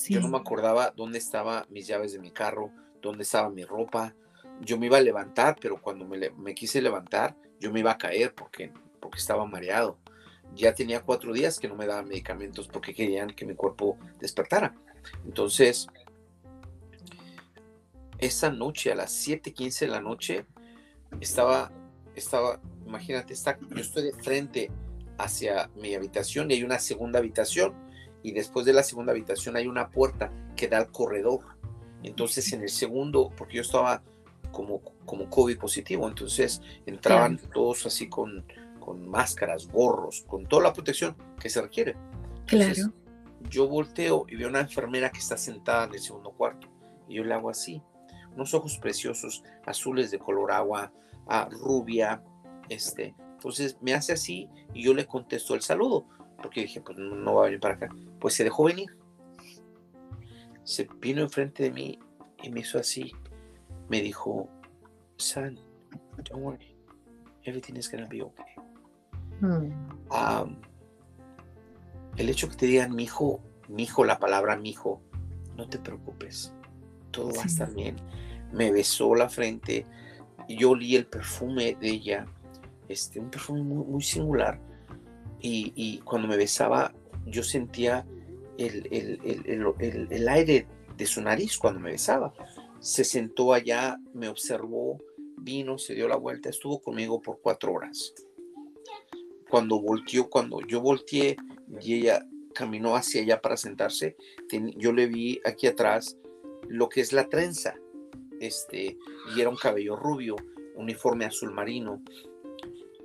Yo 0.08 0.20
no 0.20 0.28
me 0.28 0.38
acordaba 0.38 0.92
dónde 0.96 1.18
estaban 1.18 1.64
mis 1.70 1.86
llaves 1.86 2.12
de 2.12 2.18
mi 2.18 2.30
carro, 2.30 2.70
dónde 3.00 3.22
estaba 3.22 3.48
mi 3.50 3.64
ropa. 3.64 4.14
Yo 4.60 4.78
me 4.78 4.86
iba 4.86 4.98
a 4.98 5.00
levantar, 5.00 5.56
pero 5.60 5.80
cuando 5.80 6.04
me, 6.04 6.30
me 6.30 6.54
quise 6.54 6.82
levantar, 6.82 7.36
yo 7.60 7.72
me 7.72 7.80
iba 7.80 7.92
a 7.92 7.98
caer 7.98 8.34
porque, 8.34 8.72
porque 9.00 9.18
estaba 9.18 9.46
mareado. 9.46 9.98
Ya 10.54 10.74
tenía 10.74 11.00
cuatro 11.00 11.32
días 11.32 11.58
que 11.58 11.68
no 11.68 11.74
me 11.74 11.86
daban 11.86 12.08
medicamentos 12.08 12.68
porque 12.68 12.94
querían 12.94 13.30
que 13.30 13.46
mi 13.46 13.54
cuerpo 13.54 13.98
despertara. 14.20 14.74
Entonces, 15.24 15.88
esa 18.26 18.50
noche, 18.50 18.92
a 18.92 18.94
las 18.94 19.12
7:15 19.26 19.80
de 19.80 19.88
la 19.88 20.00
noche, 20.00 20.46
estaba, 21.20 21.70
estaba, 22.14 22.60
imagínate, 22.86 23.32
está, 23.32 23.58
yo 23.58 23.80
estoy 23.80 24.04
de 24.04 24.12
frente 24.12 24.70
hacia 25.18 25.70
mi 25.76 25.94
habitación 25.94 26.50
y 26.50 26.54
hay 26.54 26.62
una 26.62 26.78
segunda 26.78 27.18
habitación 27.18 27.74
y 28.22 28.32
después 28.32 28.66
de 28.66 28.72
la 28.72 28.82
segunda 28.82 29.12
habitación 29.12 29.56
hay 29.56 29.66
una 29.66 29.90
puerta 29.90 30.32
que 30.56 30.68
da 30.68 30.78
al 30.78 30.90
corredor. 30.90 31.40
Entonces 32.02 32.52
en 32.52 32.62
el 32.62 32.70
segundo, 32.70 33.30
porque 33.36 33.56
yo 33.56 33.62
estaba 33.62 34.02
como, 34.50 34.80
como 35.04 35.28
COVID 35.28 35.58
positivo, 35.58 36.08
entonces 36.08 36.60
entraban 36.86 37.38
todos 37.52 37.86
así 37.86 38.08
con, 38.08 38.44
con 38.80 39.08
máscaras, 39.08 39.68
gorros, 39.68 40.24
con 40.26 40.46
toda 40.46 40.64
la 40.64 40.72
protección 40.72 41.16
que 41.38 41.50
se 41.50 41.60
requiere. 41.60 41.96
claro. 42.46 42.92
Yo 43.50 43.68
volteo 43.68 44.24
y 44.26 44.36
veo 44.36 44.48
una 44.48 44.60
enfermera 44.60 45.10
que 45.10 45.18
está 45.18 45.36
sentada 45.36 45.84
en 45.84 45.92
el 45.92 46.00
segundo 46.00 46.30
cuarto 46.30 46.66
y 47.06 47.16
yo 47.16 47.24
le 47.24 47.34
hago 47.34 47.50
así 47.50 47.82
unos 48.34 48.54
ojos 48.54 48.78
preciosos, 48.78 49.42
azules 49.64 50.10
de 50.10 50.18
color 50.18 50.52
agua, 50.52 50.92
ah, 51.26 51.48
rubia, 51.50 52.22
este. 52.68 53.14
Entonces 53.34 53.78
me 53.80 53.94
hace 53.94 54.12
así 54.12 54.48
y 54.72 54.82
yo 54.82 54.94
le 54.94 55.06
contesto 55.06 55.54
el 55.54 55.62
saludo, 55.62 56.06
porque 56.42 56.62
dije, 56.62 56.80
pues 56.80 56.98
no, 56.98 57.34
va 57.34 57.42
a 57.42 57.44
venir 57.46 57.60
para 57.60 57.74
acá. 57.74 57.88
Pues 58.20 58.34
se 58.34 58.44
dejó 58.44 58.64
venir. 58.64 58.96
Se 60.62 60.88
vino 61.00 61.22
enfrente 61.22 61.64
de 61.64 61.70
mí 61.70 61.98
y 62.42 62.50
me 62.50 62.60
hizo 62.60 62.78
así. 62.78 63.12
Me 63.88 64.00
dijo, 64.00 64.48
son, 65.16 65.58
don't 66.16 66.42
worry, 66.42 66.76
everything 67.42 67.76
is 67.76 67.90
gonna 67.90 68.06
be 68.06 68.22
okay. 68.22 68.44
Hmm. 69.40 70.56
el 72.16 72.28
hecho 72.28 72.48
que 72.48 72.56
te 72.56 72.66
digan 72.66 72.94
mi 72.94 73.02
hijo, 73.02 73.42
mi 73.68 73.82
hijo, 73.82 74.04
la 74.04 74.18
palabra 74.18 74.56
mi 74.56 74.70
hijo, 74.70 75.02
no 75.56 75.68
te 75.68 75.78
preocupes, 75.78 76.54
todo 77.10 77.34
va 77.34 77.42
a 77.42 77.46
estar 77.46 77.74
bien 77.74 77.96
me 78.54 78.70
besó 78.70 79.14
la 79.14 79.28
frente, 79.28 79.84
yo 80.48 80.70
olí 80.70 80.96
el 80.96 81.06
perfume 81.06 81.76
de 81.80 81.88
ella, 81.90 82.26
este, 82.88 83.18
un 83.18 83.30
perfume 83.30 83.62
muy, 83.62 84.02
singular, 84.02 84.60
y, 85.40 85.98
cuando 86.04 86.26
me 86.26 86.38
besaba 86.38 86.94
yo 87.26 87.42
sentía 87.42 88.06
el, 88.56 88.88
el, 88.90 90.28
aire 90.28 90.66
de 90.96 91.06
su 91.06 91.20
nariz 91.20 91.58
cuando 91.58 91.80
me 91.80 91.90
besaba. 91.90 92.32
Se 92.80 93.04
sentó 93.04 93.52
allá, 93.52 93.98
me 94.14 94.28
observó, 94.28 95.02
vino, 95.36 95.76
se 95.76 95.94
dio 95.94 96.08
la 96.08 96.16
vuelta, 96.16 96.48
estuvo 96.48 96.80
conmigo 96.80 97.20
por 97.20 97.40
cuatro 97.42 97.74
horas. 97.74 98.14
Cuando 99.50 99.80
volteó, 99.80 100.30
cuando 100.30 100.60
yo 100.66 100.80
volteé 100.80 101.36
y 101.80 101.94
ella 101.94 102.26
caminó 102.54 102.96
hacia 102.96 103.20
allá 103.22 103.40
para 103.40 103.58
sentarse, 103.58 104.16
yo 104.76 104.92
le 104.92 105.06
vi 105.06 105.40
aquí 105.44 105.66
atrás 105.66 106.16
lo 106.68 106.88
que 106.88 107.02
es 107.02 107.12
la 107.12 107.28
trenza 107.28 107.74
este, 108.46 108.96
y 109.34 109.40
era 109.40 109.50
un 109.50 109.56
cabello 109.56 109.96
rubio, 109.96 110.36
uniforme 110.74 111.24
azul 111.24 111.52
marino. 111.52 112.02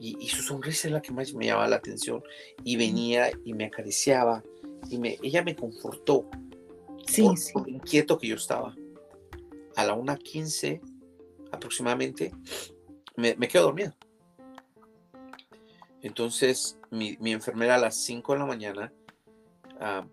Y, 0.02 0.30
su 0.30 0.42
sonrisa 0.42 0.88
es 0.88 0.94
la 0.94 1.02
que 1.02 1.12
más 1.12 1.34
me 1.34 1.46
llamaba 1.46 1.68
la 1.68 1.76
atención. 1.76 2.24
Y 2.64 2.78
venía 2.78 3.32
y 3.44 3.54
me 3.54 3.66
acariciaba. 3.66 4.42
Y 4.90 4.98
me, 4.98 5.18
ella 5.22 5.44
me 5.44 5.56
confortó. 5.56 6.26
Sí, 7.06 7.28
sí. 7.36 7.54
inquieto 7.68 8.18
que 8.18 8.28
yo 8.28 8.36
estaba. 8.36 8.74
A 9.76 9.86
la 9.86 9.96
1.15 9.96 10.80
aproximadamente, 11.52 12.32
me, 13.16 13.36
me 13.36 13.48
quedo 13.48 13.64
dormido. 13.64 13.94
Entonces, 16.02 16.80
mi, 16.92 17.18
enfermera 17.22 17.76
a 17.76 17.80
las 17.80 17.98
5 17.98 18.34
de 18.34 18.40
la 18.40 18.46
mañana, 18.46 18.94
ah, 19.80 20.06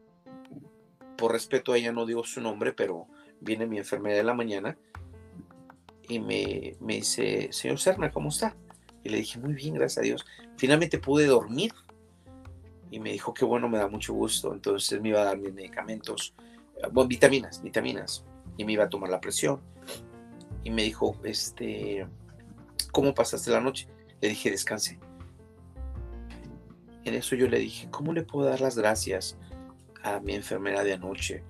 por 1.16 1.32
respeto 1.32 1.72
a 1.72 1.78
ella 1.78 1.92
no 1.92 2.06
digo 2.06 2.24
su 2.24 2.40
nombre, 2.40 2.72
pero 2.72 3.06
viene 3.40 3.66
mi 3.66 3.78
enfermera 3.78 4.16
de 4.16 4.24
la 4.24 4.34
mañana 4.34 4.76
y 6.08 6.20
me, 6.20 6.76
me 6.80 6.96
dice, 6.96 7.48
señor 7.52 7.78
Serna, 7.78 8.10
¿cómo 8.10 8.28
está? 8.28 8.56
Y 9.02 9.08
le 9.08 9.18
dije, 9.18 9.38
muy 9.38 9.54
bien, 9.54 9.74
gracias 9.74 9.98
a 9.98 10.02
Dios. 10.02 10.24
Finalmente 10.56 10.98
pude 10.98 11.26
dormir 11.26 11.72
y 12.90 13.00
me 13.00 13.12
dijo, 13.12 13.34
qué 13.34 13.44
bueno, 13.44 13.68
me 13.68 13.78
da 13.78 13.88
mucho 13.88 14.12
gusto. 14.12 14.52
Entonces 14.52 15.00
me 15.00 15.10
iba 15.10 15.20
a 15.20 15.24
dar 15.24 15.38
mis 15.38 15.52
medicamentos, 15.52 16.34
eh, 16.76 16.88
bueno, 16.92 17.08
vitaminas, 17.08 17.62
vitaminas, 17.62 18.24
y 18.56 18.64
me 18.64 18.72
iba 18.72 18.84
a 18.84 18.88
tomar 18.88 19.10
la 19.10 19.20
presión. 19.20 19.60
Y 20.64 20.70
me 20.70 20.82
dijo, 20.82 21.16
este, 21.24 22.06
¿cómo 22.92 23.14
pasaste 23.14 23.50
la 23.50 23.60
noche? 23.60 23.88
Le 24.20 24.28
dije, 24.28 24.50
descanse. 24.50 24.98
En 27.04 27.14
eso 27.14 27.36
yo 27.36 27.48
le 27.48 27.58
dije, 27.58 27.88
¿cómo 27.90 28.12
le 28.12 28.22
puedo 28.22 28.48
dar 28.48 28.60
las 28.60 28.76
gracias 28.76 29.38
a 30.02 30.18
mi 30.18 30.34
enfermera 30.34 30.82
de 30.82 30.94
anoche? 30.94 31.44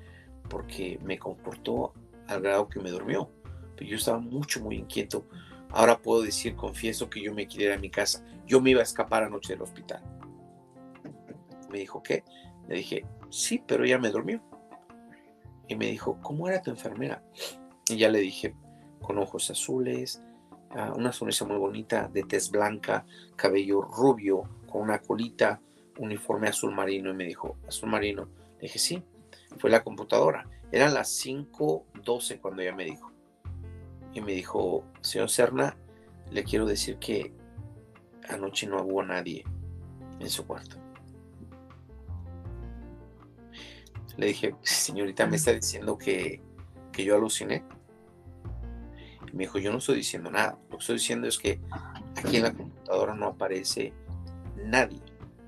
Porque 0.50 0.98
me 1.02 1.18
comportó 1.18 1.94
al 2.26 2.42
grado 2.42 2.68
que 2.68 2.80
me 2.80 2.90
durmió 2.90 3.30
pero 3.76 3.90
yo 3.90 3.96
estaba 3.96 4.18
mucho, 4.18 4.60
muy 4.60 4.76
inquieto. 4.76 5.26
Ahora 5.70 5.98
puedo 5.98 6.22
decir, 6.22 6.56
confieso 6.56 7.10
que 7.10 7.20
yo 7.20 7.34
me 7.34 7.46
quería 7.46 7.68
ir 7.68 7.72
a 7.72 7.78
mi 7.78 7.90
casa. 7.90 8.24
Yo 8.46 8.60
me 8.60 8.70
iba 8.70 8.80
a 8.80 8.84
escapar 8.84 9.24
anoche 9.24 9.52
del 9.52 9.62
hospital. 9.62 10.02
Me 11.70 11.78
dijo, 11.78 12.02
¿qué? 12.02 12.24
Le 12.68 12.76
dije, 12.76 13.04
sí, 13.30 13.62
pero 13.66 13.84
ella 13.84 13.98
me 13.98 14.10
durmió. 14.10 14.40
Y 15.68 15.76
me 15.76 15.86
dijo, 15.86 16.18
¿cómo 16.22 16.48
era 16.48 16.62
tu 16.62 16.70
enfermera? 16.70 17.22
Y 17.88 17.96
ya 17.96 18.08
le 18.08 18.20
dije, 18.20 18.54
con 19.02 19.18
ojos 19.18 19.50
azules, 19.50 20.22
ah, 20.70 20.92
una 20.96 21.12
sonrisa 21.12 21.44
muy 21.44 21.56
bonita, 21.56 22.08
de 22.08 22.22
tez 22.22 22.50
blanca, 22.50 23.04
cabello 23.34 23.82
rubio, 23.82 24.48
con 24.70 24.82
una 24.82 25.00
colita, 25.00 25.60
uniforme 25.98 26.48
azul 26.48 26.72
marino. 26.72 27.10
Y 27.10 27.14
me 27.14 27.24
dijo, 27.24 27.58
azul 27.68 27.90
marino. 27.90 28.28
Le 28.56 28.62
dije, 28.62 28.78
sí, 28.78 29.02
fue 29.58 29.68
la 29.68 29.82
computadora. 29.82 30.48
Eran 30.70 30.94
las 30.94 31.24
5.12 31.24 32.40
cuando 32.40 32.62
ella 32.62 32.74
me 32.74 32.84
dijo 32.84 33.15
y 34.16 34.22
me 34.22 34.32
dijo, 34.32 34.82
señor 35.02 35.28
Serna, 35.28 35.76
le 36.30 36.42
quiero 36.42 36.64
decir 36.64 36.96
que 36.96 37.34
anoche 38.30 38.66
no 38.66 38.82
hubo 38.82 39.02
nadie 39.02 39.44
en 40.18 40.30
su 40.30 40.46
cuarto. 40.46 40.76
Le 44.16 44.28
dije, 44.28 44.54
señorita, 44.62 45.26
me 45.26 45.36
está 45.36 45.52
diciendo 45.52 45.98
que, 45.98 46.40
que 46.92 47.04
yo 47.04 47.14
aluciné. 47.14 47.62
Y 49.30 49.36
me 49.36 49.44
dijo, 49.44 49.58
yo 49.58 49.70
no 49.70 49.78
estoy 49.78 49.96
diciendo 49.96 50.30
nada. 50.30 50.58
Lo 50.70 50.78
que 50.78 50.82
estoy 50.82 50.96
diciendo 50.96 51.28
es 51.28 51.36
que 51.36 51.60
aquí 52.16 52.38
en 52.38 52.44
la 52.44 52.54
computadora 52.54 53.14
no 53.14 53.26
aparece 53.26 53.92
nadie 54.56 55.02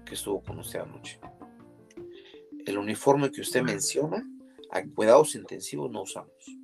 que 0.05 0.13
estuvo 0.13 0.43
con 0.43 0.59
usted 0.59 0.81
anoche. 0.81 1.19
El 2.67 2.77
uniforme 2.77 3.31
que 3.31 3.41
usted 3.41 3.63
menciona, 3.63 4.23
a 4.71 4.83
cuidados 4.85 5.35
intensivos 5.37 5.91
no 5.91 6.03
usamos. 6.03 6.59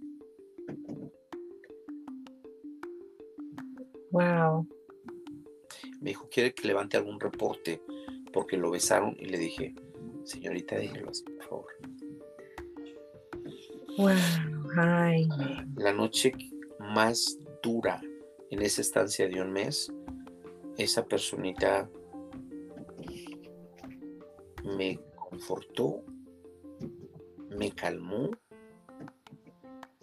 Wow. 4.14 4.68
Me 6.00 6.10
dijo, 6.10 6.28
¿quiere 6.30 6.54
que 6.54 6.68
levante 6.68 6.96
algún 6.96 7.18
reporte? 7.18 7.82
Porque 8.32 8.56
lo 8.56 8.70
besaron 8.70 9.16
y 9.18 9.24
le 9.24 9.38
dije, 9.38 9.74
señorita, 10.22 10.76
déjelo 10.76 11.10
así, 11.10 11.24
por 11.24 11.44
favor. 11.48 11.66
Wow, 13.98 14.70
ay. 14.78 15.28
La 15.76 15.92
noche 15.92 16.32
más 16.78 17.38
dura 17.60 18.00
en 18.50 18.62
esa 18.62 18.82
estancia 18.82 19.26
de 19.28 19.42
un 19.42 19.50
mes, 19.50 19.92
esa 20.78 21.04
personita 21.04 21.90
me 24.76 25.00
confortó, 25.16 26.04
me 27.50 27.72
calmó, 27.72 28.30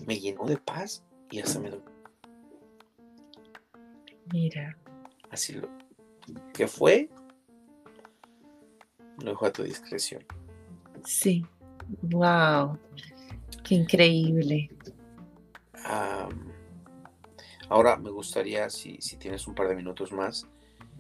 me 0.06 0.20
llenó 0.20 0.46
de 0.48 0.58
paz 0.58 1.06
y 1.30 1.40
hasta 1.40 1.62
me 1.62 1.70
Mira. 4.32 4.78
Así 5.30 5.54
lo. 5.54 5.70
¿Qué 6.54 6.68
fue? 6.68 7.10
Lo 9.20 9.32
dejo 9.32 9.46
a 9.46 9.52
tu 9.52 9.64
discreción. 9.64 10.24
Sí. 11.06 11.46
Wow. 12.04 12.78
Qué 13.64 13.76
increíble. 13.76 14.70
ahora 17.70 17.96
me 17.98 18.10
gustaría, 18.10 18.70
si, 18.70 18.98
si, 19.02 19.18
tienes 19.18 19.48
un 19.48 19.56
par 19.56 19.68
de 19.68 19.76
minutos 19.76 20.12
más, 20.12 20.48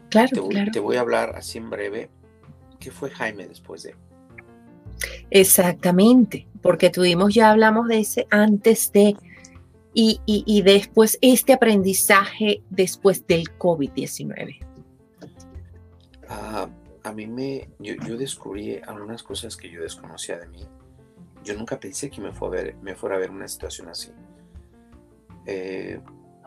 claro 0.09 0.29
te, 0.33 0.47
claro. 0.47 0.71
te 0.71 0.79
voy 0.79 0.97
a 0.97 1.01
hablar 1.01 1.33
así 1.35 1.57
en 1.57 1.69
breve. 1.69 2.09
¿Qué 2.79 2.91
fue 2.91 3.09
Jaime 3.11 3.47
después 3.47 3.83
de? 3.83 3.95
Exactamente, 5.29 6.47
porque 6.61 6.89
tuvimos, 6.89 7.33
ya 7.33 7.51
hablamos 7.51 7.87
de 7.87 7.99
ese 7.99 8.27
antes 8.31 8.91
de 8.91 9.15
y, 9.93 10.21
y, 10.25 10.61
después 10.61 11.17
este 11.21 11.53
aprendizaje 11.53 12.63
después 12.69 13.27
del 13.27 13.43
COVID-19. 13.57 14.59
Ah, 16.29 16.69
a 17.03 17.11
mí 17.11 17.27
me, 17.27 17.69
yo, 17.79 18.15
descubrí 18.15 18.79
algunas 18.87 19.21
cosas 19.21 19.57
que 19.57 19.69
yo 19.69 19.81
desconocía 19.81 20.37
de 20.37 20.47
mí. 20.47 20.65
Yo 21.43 21.55
nunca 21.55 21.79
pensé 21.79 22.09
que 22.09 22.21
me, 22.21 22.31
fue 22.31 22.47
a 22.47 22.51
ver, 22.51 22.75
me 22.81 22.95
fuera 22.95 23.15
a 23.17 23.19
ver 23.19 23.31
una 23.31 23.47
situación 23.47 23.89
así. 23.89 24.11
Eh, 25.45 25.99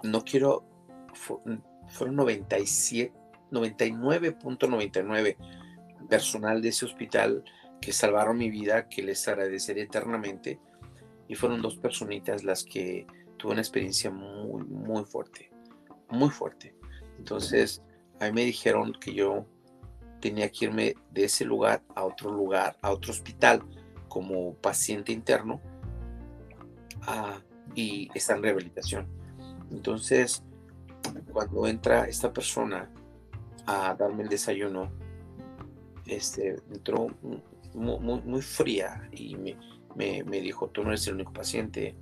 no 0.04 0.24
quiero, 0.24 0.64
fueron 1.12 2.16
97, 2.16 3.12
99.99 3.50 5.36
personal 6.08 6.62
de 6.62 6.68
ese 6.68 6.84
hospital 6.84 7.44
que 7.80 7.92
salvaron 7.92 8.38
mi 8.38 8.50
vida, 8.50 8.88
que 8.88 9.02
les 9.02 9.26
agradeceré 9.28 9.82
eternamente. 9.82 10.58
Y 11.28 11.34
fueron 11.34 11.60
dos 11.60 11.76
personitas 11.76 12.44
las 12.44 12.64
que 12.64 13.06
tuve 13.44 13.52
una 13.52 13.60
experiencia 13.60 14.10
muy, 14.10 14.64
muy 14.64 15.04
fuerte, 15.04 15.50
muy 16.08 16.30
fuerte. 16.30 16.74
Entonces, 17.18 17.82
a 18.18 18.24
mí 18.24 18.32
me 18.32 18.44
dijeron 18.46 18.94
que 18.98 19.12
yo 19.12 19.44
tenía 20.18 20.50
que 20.50 20.64
irme 20.64 20.94
de 21.10 21.24
ese 21.24 21.44
lugar 21.44 21.82
a 21.94 22.04
otro 22.04 22.32
lugar, 22.32 22.78
a 22.80 22.90
otro 22.90 23.12
hospital, 23.12 23.62
como 24.08 24.54
paciente 24.54 25.12
interno, 25.12 25.60
y 27.74 28.08
está 28.14 28.34
en 28.34 28.44
rehabilitación. 28.44 29.08
Entonces, 29.70 30.42
cuando 31.30 31.66
entra 31.66 32.08
esta 32.08 32.32
persona 32.32 32.90
a 33.66 33.94
darme 33.94 34.22
el 34.22 34.30
desayuno, 34.30 34.90
este, 36.06 36.56
entró 36.72 37.08
muy, 37.74 38.22
muy, 38.22 38.40
fría 38.40 39.06
y 39.12 39.36
me, 39.36 40.24
me, 40.24 40.40
dijo, 40.40 40.68
tú 40.70 40.82
no 40.82 40.88
eres 40.88 41.06
el 41.08 41.16
único 41.16 41.34
paciente. 41.34 41.94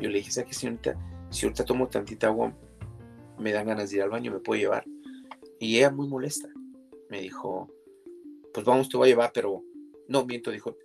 Yo 0.00 0.08
le 0.08 0.18
dije, 0.18 0.30
¿sabes 0.30 0.48
qué, 0.48 0.54
señorita? 0.54 0.96
Si 1.30 1.46
ahorita 1.46 1.64
tomo 1.64 1.88
tantita 1.88 2.28
agua, 2.28 2.56
me 3.38 3.52
dan 3.52 3.66
ganas 3.66 3.90
de 3.90 3.96
ir 3.96 4.02
al 4.02 4.10
baño, 4.10 4.32
¿me 4.32 4.40
puedo 4.40 4.60
llevar? 4.60 4.84
Y 5.58 5.78
ella 5.78 5.90
muy 5.90 6.08
molesta. 6.08 6.48
Me 7.08 7.20
dijo, 7.20 7.68
pues 8.52 8.64
vamos, 8.66 8.88
te 8.88 8.96
voy 8.96 9.08
a 9.08 9.12
llevar, 9.12 9.32
pero 9.32 9.62
no, 10.08 10.24
miento, 10.24 10.50
dijo, 10.50 10.76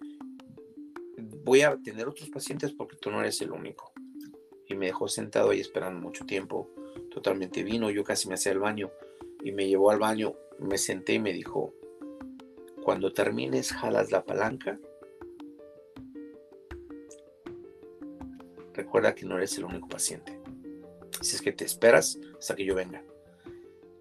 voy 1.43 1.61
a 1.61 1.77
tener 1.77 2.07
otros 2.07 2.29
pacientes 2.29 2.71
porque 2.73 2.97
tú 2.97 3.09
no 3.09 3.21
eres 3.21 3.41
el 3.41 3.51
único. 3.51 3.91
Y 4.67 4.75
me 4.75 4.87
dejó 4.87 5.07
sentado 5.07 5.51
ahí 5.51 5.59
esperando 5.59 5.99
mucho 5.99 6.25
tiempo. 6.25 6.69
Totalmente 7.11 7.63
vino, 7.63 7.89
yo 7.89 8.03
casi 8.03 8.27
me 8.27 8.35
hacía 8.35 8.51
el 8.51 8.59
baño 8.59 8.91
y 9.43 9.51
me 9.51 9.67
llevó 9.67 9.91
al 9.91 9.99
baño, 9.99 10.35
me 10.59 10.77
senté 10.77 11.13
y 11.13 11.19
me 11.19 11.33
dijo, 11.33 11.73
cuando 12.83 13.13
termines 13.13 13.71
jalas 13.71 14.11
la 14.11 14.23
palanca. 14.23 14.79
Recuerda 18.77 19.15
que 19.15 19.25
no 19.25 19.37
eres 19.37 19.57
el 19.57 19.65
único 19.65 19.87
paciente. 19.87 20.39
Si 21.21 21.35
es 21.35 21.41
que 21.41 21.51
te 21.51 21.65
esperas 21.65 22.19
hasta 22.39 22.55
que 22.55 22.63
yo 22.63 22.75
venga. 22.75 23.01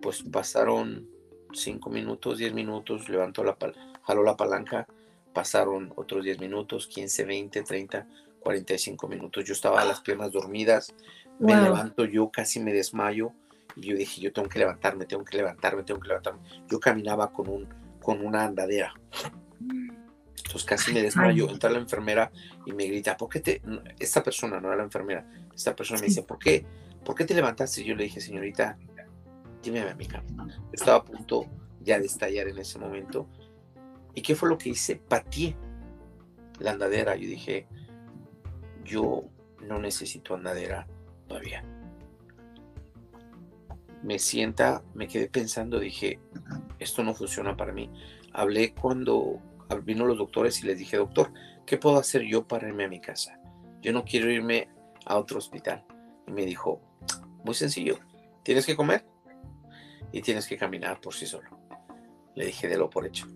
Pues 0.03 0.23
pasaron 0.23 1.09
5 1.53 1.89
minutos, 1.89 2.37
10 2.37 2.53
minutos, 2.53 3.09
levantó 3.09 3.43
la 3.43 3.57
jaló 4.03 4.23
la 4.23 4.37
palanca, 4.37 4.87
pasaron 5.33 5.95
otros 5.97 6.23
10 6.23 6.41
minutos, 6.41 6.87
15, 6.89 7.25
20, 7.25 7.63
30, 7.63 8.07
45 8.41 9.09
minutos. 9.09 9.45
Yo 9.47 9.55
estaba 9.55 9.81
a 9.81 9.87
las 9.87 10.01
piernas 10.01 10.31
dormidas, 10.31 10.95
me 11.39 11.57
levanto, 11.57 12.05
yo 12.05 12.31
casi 12.31 12.61
me 12.61 12.75
desmayo 12.75 13.33
y 13.77 13.89
yo 13.89 13.97
dije, 13.97 14.21
yo 14.21 14.33
tengo 14.33 14.49
que 14.49 14.59
levantarme, 14.59 15.07
tengo 15.07 15.25
que 15.25 15.39
levantarme, 15.39 15.85
tengo 15.85 16.01
que 16.01 16.09
levantarme. 16.09 16.41
Yo 16.69 16.79
caminaba 16.79 17.33
con 17.33 17.49
un 17.49 17.69
con 18.03 18.25
una 18.25 18.45
andadera. 18.45 18.95
Entonces 20.47 20.65
casi 20.65 20.93
me 20.93 21.03
desmayo, 21.03 21.51
entra 21.51 21.71
la 21.71 21.79
enfermera 21.79 22.31
y 22.65 22.73
me 22.73 22.87
grita, 22.87 23.17
¿por 23.17 23.29
qué 23.29 23.41
te, 23.41 23.63
esta 23.99 24.23
persona, 24.23 24.61
no 24.61 24.69
era 24.69 24.77
la 24.77 24.85
enfermera, 24.85 25.29
esta 25.53 25.75
persona 25.75 26.01
me 26.01 26.07
dice, 26.07 26.23
¿por 26.23 26.39
qué, 26.39 26.65
¿por 27.05 27.17
qué 27.17 27.25
te 27.25 27.35
levantaste? 27.35 27.81
Y 27.81 27.85
yo 27.85 27.97
le 27.97 28.05
dije, 28.05 28.21
señorita, 28.21 28.79
dime 29.61 29.81
a 29.81 29.95
mi 29.97 30.07
cama. 30.07 30.47
Estaba 30.73 30.99
a 30.99 31.05
punto 31.05 31.47
ya 31.81 31.99
de 31.99 32.07
estallar 32.07 32.47
en 32.47 32.59
ese 32.59 32.79
momento. 32.79 33.29
¿Y 34.15 34.23
qué 34.23 34.37
fue 34.37 34.49
lo 34.49 34.57
que 34.57 34.69
hice? 34.69 34.95
Patié 34.95 35.57
la 36.61 36.71
andadera. 36.71 37.17
Yo 37.17 37.29
dije, 37.29 37.67
yo 38.85 39.25
no 39.63 39.81
necesito 39.81 40.35
andadera 40.35 40.87
todavía. 41.27 41.65
Me 44.05 44.21
sienta, 44.21 44.85
me 44.95 45.09
quedé 45.09 45.29
pensando, 45.29 45.81
dije, 45.81 46.21
esto 46.79 47.03
no 47.03 47.15
funciona 47.15 47.57
para 47.57 47.73
mí. 47.73 47.91
Hablé 48.33 48.75
cuando 48.75 49.41
vino 49.83 50.07
los 50.07 50.19
doctores 50.19 50.63
y 50.63 50.67
les 50.67 50.79
dije, 50.79 50.97
doctor, 50.97 51.33
¿qué 51.65 51.79
puedo 51.79 51.99
hacer 51.99 52.23
yo 52.23 52.47
para 52.47 52.69
irme 52.69 52.85
a 52.85 52.89
mi 52.89 53.01
casa? 53.01 53.41
Yo 53.83 53.93
no 53.93 54.05
quiero 54.05 54.31
irme 54.31 54.69
a 55.05 55.17
otro 55.17 55.39
hospital. 55.39 55.85
Y 56.27 56.33
me 56.33 56.45
dijo, 56.45 56.81
muy 57.45 57.55
sencillo, 57.55 57.99
tienes 58.43 58.67
que 58.67 58.77
comer 58.77 59.05
y 60.13 60.23
tienes 60.23 60.47
que 60.47 60.57
caminar 60.57 61.01
por 61.01 61.15
sí 61.15 61.27
solo. 61.27 61.51
Le 62.35 62.47
dije, 62.47 62.69
de 62.69 62.79
lo 62.79 62.91
por 62.91 63.07
hecho. 63.07 63.27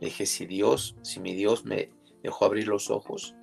Le 0.00 0.06
dije, 0.06 0.26
si 0.26 0.46
Dios, 0.46 0.96
si 1.02 1.20
mi 1.20 1.34
Dios 1.34 1.64
me 1.64 1.90
dejó 2.22 2.44
abrir 2.44 2.68
los 2.68 2.90
ojos, 2.90 3.34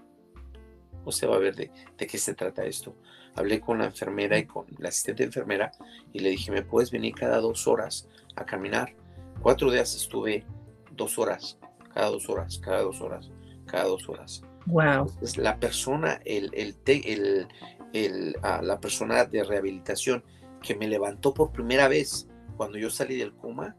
usted 1.06 1.30
va 1.30 1.36
a 1.36 1.40
ver 1.40 1.56
de, 1.56 1.72
de 1.98 2.08
qué 2.08 2.18
se 2.18 2.34
trata 2.34 2.66
esto. 2.66 2.96
Hablé 3.36 3.62
con 3.62 3.78
la 3.78 3.86
enfermera 3.86 4.38
y 4.38 4.46
con 4.46 4.66
la 4.80 4.90
asistente 4.90 5.24
enfermera 5.24 5.72
y 6.12 6.20
le 6.20 6.30
dije, 6.30 6.52
¿me 6.52 6.64
puedes 6.64 6.92
venir 6.92 7.14
cada 7.14 7.40
dos 7.40 7.68
horas 7.68 8.08
a 8.38 8.46
caminar. 8.46 8.96
Cuatro 9.42 9.70
días 9.72 9.94
estuve 9.96 10.46
dos 10.98 11.18
horas, 11.18 11.58
cada 11.94 12.10
dos 12.10 12.28
horas, 12.30 12.60
cada 12.60 12.82
dos 12.82 13.00
horas, 13.02 13.32
cada 13.66 13.86
dos 13.86 14.10
horas. 14.10 14.42
Wow. 14.66 15.10
la 15.38 15.58
persona, 15.60 16.20
el, 16.26 16.50
el, 16.54 16.76
el, 16.86 17.48
el 17.94 18.36
ah, 18.42 18.62
la 18.62 18.82
persona 18.82 19.24
de 19.24 19.46
rehabilitación 19.46 20.26
que 20.62 20.76
me 20.76 20.90
levantó 20.90 21.34
por 21.34 21.54
primera 21.54 21.88
vez 21.88 22.28
cuando 22.58 22.78
yo 22.78 22.90
salí 22.90 23.16
del 23.16 23.34
coma, 23.34 23.78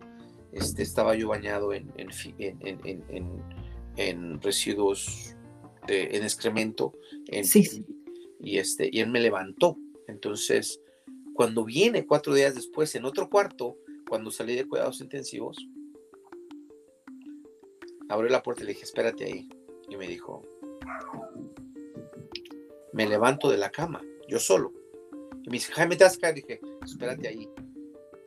este, 0.53 0.83
estaba 0.83 1.15
yo 1.15 1.29
bañado 1.29 1.75
en, 1.75 1.93
en, 1.97 2.11
en, 2.61 3.43
en, 3.97 4.41
residuos, 4.41 5.37
de, 5.87 6.17
en 6.17 6.23
excremento, 6.23 6.95
sí. 7.43 7.85
y, 8.41 8.59
este, 8.59 8.89
y 8.91 9.01
él 9.01 9.11
me 9.11 9.21
levantó. 9.21 9.77
Entonces, 10.07 10.81
cuando 11.35 11.65
viene 11.65 12.07
cuatro 12.07 12.33
días 12.33 12.55
después 12.55 12.95
en 12.95 13.05
otro 13.05 13.29
cuarto, 13.29 13.77
cuando 14.09 14.31
salí 14.31 14.55
de 14.55 14.67
cuidados 14.67 15.01
intensivos, 15.01 15.59
abrió 18.09 18.31
la 18.31 18.43
puerta 18.43 18.63
y 18.63 18.67
le 18.67 18.73
dije, 18.73 18.85
espérate 18.85 19.25
ahí. 19.25 19.49
Y 19.89 19.97
me 19.97 20.07
dijo, 20.07 20.43
me 22.93 23.07
levanto 23.07 23.51
de 23.51 23.59
la 23.59 23.71
cama, 23.71 24.03
yo 24.29 24.39
solo. 24.39 24.73
Y 25.43 25.51
me 25.51 25.57
dice, 25.57 25.73
Jaime 25.73 25.97
Tasca, 25.97 26.33
dije, 26.33 26.61
espérate 26.85 27.29
ahí. 27.29 27.49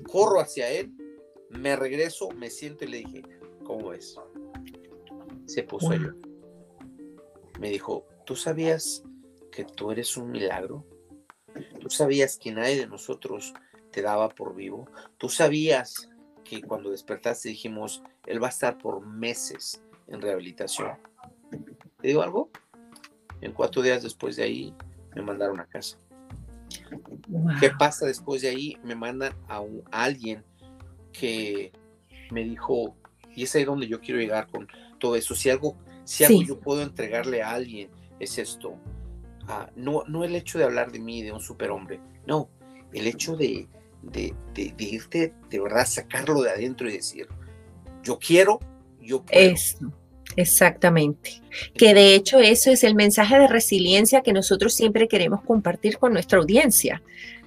Corro 0.09 0.39
hacia 0.39 0.69
él, 0.69 0.91
me 1.49 1.75
regreso, 1.75 2.29
me 2.31 2.49
siento 2.49 2.85
y 2.85 2.87
le 2.87 2.97
dije, 2.97 3.23
¿cómo 3.63 3.89
ves? 3.89 4.17
Se 5.45 5.63
puso 5.63 5.91
a 5.91 6.15
Me 7.59 7.69
dijo, 7.69 8.07
¿tú 8.25 8.35
sabías 8.35 9.03
que 9.51 9.65
tú 9.65 9.91
eres 9.91 10.17
un 10.17 10.31
milagro? 10.31 10.85
¿Tú 11.79 11.89
sabías 11.89 12.37
que 12.37 12.51
nadie 12.51 12.77
de 12.77 12.87
nosotros 12.87 13.53
te 13.91 14.01
daba 14.01 14.29
por 14.29 14.55
vivo. 14.55 14.89
Tú 15.17 15.29
sabías 15.29 16.09
que 16.43 16.61
cuando 16.61 16.91
despertaste 16.91 17.49
dijimos, 17.49 18.03
él 18.25 18.41
va 18.41 18.47
a 18.47 18.51
estar 18.51 18.77
por 18.77 19.05
meses 19.05 19.81
en 20.07 20.21
rehabilitación. 20.21 20.91
¿Te 22.01 22.07
digo 22.07 22.21
algo? 22.21 22.49
En 23.41 23.53
cuatro 23.53 23.81
días 23.81 24.03
después 24.03 24.35
de 24.35 24.43
ahí 24.43 24.75
me 25.15 25.21
mandaron 25.21 25.59
a 25.59 25.65
casa. 25.65 25.97
¿Qué 27.59 27.69
pasa 27.71 28.05
después 28.05 28.41
de 28.41 28.49
ahí? 28.49 28.77
Me 28.83 28.95
mandan 28.95 29.33
a, 29.47 29.61
alguien 29.91 30.43
que 31.11 31.71
me 32.31 32.43
dijo, 32.43 32.95
y 33.35 33.43
es 33.43 33.55
ahí 33.55 33.65
donde 33.65 33.87
yo 33.87 33.99
quiero 33.99 34.19
llegar 34.19 34.47
con 34.47 34.67
todo 34.99 35.15
eso. 35.15 35.35
Si 35.35 35.49
algo, 35.49 35.77
si 36.03 36.23
algo 36.23 36.41
yo 36.41 36.59
puedo 36.59 36.81
entregarle 36.81 37.41
a 37.41 37.51
alguien, 37.51 37.89
es 38.19 38.37
esto. 38.37 38.75
Ah, 39.47 39.69
no, 39.75 40.03
no 40.07 40.23
el 40.23 40.35
hecho 40.35 40.57
de 40.57 40.65
hablar 40.65 40.91
de 40.91 40.99
mí, 40.99 41.23
de 41.23 41.31
un 41.31 41.41
superhombre, 41.41 41.99
no, 42.25 42.49
el 42.93 43.07
hecho 43.07 43.35
de, 43.35 43.67
de, 44.01 44.33
irte, 44.77 45.33
de 45.49 45.59
verdad, 45.59 45.85
sacarlo 45.85 46.41
de 46.41 46.51
adentro 46.51 46.89
y 46.89 46.93
decir, 46.93 47.27
yo 48.03 48.17
quiero, 48.19 48.59
yo 48.99 49.23
puedo. 49.23 49.53
Eso. 49.53 49.91
Exactamente. 50.35 51.41
Que 51.75 51.93
de 51.93 52.15
hecho 52.15 52.39
eso 52.39 52.71
es 52.71 52.83
el 52.83 52.95
mensaje 52.95 53.37
de 53.37 53.47
resiliencia 53.47 54.21
que 54.21 54.33
nosotros 54.33 54.73
siempre 54.73 55.07
queremos 55.07 55.41
compartir 55.43 55.97
con 55.97 56.13
nuestra 56.13 56.39
audiencia. 56.39 57.01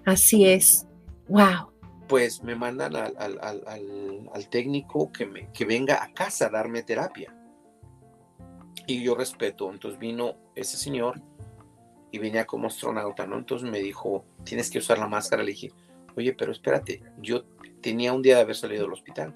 Así 0.04 0.46
es. 0.46 0.86
Wow. 1.28 1.72
pues 2.06 2.42
me 2.42 2.54
mandan 2.54 2.94
al, 2.94 3.16
al, 3.16 4.48
técnico 4.50 5.10
que, 5.10 5.24
me, 5.24 5.50
que 5.52 5.64
venga 5.64 6.04
a 6.04 6.12
casa 6.12 6.46
a 6.46 6.50
darme 6.50 6.82
terapia. 6.82 7.34
Y 8.86 9.02
yo 9.02 9.14
respeto, 9.14 9.72
entonces 9.72 9.98
vino 9.98 10.36
ese 10.54 10.76
señor 10.76 11.22
y 12.12 12.18
venía 12.18 12.44
como 12.44 12.66
astronauta, 12.66 13.26
¿no? 13.26 13.38
Entonces 13.38 13.68
me 13.70 13.80
dijo, 13.80 14.26
tienes 14.44 14.70
que 14.70 14.78
usar 14.78 14.98
la 14.98 15.08
máscara. 15.08 15.42
Le 15.42 15.52
dije, 15.52 15.72
oye, 16.16 16.32
pero 16.32 16.52
espérate, 16.52 17.02
yo 17.18 17.44
tenía 17.80 18.12
un 18.12 18.22
día 18.22 18.36
de 18.36 18.42
haber 18.42 18.56
salido 18.56 18.84
del 18.84 18.92
hospital. 18.92 19.34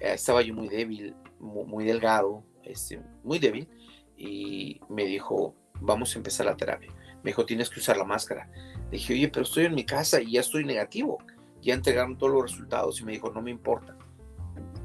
Eh, 0.00 0.12
estaba 0.12 0.42
yo 0.42 0.54
muy 0.54 0.68
débil, 0.68 1.14
muy, 1.40 1.84
delgado, 1.84 2.42
este, 2.62 3.00
muy 3.22 3.38
débil. 3.38 3.68
Y 4.16 4.80
me 4.88 5.04
dijo, 5.04 5.54
vamos 5.80 6.14
a 6.14 6.18
empezar 6.18 6.46
la 6.46 6.56
terapia. 6.56 6.92
Me 7.22 7.30
dijo, 7.30 7.44
tienes 7.44 7.70
que 7.70 7.80
usar 7.80 7.96
la 7.96 8.04
máscara. 8.04 8.48
Le 8.90 8.98
dije, 8.98 9.12
oye, 9.14 9.28
pero 9.28 9.42
estoy 9.42 9.64
en 9.66 9.74
mi 9.74 9.84
casa 9.84 10.20
y 10.20 10.32
ya 10.32 10.40
estoy 10.40 10.64
negativo. 10.64 11.18
Ya 11.60 11.74
entregaron 11.74 12.16
todos 12.16 12.32
los 12.32 12.42
resultados. 12.50 13.00
Y 13.00 13.04
me 13.04 13.12
dijo, 13.12 13.30
no 13.30 13.42
me 13.42 13.50
importa. 13.50 13.96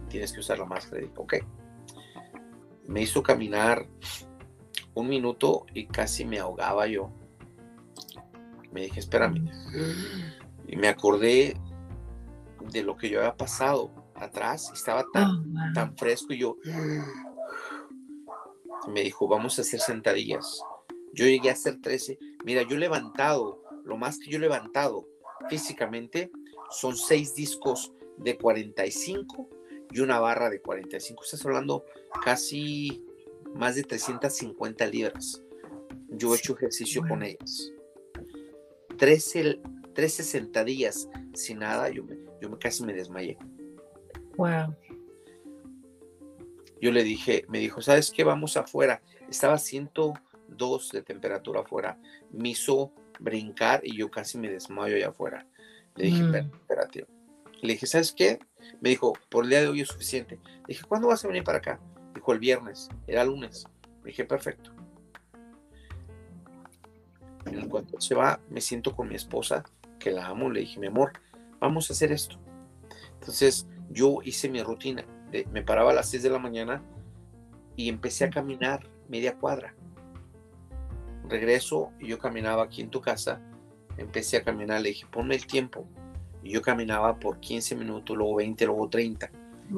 Tienes 0.10 0.34
que 0.34 0.40
usar 0.40 0.60
la 0.60 0.66
máscara. 0.66 1.02
Y 1.02 1.06
dije, 1.06 1.18
ok. 1.18 1.34
Me 2.88 3.02
hizo 3.04 3.22
caminar 3.22 3.88
un 4.94 5.08
minuto 5.08 5.66
y 5.74 5.86
casi 5.86 6.26
me 6.26 6.40
ahogaba 6.40 6.88
yo. 6.88 7.12
Me 8.72 8.82
dije, 8.82 9.00
espérame. 9.00 9.50
Y 10.68 10.76
me 10.76 10.88
acordé 10.88 11.57
de 12.72 12.84
lo 12.84 12.95
que 12.95 13.09
yo 13.09 13.20
había 13.20 13.36
pasado 13.36 13.91
atrás. 14.16 14.72
Estaba 14.74 15.05
tan, 15.12 15.30
oh, 15.30 15.74
tan 15.74 15.97
fresco 15.97 16.34
y 16.34 16.39
yo... 16.39 16.57
Me 18.88 19.03
dijo, 19.03 19.28
vamos 19.28 19.59
a 19.59 19.62
hacer 19.62 19.80
sentadillas. 19.80 20.62
Yo 21.14 21.26
llegué 21.26 21.49
a 21.49 21.53
hacer 21.53 21.80
13. 21.82 22.18
Mira, 22.45 22.64
yo 22.64 22.76
he 22.76 22.80
levantado, 22.80 23.62
lo 23.84 23.97
más 23.97 24.18
que 24.18 24.30
yo 24.32 24.38
he 24.38 24.41
levantado 24.41 25.07
físicamente 25.49 26.32
son 26.72 26.95
seis 26.95 27.36
discos 27.36 27.93
de 28.18 28.38
45 28.38 29.49
y 29.91 29.99
una 29.99 30.20
barra 30.20 30.49
de 30.49 30.62
45. 30.62 31.24
Estás 31.24 31.45
hablando 31.45 31.86
casi 32.24 33.03
más 33.55 33.76
de 33.76 33.84
350 33.84 34.88
libras. 34.88 35.43
Yo 36.09 36.34
he 36.34 36.38
hecho 36.38 36.55
ejercicio 36.55 37.03
con 37.07 37.24
ellas. 37.24 37.72
13, 38.97 39.59
13 40.02 40.24
sentadillas 40.24 41.08
sin 41.36 41.60
nada, 41.60 41.88
yo, 41.91 42.04
me, 42.04 42.18
yo 42.41 42.58
casi 42.58 42.84
me 42.84 42.91
desmayé. 42.91 43.38
Wow. 44.36 44.76
Yo 46.82 46.91
le 46.91 47.04
dije, 47.04 47.45
me 47.49 47.60
dijo, 47.60 47.84
¿sabes 47.84 48.10
qué? 48.10 48.24
Vamos 48.24 48.58
afuera. 48.58 49.04
Estaba 49.30 49.60
102 49.60 50.91
de 50.91 51.04
temperatura 51.04 51.62
afuera. 51.62 51.99
Me 52.32 52.49
hizo 52.49 52.91
brincar 53.20 53.82
y 53.84 53.95
yo 53.95 54.10
casi 54.10 54.39
me 54.39 54.49
desmayo 54.49 54.95
allá 54.95 55.10
afuera. 55.10 55.45
Le 55.95 56.06
dije, 56.06 56.24
mm. 56.24 56.36
espérate. 56.36 57.06
Le 57.62 57.74
dije, 57.74 57.86
¿sabes 57.86 58.12
qué? 58.12 58.39
Me 58.80 58.89
dijo, 58.89 59.14
por 59.30 59.43
el 59.43 59.52
día 59.52 59.62
de 59.62 59.68
hoy 59.68 59.82
es 59.82 59.89
suficiente. 59.89 60.39
Le 60.43 60.70
dije, 60.70 60.84
¿cuándo 60.88 61.10
vas 61.10 61.24
a 61.24 61.28
venir 61.28 61.43
para 61.43 61.60
acá? 61.60 61.80
Dijo 62.16 62.34
el 62.34 62.39
viernes, 62.39 62.89
era 63.06 63.24
lunes. 63.24 63.68
Me 64.02 64.08
dije, 64.10 64.26
perfecto. 64.26 64.72
En 67.45 67.70
cuanto 67.70 68.02
se 68.02 68.16
va, 68.16 68.39
me 68.49 68.62
siento 68.62 68.95
con 68.95 69.08
mi 69.08 69.14
esposa, 69.14 69.64
que 70.02 70.12
la 70.12 70.28
amo, 70.28 70.49
le 70.49 70.62
dije, 70.62 70.80
mi 70.80 70.88
amor, 70.88 71.14
vamos 71.60 71.89
a 71.89 71.93
hacer 71.93 72.12
esto. 72.12 72.38
Entonces 73.14 73.68
yo 73.89 74.20
hice 74.24 74.49
mi 74.49 74.62
rutina. 74.64 75.06
me 75.52 75.64
paraba 75.64 75.91
a 75.91 75.93
las 75.93 76.10
6 76.10 76.24
de 76.24 76.30
la 76.30 76.39
mañana 76.39 76.84
y 77.76 77.88
empecé 77.88 78.26
a 78.26 78.30
caminar 78.30 78.89
media 79.08 79.38
cuadra. 79.38 79.76
Regreso 81.30 81.91
y 81.99 82.08
yo 82.08 82.20
caminaba 82.20 82.64
aquí 82.64 82.82
en 82.82 82.89
tu 82.89 82.99
casa. 82.99 83.41
Empecé 83.97 84.38
a 84.38 84.43
caminar, 84.43 84.82
le 84.82 84.89
dije, 84.89 85.06
ponme 85.10 85.36
el 85.36 85.45
tiempo. 85.45 85.88
Y 86.43 86.52
yo 86.52 86.62
caminaba 86.62 87.20
por 87.20 87.39
15 87.39 87.76
minutos, 87.76 88.18
luego 88.18 88.36
20, 88.36 88.66
luego 88.66 88.89
30. 88.89 89.32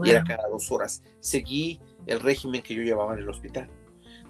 Y 0.04 0.10
era 0.10 0.24
cada 0.24 0.48
dos 0.48 0.72
horas. 0.72 1.04
Seguí 1.20 1.80
el 2.08 2.20
régimen 2.20 2.62
que 2.62 2.74
yo 2.74 2.82
llevaba 2.82 3.14
en 3.14 3.20
el 3.20 3.30
hospital. 3.30 3.70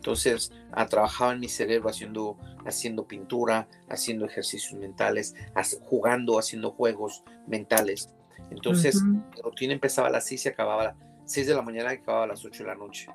Entonces, 0.03 0.51
trabajaba 0.89 1.31
en 1.31 1.39
mi 1.39 1.47
cerebro 1.47 1.89
haciendo, 1.89 2.37
haciendo 2.65 3.07
pintura, 3.07 3.69
haciendo 3.87 4.25
ejercicios 4.25 4.73
mentales, 4.73 5.33
jugando, 5.83 6.37
haciendo 6.37 6.71
juegos 6.71 7.23
mentales. 7.47 8.09
Entonces, 8.51 9.01
la 9.01 9.41
rutina 9.41 9.71
empezaba 9.71 10.09
a 10.09 10.11
las 10.11 10.25
6 10.25 10.45
y 10.45 10.49
acababa 10.49 10.81
a 10.81 10.85
las 10.87 10.95
6 11.23 11.47
de 11.47 11.55
la 11.55 11.61
mañana 11.61 11.93
y 11.93 11.99
acababa 11.99 12.25
a 12.25 12.27
las 12.27 12.43
8 12.43 12.63
de 12.63 12.69
la 12.69 12.75
noche. 12.75 13.07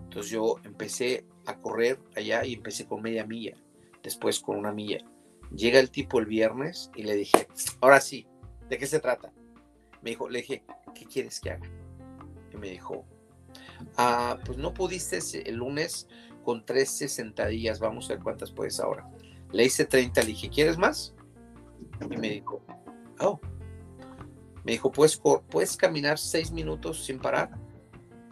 Entonces 0.00 0.30
yo 0.30 0.56
empecé 0.64 1.24
a 1.46 1.56
correr 1.56 1.98
allá 2.14 2.44
y 2.44 2.52
empecé 2.52 2.86
con 2.86 3.00
media 3.00 3.24
milla, 3.24 3.56
después 4.02 4.40
con 4.40 4.58
una 4.58 4.70
milla. 4.70 4.98
Llega 5.50 5.80
el 5.80 5.90
tipo 5.90 6.18
el 6.18 6.26
viernes 6.26 6.90
y 6.94 7.04
le 7.04 7.14
dije, 7.14 7.48
ahora 7.80 8.02
sí, 8.02 8.26
¿de 8.68 8.76
qué 8.76 8.86
se 8.86 9.00
trata? 9.00 9.32
Me 10.02 10.10
dijo, 10.10 10.28
le 10.28 10.40
dije, 10.40 10.62
¿qué 10.94 11.06
quieres 11.06 11.40
que 11.40 11.52
haga? 11.52 11.70
Y 12.52 12.56
me 12.58 12.68
dijo, 12.68 13.06
ah, 13.96 14.38
pues 14.44 14.58
no 14.58 14.74
pudiste 14.74 15.18
el 15.48 15.56
lunes 15.56 16.08
con 16.44 16.64
13 16.64 17.08
sentadillas, 17.08 17.80
vamos 17.80 18.10
a 18.10 18.14
ver 18.14 18.22
cuántas 18.22 18.50
puedes 18.50 18.80
ahora. 18.80 19.08
Le 19.52 19.64
hice 19.64 19.84
30, 19.84 20.20
le 20.22 20.26
dije, 20.28 20.50
¿quieres 20.50 20.78
más? 20.78 21.14
Y 22.00 22.16
me 22.16 22.30
dijo, 22.30 22.62
oh. 23.20 23.40
Me 24.64 24.72
dijo, 24.72 24.90
¿puedes, 24.90 25.20
¿puedes 25.50 25.76
caminar 25.76 26.18
seis 26.18 26.50
minutos 26.50 27.04
sin 27.04 27.18
parar? 27.18 27.50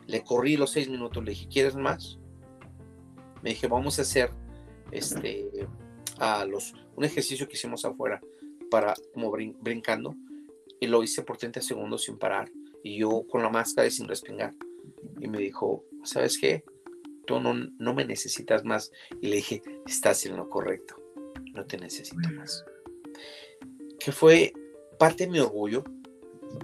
Le 0.06 0.22
corrí 0.24 0.56
los 0.56 0.70
seis 0.70 0.88
minutos, 0.88 1.22
le 1.22 1.30
dije, 1.30 1.48
¿quieres 1.48 1.74
más? 1.74 2.18
Me 3.42 3.50
dije, 3.50 3.66
vamos 3.66 3.98
a 3.98 4.02
hacer 4.02 4.30
este, 4.90 5.68
a 6.18 6.44
los, 6.44 6.74
un 6.96 7.04
ejercicio 7.04 7.46
que 7.48 7.54
hicimos 7.54 7.84
afuera 7.84 8.20
para 8.70 8.94
como 9.12 9.30
brincando 9.30 10.14
y 10.80 10.86
lo 10.86 11.02
hice 11.02 11.22
por 11.22 11.36
30 11.36 11.60
segundos 11.60 12.04
sin 12.04 12.18
parar 12.18 12.50
y 12.82 12.98
yo 12.98 13.24
con 13.30 13.42
la 13.42 13.50
máscara 13.50 13.86
y 13.86 13.90
sin 13.90 14.08
respingar 14.08 14.54
y 15.20 15.28
me 15.28 15.38
dijo, 15.38 15.84
¿sabes 16.04 16.38
qué? 16.38 16.64
Tú 17.26 17.40
no, 17.40 17.54
no 17.54 17.94
me 17.94 18.04
necesitas 18.04 18.64
más. 18.64 18.90
Y 19.20 19.28
le 19.28 19.36
dije, 19.36 19.62
estás 19.86 20.26
en 20.26 20.36
lo 20.36 20.48
correcto, 20.48 20.96
no 21.54 21.64
te 21.64 21.78
necesito 21.78 22.28
más. 22.30 22.64
Que 23.98 24.12
fue 24.12 24.52
parte 24.98 25.24
de 25.24 25.30
mi 25.30 25.38
orgullo. 25.38 25.84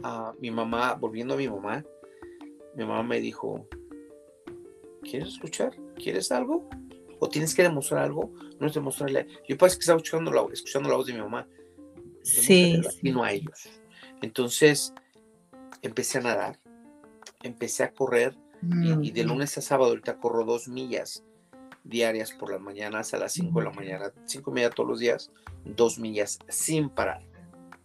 a 0.03 0.33
mi 0.39 0.51
mamá, 0.51 0.95
volviendo 0.95 1.35
a 1.35 1.37
mi 1.37 1.49
mamá, 1.49 1.85
mi 2.75 2.85
mamá 2.85 3.03
me 3.03 3.21
dijo, 3.21 3.67
¿quieres 5.03 5.29
escuchar? 5.29 5.75
¿Quieres 5.97 6.31
algo? 6.31 6.69
¿O 7.21 7.29
tienes 7.29 7.55
que 7.55 7.63
demostrar 7.63 8.05
algo? 8.05 8.33
No 8.61 8.67
es 8.67 8.75
demostrarle. 8.75 9.27
Yo 9.49 9.57
parece 9.57 9.79
que 9.79 9.81
estaba 9.81 9.99
escuchando 9.99 10.31
la, 10.31 10.47
escuchando 10.53 10.89
la 10.89 10.97
voz 10.97 11.07
de 11.07 11.15
mi 11.15 11.21
mamá. 11.21 11.49
Sí. 12.23 12.81
Y 13.03 13.11
no 13.11 13.25
a 13.25 13.33
ellos. 13.33 13.69
Entonces 14.23 14.93
empecé 15.83 16.19
a 16.19 16.23
nadar, 16.23 16.61
empecé 17.43 17.85
a 17.85 17.93
correr 17.93 18.37
y, 18.63 19.13
de 19.13 19.25
lunes 19.25 19.57
a 19.57 19.61
sábado 19.61 19.91
ahorita 19.91 20.19
corro 20.19 20.45
dos 20.45 20.69
millas 20.69 21.25
diarias 21.85 22.33
por 22.33 22.51
las 22.51 22.61
mañanas 22.61 23.15
a 23.15 23.19
las 23.19 23.33
5 23.33 23.61
de 23.61 23.65
la 23.65 23.73
mañana, 23.73 24.13
cinco 24.25 24.51
y 24.51 24.55
media 24.55 24.71
todos 24.71 24.89
los 24.89 24.99
días, 24.99 25.31
dos 25.65 25.99
millas 25.99 26.39
sin 26.49 26.91
parar. 26.91 27.23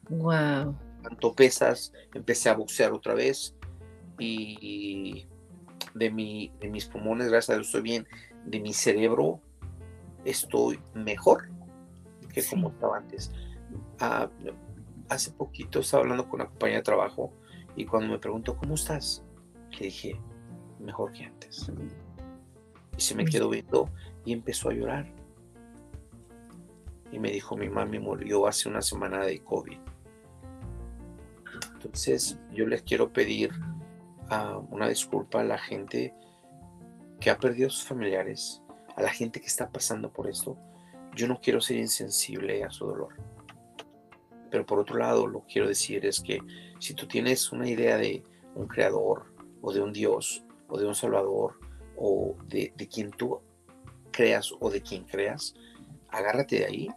Wow. 0.09 0.75
Tanto 1.03 1.33
pesas, 1.33 1.93
empecé 2.13 2.49
a 2.49 2.55
boxear 2.55 2.91
otra 2.91 3.13
vez 3.13 3.55
y 4.19 5.27
de, 5.93 6.11
mi, 6.11 6.51
de 6.59 6.69
mis 6.69 6.85
pulmones, 6.85 7.29
gracias 7.29 7.51
a 7.51 7.53
Dios, 7.53 7.67
estoy 7.67 7.81
bien. 7.81 8.07
De 8.45 8.59
mi 8.59 8.73
cerebro, 8.73 9.39
estoy 10.25 10.79
mejor 10.93 11.49
que 12.33 12.43
como 12.43 12.69
estaba 12.69 12.97
antes. 12.97 13.31
Ah, 13.99 14.29
hace 15.09 15.31
poquito 15.31 15.79
estaba 15.79 16.03
hablando 16.03 16.27
con 16.27 16.41
una 16.41 16.49
compañía 16.49 16.77
de 16.77 16.83
trabajo 16.83 17.31
y 17.75 17.85
cuando 17.85 18.11
me 18.11 18.19
preguntó, 18.19 18.57
¿cómo 18.57 18.75
estás? 18.75 19.23
Le 19.79 19.85
dije, 19.85 20.19
mejor 20.79 21.11
que 21.13 21.25
antes. 21.25 21.71
Y 22.97 23.01
se 23.01 23.15
me 23.15 23.25
quedó 23.25 23.49
viendo 23.49 23.89
y 24.25 24.33
empezó 24.33 24.69
a 24.69 24.73
llorar. 24.73 25.11
Y 27.11 27.19
me 27.19 27.31
dijo, 27.31 27.55
mi 27.55 27.69
mami 27.69 27.99
murió 27.99 28.47
hace 28.47 28.69
una 28.69 28.81
semana 28.81 29.25
de 29.25 29.39
COVID. 29.39 29.77
Entonces 31.73 32.39
yo 32.51 32.65
les 32.65 32.81
quiero 32.83 33.11
pedir 33.11 33.51
uh, 34.31 34.59
una 34.69 34.87
disculpa 34.87 35.41
a 35.41 35.43
la 35.43 35.57
gente 35.57 36.13
que 37.19 37.29
ha 37.29 37.37
perdido 37.37 37.67
a 37.67 37.71
sus 37.71 37.83
familiares, 37.83 38.61
a 38.95 39.01
la 39.01 39.09
gente 39.09 39.39
que 39.39 39.47
está 39.47 39.69
pasando 39.69 40.11
por 40.11 40.27
esto. 40.27 40.57
Yo 41.15 41.27
no 41.27 41.39
quiero 41.39 41.61
ser 41.61 41.77
insensible 41.77 42.63
a 42.63 42.69
su 42.69 42.85
dolor. 42.85 43.13
Pero 44.49 44.65
por 44.65 44.79
otro 44.79 44.97
lado, 44.97 45.27
lo 45.27 45.41
que 45.41 45.53
quiero 45.53 45.67
decir 45.67 46.05
es 46.05 46.21
que 46.21 46.39
si 46.79 46.93
tú 46.93 47.07
tienes 47.07 47.51
una 47.51 47.67
idea 47.67 47.97
de 47.97 48.23
un 48.55 48.67
creador 48.67 49.32
o 49.63 49.73
de 49.73 49.81
un 49.81 49.91
Dios 49.93 50.43
o 50.67 50.77
de 50.77 50.85
un 50.85 50.93
Salvador 50.93 51.57
o 51.95 52.35
de, 52.47 52.71
quien 52.93 53.11
tú 53.11 53.39
creas 54.11 54.53
o 54.59 54.69
de 54.69 54.81
quien 54.81 55.05
creas, 55.05 55.55
agárrate 56.09 56.59
de 56.59 56.65
ahí 56.65 56.87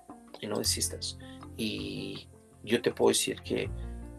y 0.40 0.46
no 0.46 0.58
desistas. 0.58 1.16
Y 1.56 2.28
yo 2.64 2.82
te 2.82 2.90
puedo 2.90 3.10
decir 3.10 3.40
que 3.42 3.70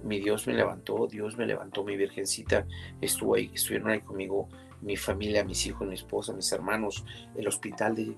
mi 0.04 0.20
Dios 0.20 0.48
me 0.48 0.54
levantó, 0.54 1.08
Dios 1.08 1.38
me 1.38 1.46
levantó, 1.46 1.84
mi 1.84 1.98
Virgencita 1.98 2.66
estuvo 3.02 3.36
ahí, 3.36 3.52
estuvieron 3.54 3.90
ahí 3.90 4.00
conmigo, 4.00 4.48
mi 4.82 4.96
familia, 4.96 5.44
mis 5.44 5.66
hijos, 5.66 5.88
mi 5.88 5.96
esposa, 5.96 6.34
mis 6.34 6.52
hermanos, 6.52 7.04
el 7.36 7.48
hospital 7.48 7.96
de 7.96 8.16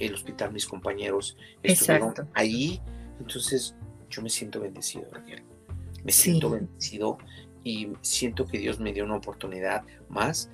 el 0.00 0.14
hospital, 0.14 0.52
mis 0.52 0.66
compañeros 0.66 1.36
estuvieron 1.62 2.12
ahí. 2.34 2.80
Entonces 3.20 3.76
yo 4.08 4.20
me 4.20 4.28
siento 4.28 4.58
bendecido, 4.58 5.06
Raquel. 5.12 5.44
Me 6.02 6.10
siento 6.10 6.50
bendecido 6.50 7.18
y 7.64 7.88
siento 8.00 8.46
que 8.46 8.58
Dios 8.58 8.80
me 8.80 8.92
dio 8.92 9.04
una 9.04 9.16
oportunidad 9.16 9.84
más 10.08 10.50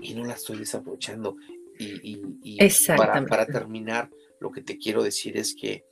y 0.00 0.14
no 0.14 0.24
la 0.24 0.34
estoy 0.34 0.58
desaprovechando. 0.58 1.36
Y, 1.78 2.58
para, 2.88 3.24
para, 3.24 3.46
terminar, 3.46 4.10
lo 4.38 4.50
que 4.50 4.60
te 4.60 4.76
quiero 4.76 5.02
decir 5.02 5.36
es 5.38 5.54
que 5.54 5.84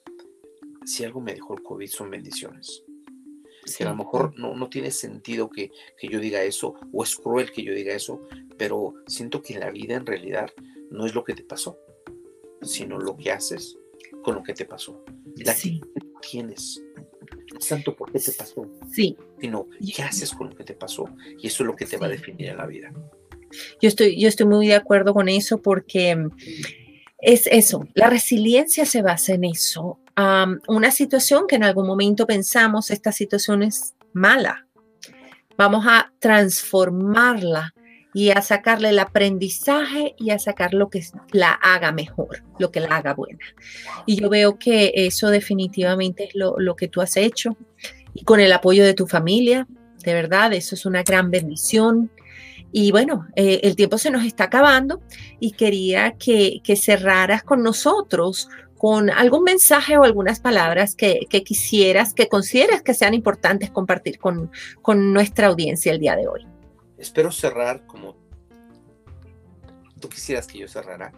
si 0.85 1.05
algo 1.05 1.21
me 1.21 1.35
dejó 1.35 1.55
el 1.55 1.63
COVID 1.63 1.89
son 1.89 2.11
bendiciones. 2.11 2.85
Que 3.77 3.85
a 3.85 3.91
lo 3.91 3.97
mejor 3.97 4.39
no, 4.39 4.55
no 4.55 4.69
tiene 4.69 4.91
sentido 4.91 5.51
que, 5.51 5.71
que, 5.99 6.09
yo 6.09 6.21
diga 6.21 6.43
eso, 6.43 6.75
o 6.93 7.03
es 7.03 7.17
cruel 7.17 7.53
que 7.53 7.63
yo 7.63 7.75
diga 7.75 7.93
eso, 7.93 8.23
pero 8.57 8.95
siento 9.07 9.43
que 9.43 9.59
la 9.59 9.71
vida 9.71 9.95
en 9.95 10.07
realidad 10.07 10.51
no 10.91 11.05
es 11.05 11.15
lo 11.15 11.23
que 11.23 11.35
te 11.35 11.45
pasó, 11.45 11.79
sino 12.63 12.99
lo 12.99 13.17
que 13.17 13.31
haces 13.31 13.79
con 14.23 14.37
lo 14.37 14.43
que 14.43 14.55
te 14.55 14.65
pasó. 14.65 15.05
La 15.37 15.55
que 15.55 15.81
tienes. 16.21 16.83
No 17.61 17.67
tanto 17.67 17.97
por 17.97 18.13
qué 18.13 18.19
te 18.19 18.33
pasó, 18.33 18.67
sí. 18.93 19.17
sino 19.41 19.67
qué 19.95 20.03
haces 20.03 20.33
con 20.33 20.51
lo 20.51 20.57
que 20.57 20.65
te 20.65 20.75
pasó. 20.75 21.09
Y 21.41 21.49
eso 21.49 21.63
es 21.63 21.67
lo 21.67 21.77
que 21.77 21.87
te 21.87 21.97
va 21.97 22.07
a 22.07 22.11
definir 22.11 22.49
en 22.49 22.57
la 22.57 22.67
vida. 22.67 22.93
Yo 23.81 23.89
estoy, 23.89 24.21
yo 24.21 24.29
estoy 24.29 24.47
muy 24.47 24.69
de 24.69 24.75
acuerdo 24.75 25.15
con 25.15 25.29
eso 25.29 25.61
porque 25.61 26.15
mm, 26.15 26.31
es 27.19 27.47
eso, 27.47 27.87
la 27.95 28.09
resiliencia 28.09 28.87
se 28.87 29.03
basa 29.03 29.35
en 29.35 29.45
eso. 29.45 29.99
una 30.69 30.91
situación 30.91 31.47
que 31.47 31.57
en 31.57 31.65
algún 31.65 31.87
momento 31.87 32.27
pensamos, 32.27 32.91
esta 32.91 33.13
situación 33.13 33.63
es 33.63 33.95
mala, 34.13 34.67
vamos 35.57 35.85
a 35.87 36.13
transformarla 36.21 37.75
y 38.15 38.31
a 38.31 38.43
sacarle 38.43 38.91
el 38.91 38.99
aprendizaje 38.99 40.15
y 40.19 40.31
a 40.31 40.39
sacar 40.39 40.75
lo 40.75 40.89
que 40.89 41.05
la 41.33 41.53
haga 41.53 41.93
mejor, 41.93 42.43
lo 42.59 42.71
que 42.71 42.81
la 42.81 42.97
haga 42.97 43.15
buena. 43.15 43.39
Y 44.07 44.17
yo 44.17 44.29
veo 44.29 44.59
que 44.59 44.93
eso 44.95 45.29
definitivamente 45.29 46.25
es 46.25 46.35
lo, 46.35 46.77
que 46.77 46.89
tú 46.89 47.01
has 47.01 47.17
hecho 47.17 47.57
y 48.15 48.25
con 48.25 48.41
el 48.41 48.53
apoyo 48.53 48.85
de 48.85 48.95
tu 48.95 49.07
familia, 49.07 49.67
de 50.03 50.15
verdad, 50.15 50.53
eso 50.53 50.75
es 50.75 50.87
una 50.87 51.03
gran 51.03 51.31
bendición. 51.31 52.11
Y 52.73 52.93
bueno, 52.93 53.27
eh, 53.37 53.61
el 53.63 53.77
tiempo 53.77 53.99
se 53.99 54.11
nos 54.11 54.25
está 54.25 54.45
acabando 54.45 55.01
y 55.41 55.53
quería 55.53 56.13
que, 56.13 56.61
cerraras 56.77 57.43
con 57.43 57.63
nosotros 57.63 58.49
con 58.77 59.11
algún 59.11 59.43
mensaje 59.43 59.99
o 59.99 60.05
algunas 60.05 60.39
palabras 60.39 60.95
que, 60.95 61.27
quisieras, 61.45 62.15
que 62.15 62.29
consideras 62.29 62.81
que 62.81 62.95
sean 62.95 63.13
importantes 63.13 63.71
compartir 63.71 64.19
con 64.21 64.51
nuestra 65.13 65.49
audiencia 65.49 65.91
el 65.91 65.99
día 65.99 66.15
de 66.15 66.29
hoy. 66.29 66.47
Espero 66.99 67.31
cerrar 67.31 67.87
como 67.87 68.17
tú 70.01 70.09
quisieras 70.09 70.47
que 70.47 70.59
yo 70.59 70.69
cerrara. 70.69 71.13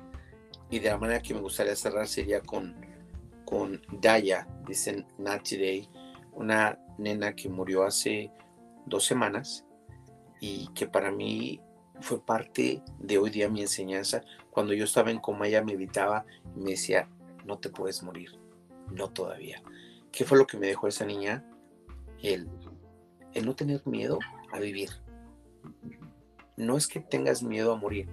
Y 0.71 0.79
de 0.79 0.91
la 0.91 0.99
manera 0.99 1.21
que 1.21 1.35
me 1.35 1.41
gustaría 1.41 1.75
cerrar 1.75 2.07
sería 2.07 2.41
con, 2.41 2.77
con 3.45 3.83
Daya, 4.01 4.47
dicen 4.67 5.07
Not 5.19 5.43
Today, 5.43 5.89
una 6.33 6.79
nena 6.99 7.35
que 7.35 7.49
murió 7.49 7.83
hace 7.83 8.31
dos 8.87 9.05
semanas 9.05 9.65
y 10.41 10.69
que 10.75 10.87
para 10.87 11.11
mí 11.11 11.61
fue 12.01 12.25
parte 12.25 12.83
de 12.99 13.19
hoy 13.19 13.31
día 13.31 13.49
mi 13.49 13.63
enseñanza. 13.63 14.23
Cuando 14.51 14.75
yo 14.75 14.85
estaba 14.85 15.11
en 15.11 15.19
coma, 15.19 15.49
ella 15.49 15.63
me 15.63 15.73
invitaba 15.73 16.25
y 16.57 16.61
me 16.61 16.71
decía, 16.73 17.09
no 17.45 17.59
te 17.59 17.71
puedes 17.71 18.03
morir, 18.03 18.31
no 18.93 19.11
todavía. 19.11 19.63
¿Qué 20.13 20.25
fue 20.25 20.39
lo 20.39 20.47
que 20.47 20.57
me 20.57 20.67
dejó 20.67 20.89
esa 20.89 21.05
niña? 21.05 21.45
El, 22.23 22.49
el 23.33 23.47
no 23.47 23.55
tener 23.55 23.87
miedo 23.87 24.19
a 24.53 24.59
vivir. 24.59 24.91
No 26.57 26.77
es 26.77 26.87
que 26.87 27.01
tengas 27.01 27.43
miedo 27.43 27.73
a 27.73 27.77
morir, 27.77 28.09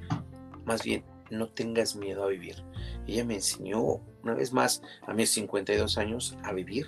más 0.66 0.84
bien 0.84 1.04
no 1.30 1.50
tengas 1.50 1.96
miedo 1.96 2.24
a 2.24 2.28
vivir. 2.28 2.64
Ella 3.06 3.26
me 3.26 3.36
enseñó 3.36 4.02
una 4.24 4.34
vez 4.34 4.54
más 4.54 4.82
a 5.06 5.14
mis 5.14 5.30
52 5.32 5.98
años 5.98 6.38
a 6.44 6.54
vivir, 6.54 6.88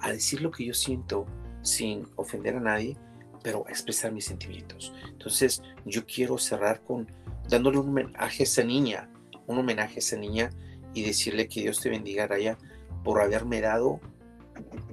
a 0.00 0.10
decir 0.10 0.40
lo 0.40 0.50
que 0.50 0.64
yo 0.64 0.74
siento 0.74 1.26
sin 1.62 2.06
ofender 2.16 2.56
a 2.56 2.60
nadie, 2.60 2.96
pero 3.42 3.64
expresar 3.68 4.12
mis 4.12 4.26
sentimientos. 4.26 4.92
Entonces, 5.08 5.62
yo 5.84 6.04
quiero 6.06 6.38
cerrar 6.38 6.82
con 6.82 7.10
dándole 7.48 7.78
un 7.78 7.88
homenaje 7.88 8.42
a 8.42 8.44
esa 8.44 8.64
niña, 8.64 9.10
un 9.46 9.58
homenaje 9.58 9.96
a 9.96 9.98
esa 9.98 10.16
niña 10.16 10.50
y 10.94 11.02
decirle 11.02 11.48
que 11.48 11.60
Dios 11.60 11.80
te 11.80 11.90
bendiga, 11.90 12.26
Raya, 12.26 12.58
por 13.04 13.20
haberme 13.20 13.60
dado 13.60 14.00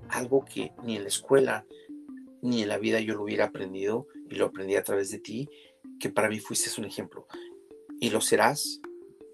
algo 0.10 0.46
que 0.46 0.72
ni 0.84 0.96
en 0.96 1.04
la 1.04 1.10
escuela 1.10 1.66
ni 2.42 2.62
en 2.62 2.70
la 2.70 2.78
vida 2.78 3.00
yo 3.00 3.16
lo 3.16 3.24
hubiera 3.24 3.46
aprendido 3.46 4.08
y 4.30 4.36
lo 4.36 4.46
aprendí 4.46 4.76
a 4.76 4.84
través 4.84 5.12
de 5.12 5.20
ti, 5.20 5.50
que 6.00 6.10
para 6.10 6.30
mí 6.30 6.40
fuiste 6.40 6.70
un 6.80 6.86
ejemplo. 6.86 7.28
Y 8.00 8.10
lo 8.10 8.22
serás 8.22 8.82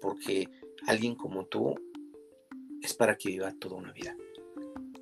porque 0.00 0.48
alguien 0.86 1.14
como 1.14 1.46
tú 1.46 1.74
es 2.82 2.94
para 2.94 3.16
que 3.16 3.30
viva 3.30 3.54
toda 3.58 3.76
una 3.76 3.92
vida. 3.92 4.16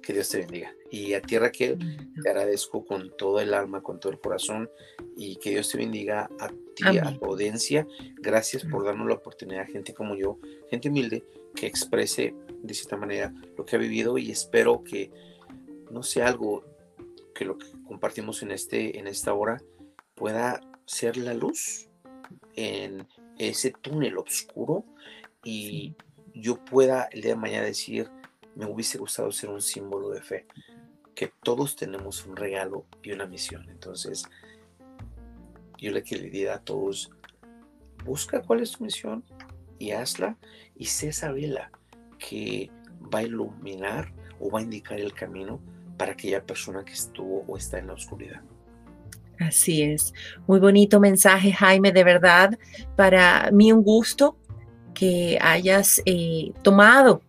Que 0.03 0.13
Dios 0.13 0.29
te 0.29 0.39
bendiga. 0.39 0.75
Y 0.91 1.15
a 1.15 1.21
ti, 1.21 1.39
Raquel, 1.39 1.79
te 2.23 2.29
agradezco 2.29 2.85
con 2.85 3.15
todo 3.17 3.41
el 3.41 3.53
alma, 3.53 3.83
con 3.83 4.01
todo 4.01 4.13
el 4.13 4.19
corazón. 4.19 4.71
Y 5.17 5.37
que 5.37 5.51
Dios 5.51 5.69
te 5.71 5.79
bendiga 5.79 6.31
a 6.39 6.49
ti, 6.75 6.99
a 6.99 7.19
tu 7.19 7.25
audiencia. 7.27 7.87
Gracias 8.17 8.65
por 8.65 8.85
darnos 8.85 9.09
la 9.09 9.15
oportunidad, 9.15 9.67
gente 9.69 9.93
como 9.93 10.17
yo, 10.17 10.39
gente 10.71 10.89
humilde, 10.89 11.25
que 11.55 11.67
exprese 11.67 12.35
de 12.63 12.75
cierta 12.75 12.97
manera 12.97 13.33
lo 13.57 13.65
que 13.65 13.77
ha 13.77 13.79
vivido. 13.79 14.17
Y 14.19 14.31
espero 14.31 14.83
que 14.83 15.11
no 15.91 16.03
sea 16.03 16.29
algo 16.29 16.65
que 17.35 17.45
lo 17.45 17.59
que 17.59 17.67
compartimos 17.87 18.43
en, 18.43 18.53
este, 18.53 18.99
en 18.99 19.07
esta 19.07 19.35
hora 19.35 19.63
pueda 20.21 20.61
ser 20.85 21.17
la 21.17 21.33
luz 21.33 21.89
en 22.55 23.09
ese 23.39 23.71
túnel 23.71 24.19
oscuro 24.19 24.85
y 25.43 25.97
yo 26.35 26.63
pueda 26.63 27.05
el 27.05 27.23
día 27.23 27.31
de 27.31 27.41
mañana 27.41 27.65
decir, 27.65 28.11
me 28.55 28.67
hubiese 28.67 28.99
gustado 28.99 29.33
ser 29.33 29.49
un 29.49 29.63
símbolo 29.63 30.11
de 30.11 30.21
fe, 30.21 30.47
que 31.15 31.33
todos 31.43 31.75
tenemos 31.75 32.27
un 32.27 32.37
regalo 32.37 32.85
y 33.03 33.13
una 33.13 33.25
misión. 33.25 33.67
Entonces, 33.71 34.25
yo 35.79 35.91
le 35.91 36.03
diría 36.03 36.57
a 36.57 36.61
todos, 36.61 37.11
busca 38.05 38.43
cuál 38.43 38.61
es 38.61 38.73
tu 38.73 38.85
misión 38.85 39.25
y 39.79 39.93
hazla 39.93 40.37
y 40.77 40.85
sé 40.85 41.09
esa 41.09 41.33
vela 41.33 41.73
que 42.19 42.71
va 43.03 43.21
a 43.21 43.23
iluminar 43.23 44.13
o 44.39 44.51
va 44.51 44.59
a 44.59 44.63
indicar 44.65 45.01
el 45.01 45.15
camino 45.15 45.63
para 45.97 46.13
aquella 46.13 46.45
persona 46.45 46.85
que 46.85 46.93
estuvo 46.93 47.43
o 47.49 47.57
está 47.57 47.79
en 47.79 47.87
la 47.87 47.95
oscuridad. 47.95 48.43
Así 49.41 49.83
es. 49.83 50.13
Muy 50.47 50.61
bonito 50.61 51.01
mensaje, 51.01 51.51
Jaime, 51.51 51.93
de 51.93 52.05
verdad. 52.05 52.59
Para 52.95 53.51
mí 53.51 53.73
un 53.73 53.83
gusto 53.83 54.37
que 54.93 55.39
hayas 55.41 56.03
eh, 56.05 56.53
tomado 56.63 57.23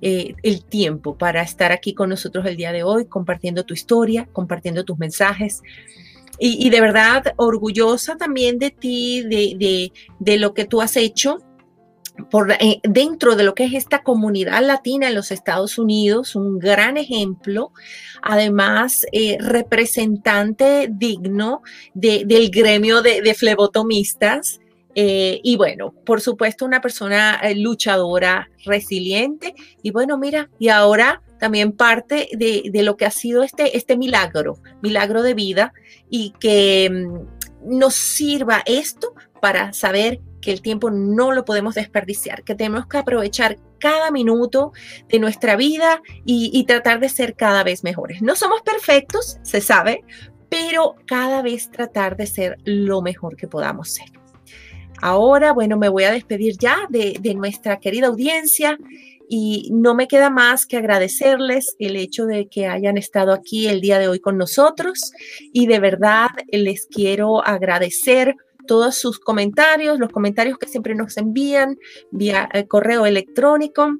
eh, 0.00 0.34
el 0.44 0.64
tiempo 0.64 1.18
para 1.18 1.42
estar 1.42 1.72
aquí 1.72 1.92
con 1.92 2.08
nosotros 2.08 2.46
el 2.46 2.56
día 2.56 2.70
de 2.70 2.84
hoy, 2.84 3.06
compartiendo 3.06 3.64
tu 3.64 3.74
historia, 3.74 4.28
compartiendo 4.32 4.84
tus 4.84 4.96
mensajes. 4.98 5.60
Y, 6.42 6.70
de 6.70 6.80
verdad 6.80 7.34
orgullosa 7.36 8.16
también 8.16 8.58
de 8.58 8.70
ti, 8.70 9.22
de, 9.24 9.92
de, 10.18 10.38
lo 10.38 10.54
que 10.54 10.64
tú 10.64 10.80
has 10.80 10.96
hecho 10.96 11.36
por, 12.30 12.52
eh, 12.52 12.80
dentro 12.82 13.36
de 13.36 13.44
lo 13.44 13.54
que 13.54 13.64
es 13.64 13.74
esta 13.74 14.02
comunidad 14.02 14.62
latina 14.62 15.08
en 15.08 15.14
los 15.14 15.30
Estados 15.30 15.78
Unidos, 15.78 16.34
un 16.36 16.58
gran 16.58 16.96
ejemplo, 16.96 17.72
además 18.22 19.06
eh, 19.12 19.38
representante 19.40 20.88
digno 20.90 21.62
del 21.94 22.50
gremio 22.50 23.02
de, 23.02 23.22
de 23.22 23.34
flebotomistas 23.34 24.60
eh, 24.94 25.40
y 25.42 25.56
bueno, 25.56 25.94
por 26.04 26.20
supuesto, 26.20 26.64
una 26.64 26.80
persona 26.80 27.40
luchadora, 27.54 28.50
resiliente. 28.64 29.54
Y 29.82 29.90
bueno, 29.90 30.18
mira, 30.18 30.50
y 30.58 30.68
ahora 30.68 31.22
también 31.38 31.72
parte 31.72 32.28
de, 32.32 32.70
lo 32.82 32.96
que 32.96 33.06
ha 33.06 33.10
sido 33.10 33.42
este, 33.42 33.76
este 33.76 33.96
milagro, 33.96 34.58
milagro 34.82 35.22
de 35.22 35.34
vida, 35.34 35.72
y 36.10 36.34
que 36.40 36.90
mm, 36.90 37.78
nos 37.78 37.94
sirva 37.94 38.62
esto 38.66 39.14
para 39.40 39.72
saber 39.72 40.20
que 40.40 40.52
el 40.52 40.62
tiempo 40.62 40.90
no 40.90 41.32
lo 41.32 41.44
podemos 41.44 41.74
desperdiciar, 41.74 42.42
que 42.42 42.54
tenemos 42.54 42.86
que 42.86 42.98
aprovechar 42.98 43.58
cada 43.78 44.10
minuto 44.10 44.72
de 45.08 45.18
nuestra 45.18 45.56
vida 45.56 46.02
y, 46.24 46.64
tratar 46.64 47.00
de 47.00 47.08
ser 47.08 47.34
cada 47.34 47.64
vez 47.64 47.82
mejores. 47.82 48.22
No 48.22 48.36
somos 48.36 48.62
perfectos, 48.62 49.38
se 49.42 49.60
sabe, 49.60 50.04
pero 50.48 50.94
cada 51.06 51.42
vez 51.42 51.70
tratar 51.70 52.16
de 52.16 52.26
ser 52.26 52.58
lo 52.64 53.02
mejor 53.02 53.36
que 53.36 53.48
podamos 53.48 53.90
ser. 53.90 54.06
Ahora, 55.02 55.52
bueno, 55.52 55.78
me 55.78 55.88
voy 55.88 56.04
a 56.04 56.12
despedir 56.12 56.56
ya 56.58 56.86
de, 56.90 57.18
nuestra 57.34 57.80
querida 57.80 58.08
audiencia 58.08 58.78
y 59.28 59.70
no 59.72 59.94
me 59.94 60.08
queda 60.08 60.28
más 60.28 60.66
que 60.66 60.76
agradecerles 60.76 61.76
el 61.78 61.96
hecho 61.96 62.26
de 62.26 62.48
que 62.48 62.66
hayan 62.66 62.98
estado 62.98 63.32
aquí 63.32 63.68
el 63.68 63.80
día 63.80 63.98
de 63.98 64.08
hoy 64.08 64.20
con 64.20 64.36
nosotros 64.36 65.12
y 65.52 65.66
de 65.66 65.78
verdad 65.78 66.28
les 66.50 66.86
quiero 66.86 67.42
agradecer 67.46 68.36
todos 68.70 68.94
sus 68.94 69.18
comentarios, 69.18 69.98
los 69.98 70.10
comentarios 70.10 70.56
que 70.56 70.68
siempre 70.68 70.94
nos 70.94 71.16
envían 71.16 71.76
vía 72.12 72.48
eh, 72.52 72.68
correo 72.68 73.04
electrónico, 73.04 73.98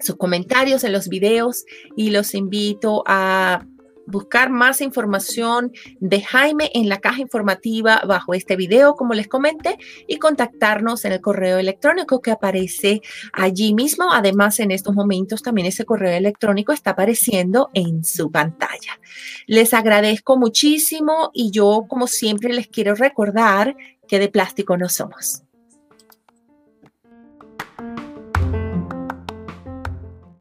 sus 0.00 0.16
comentarios 0.16 0.84
en 0.84 0.92
los 0.92 1.08
videos 1.08 1.64
y 1.96 2.10
los 2.10 2.34
invito 2.34 3.04
a 3.06 3.64
buscar 4.06 4.50
más 4.50 4.80
información 4.80 5.72
de 6.00 6.22
Jaime 6.22 6.70
en 6.74 6.88
la 6.88 6.98
caja 6.98 7.20
informativa 7.20 8.02
bajo 8.06 8.34
este 8.34 8.56
video, 8.56 8.94
como 8.94 9.14
les 9.14 9.28
comenté, 9.28 9.78
y 10.06 10.18
contactarnos 10.18 11.04
en 11.04 11.12
el 11.12 11.20
correo 11.20 11.58
electrónico 11.58 12.20
que 12.20 12.30
aparece 12.30 13.02
allí 13.32 13.74
mismo. 13.74 14.12
Además, 14.12 14.60
en 14.60 14.70
estos 14.70 14.94
momentos 14.94 15.42
también 15.42 15.66
ese 15.66 15.84
correo 15.84 16.16
electrónico 16.16 16.72
está 16.72 16.90
apareciendo 16.90 17.70
en 17.74 18.04
su 18.04 18.30
pantalla. 18.30 19.00
Les 19.46 19.74
agradezco 19.74 20.36
muchísimo 20.36 21.30
y 21.32 21.50
yo, 21.50 21.86
como 21.88 22.06
siempre, 22.06 22.52
les 22.52 22.68
quiero 22.68 22.94
recordar 22.94 23.76
que 24.08 24.18
de 24.18 24.28
plástico 24.28 24.76
no 24.76 24.88
somos. 24.88 25.45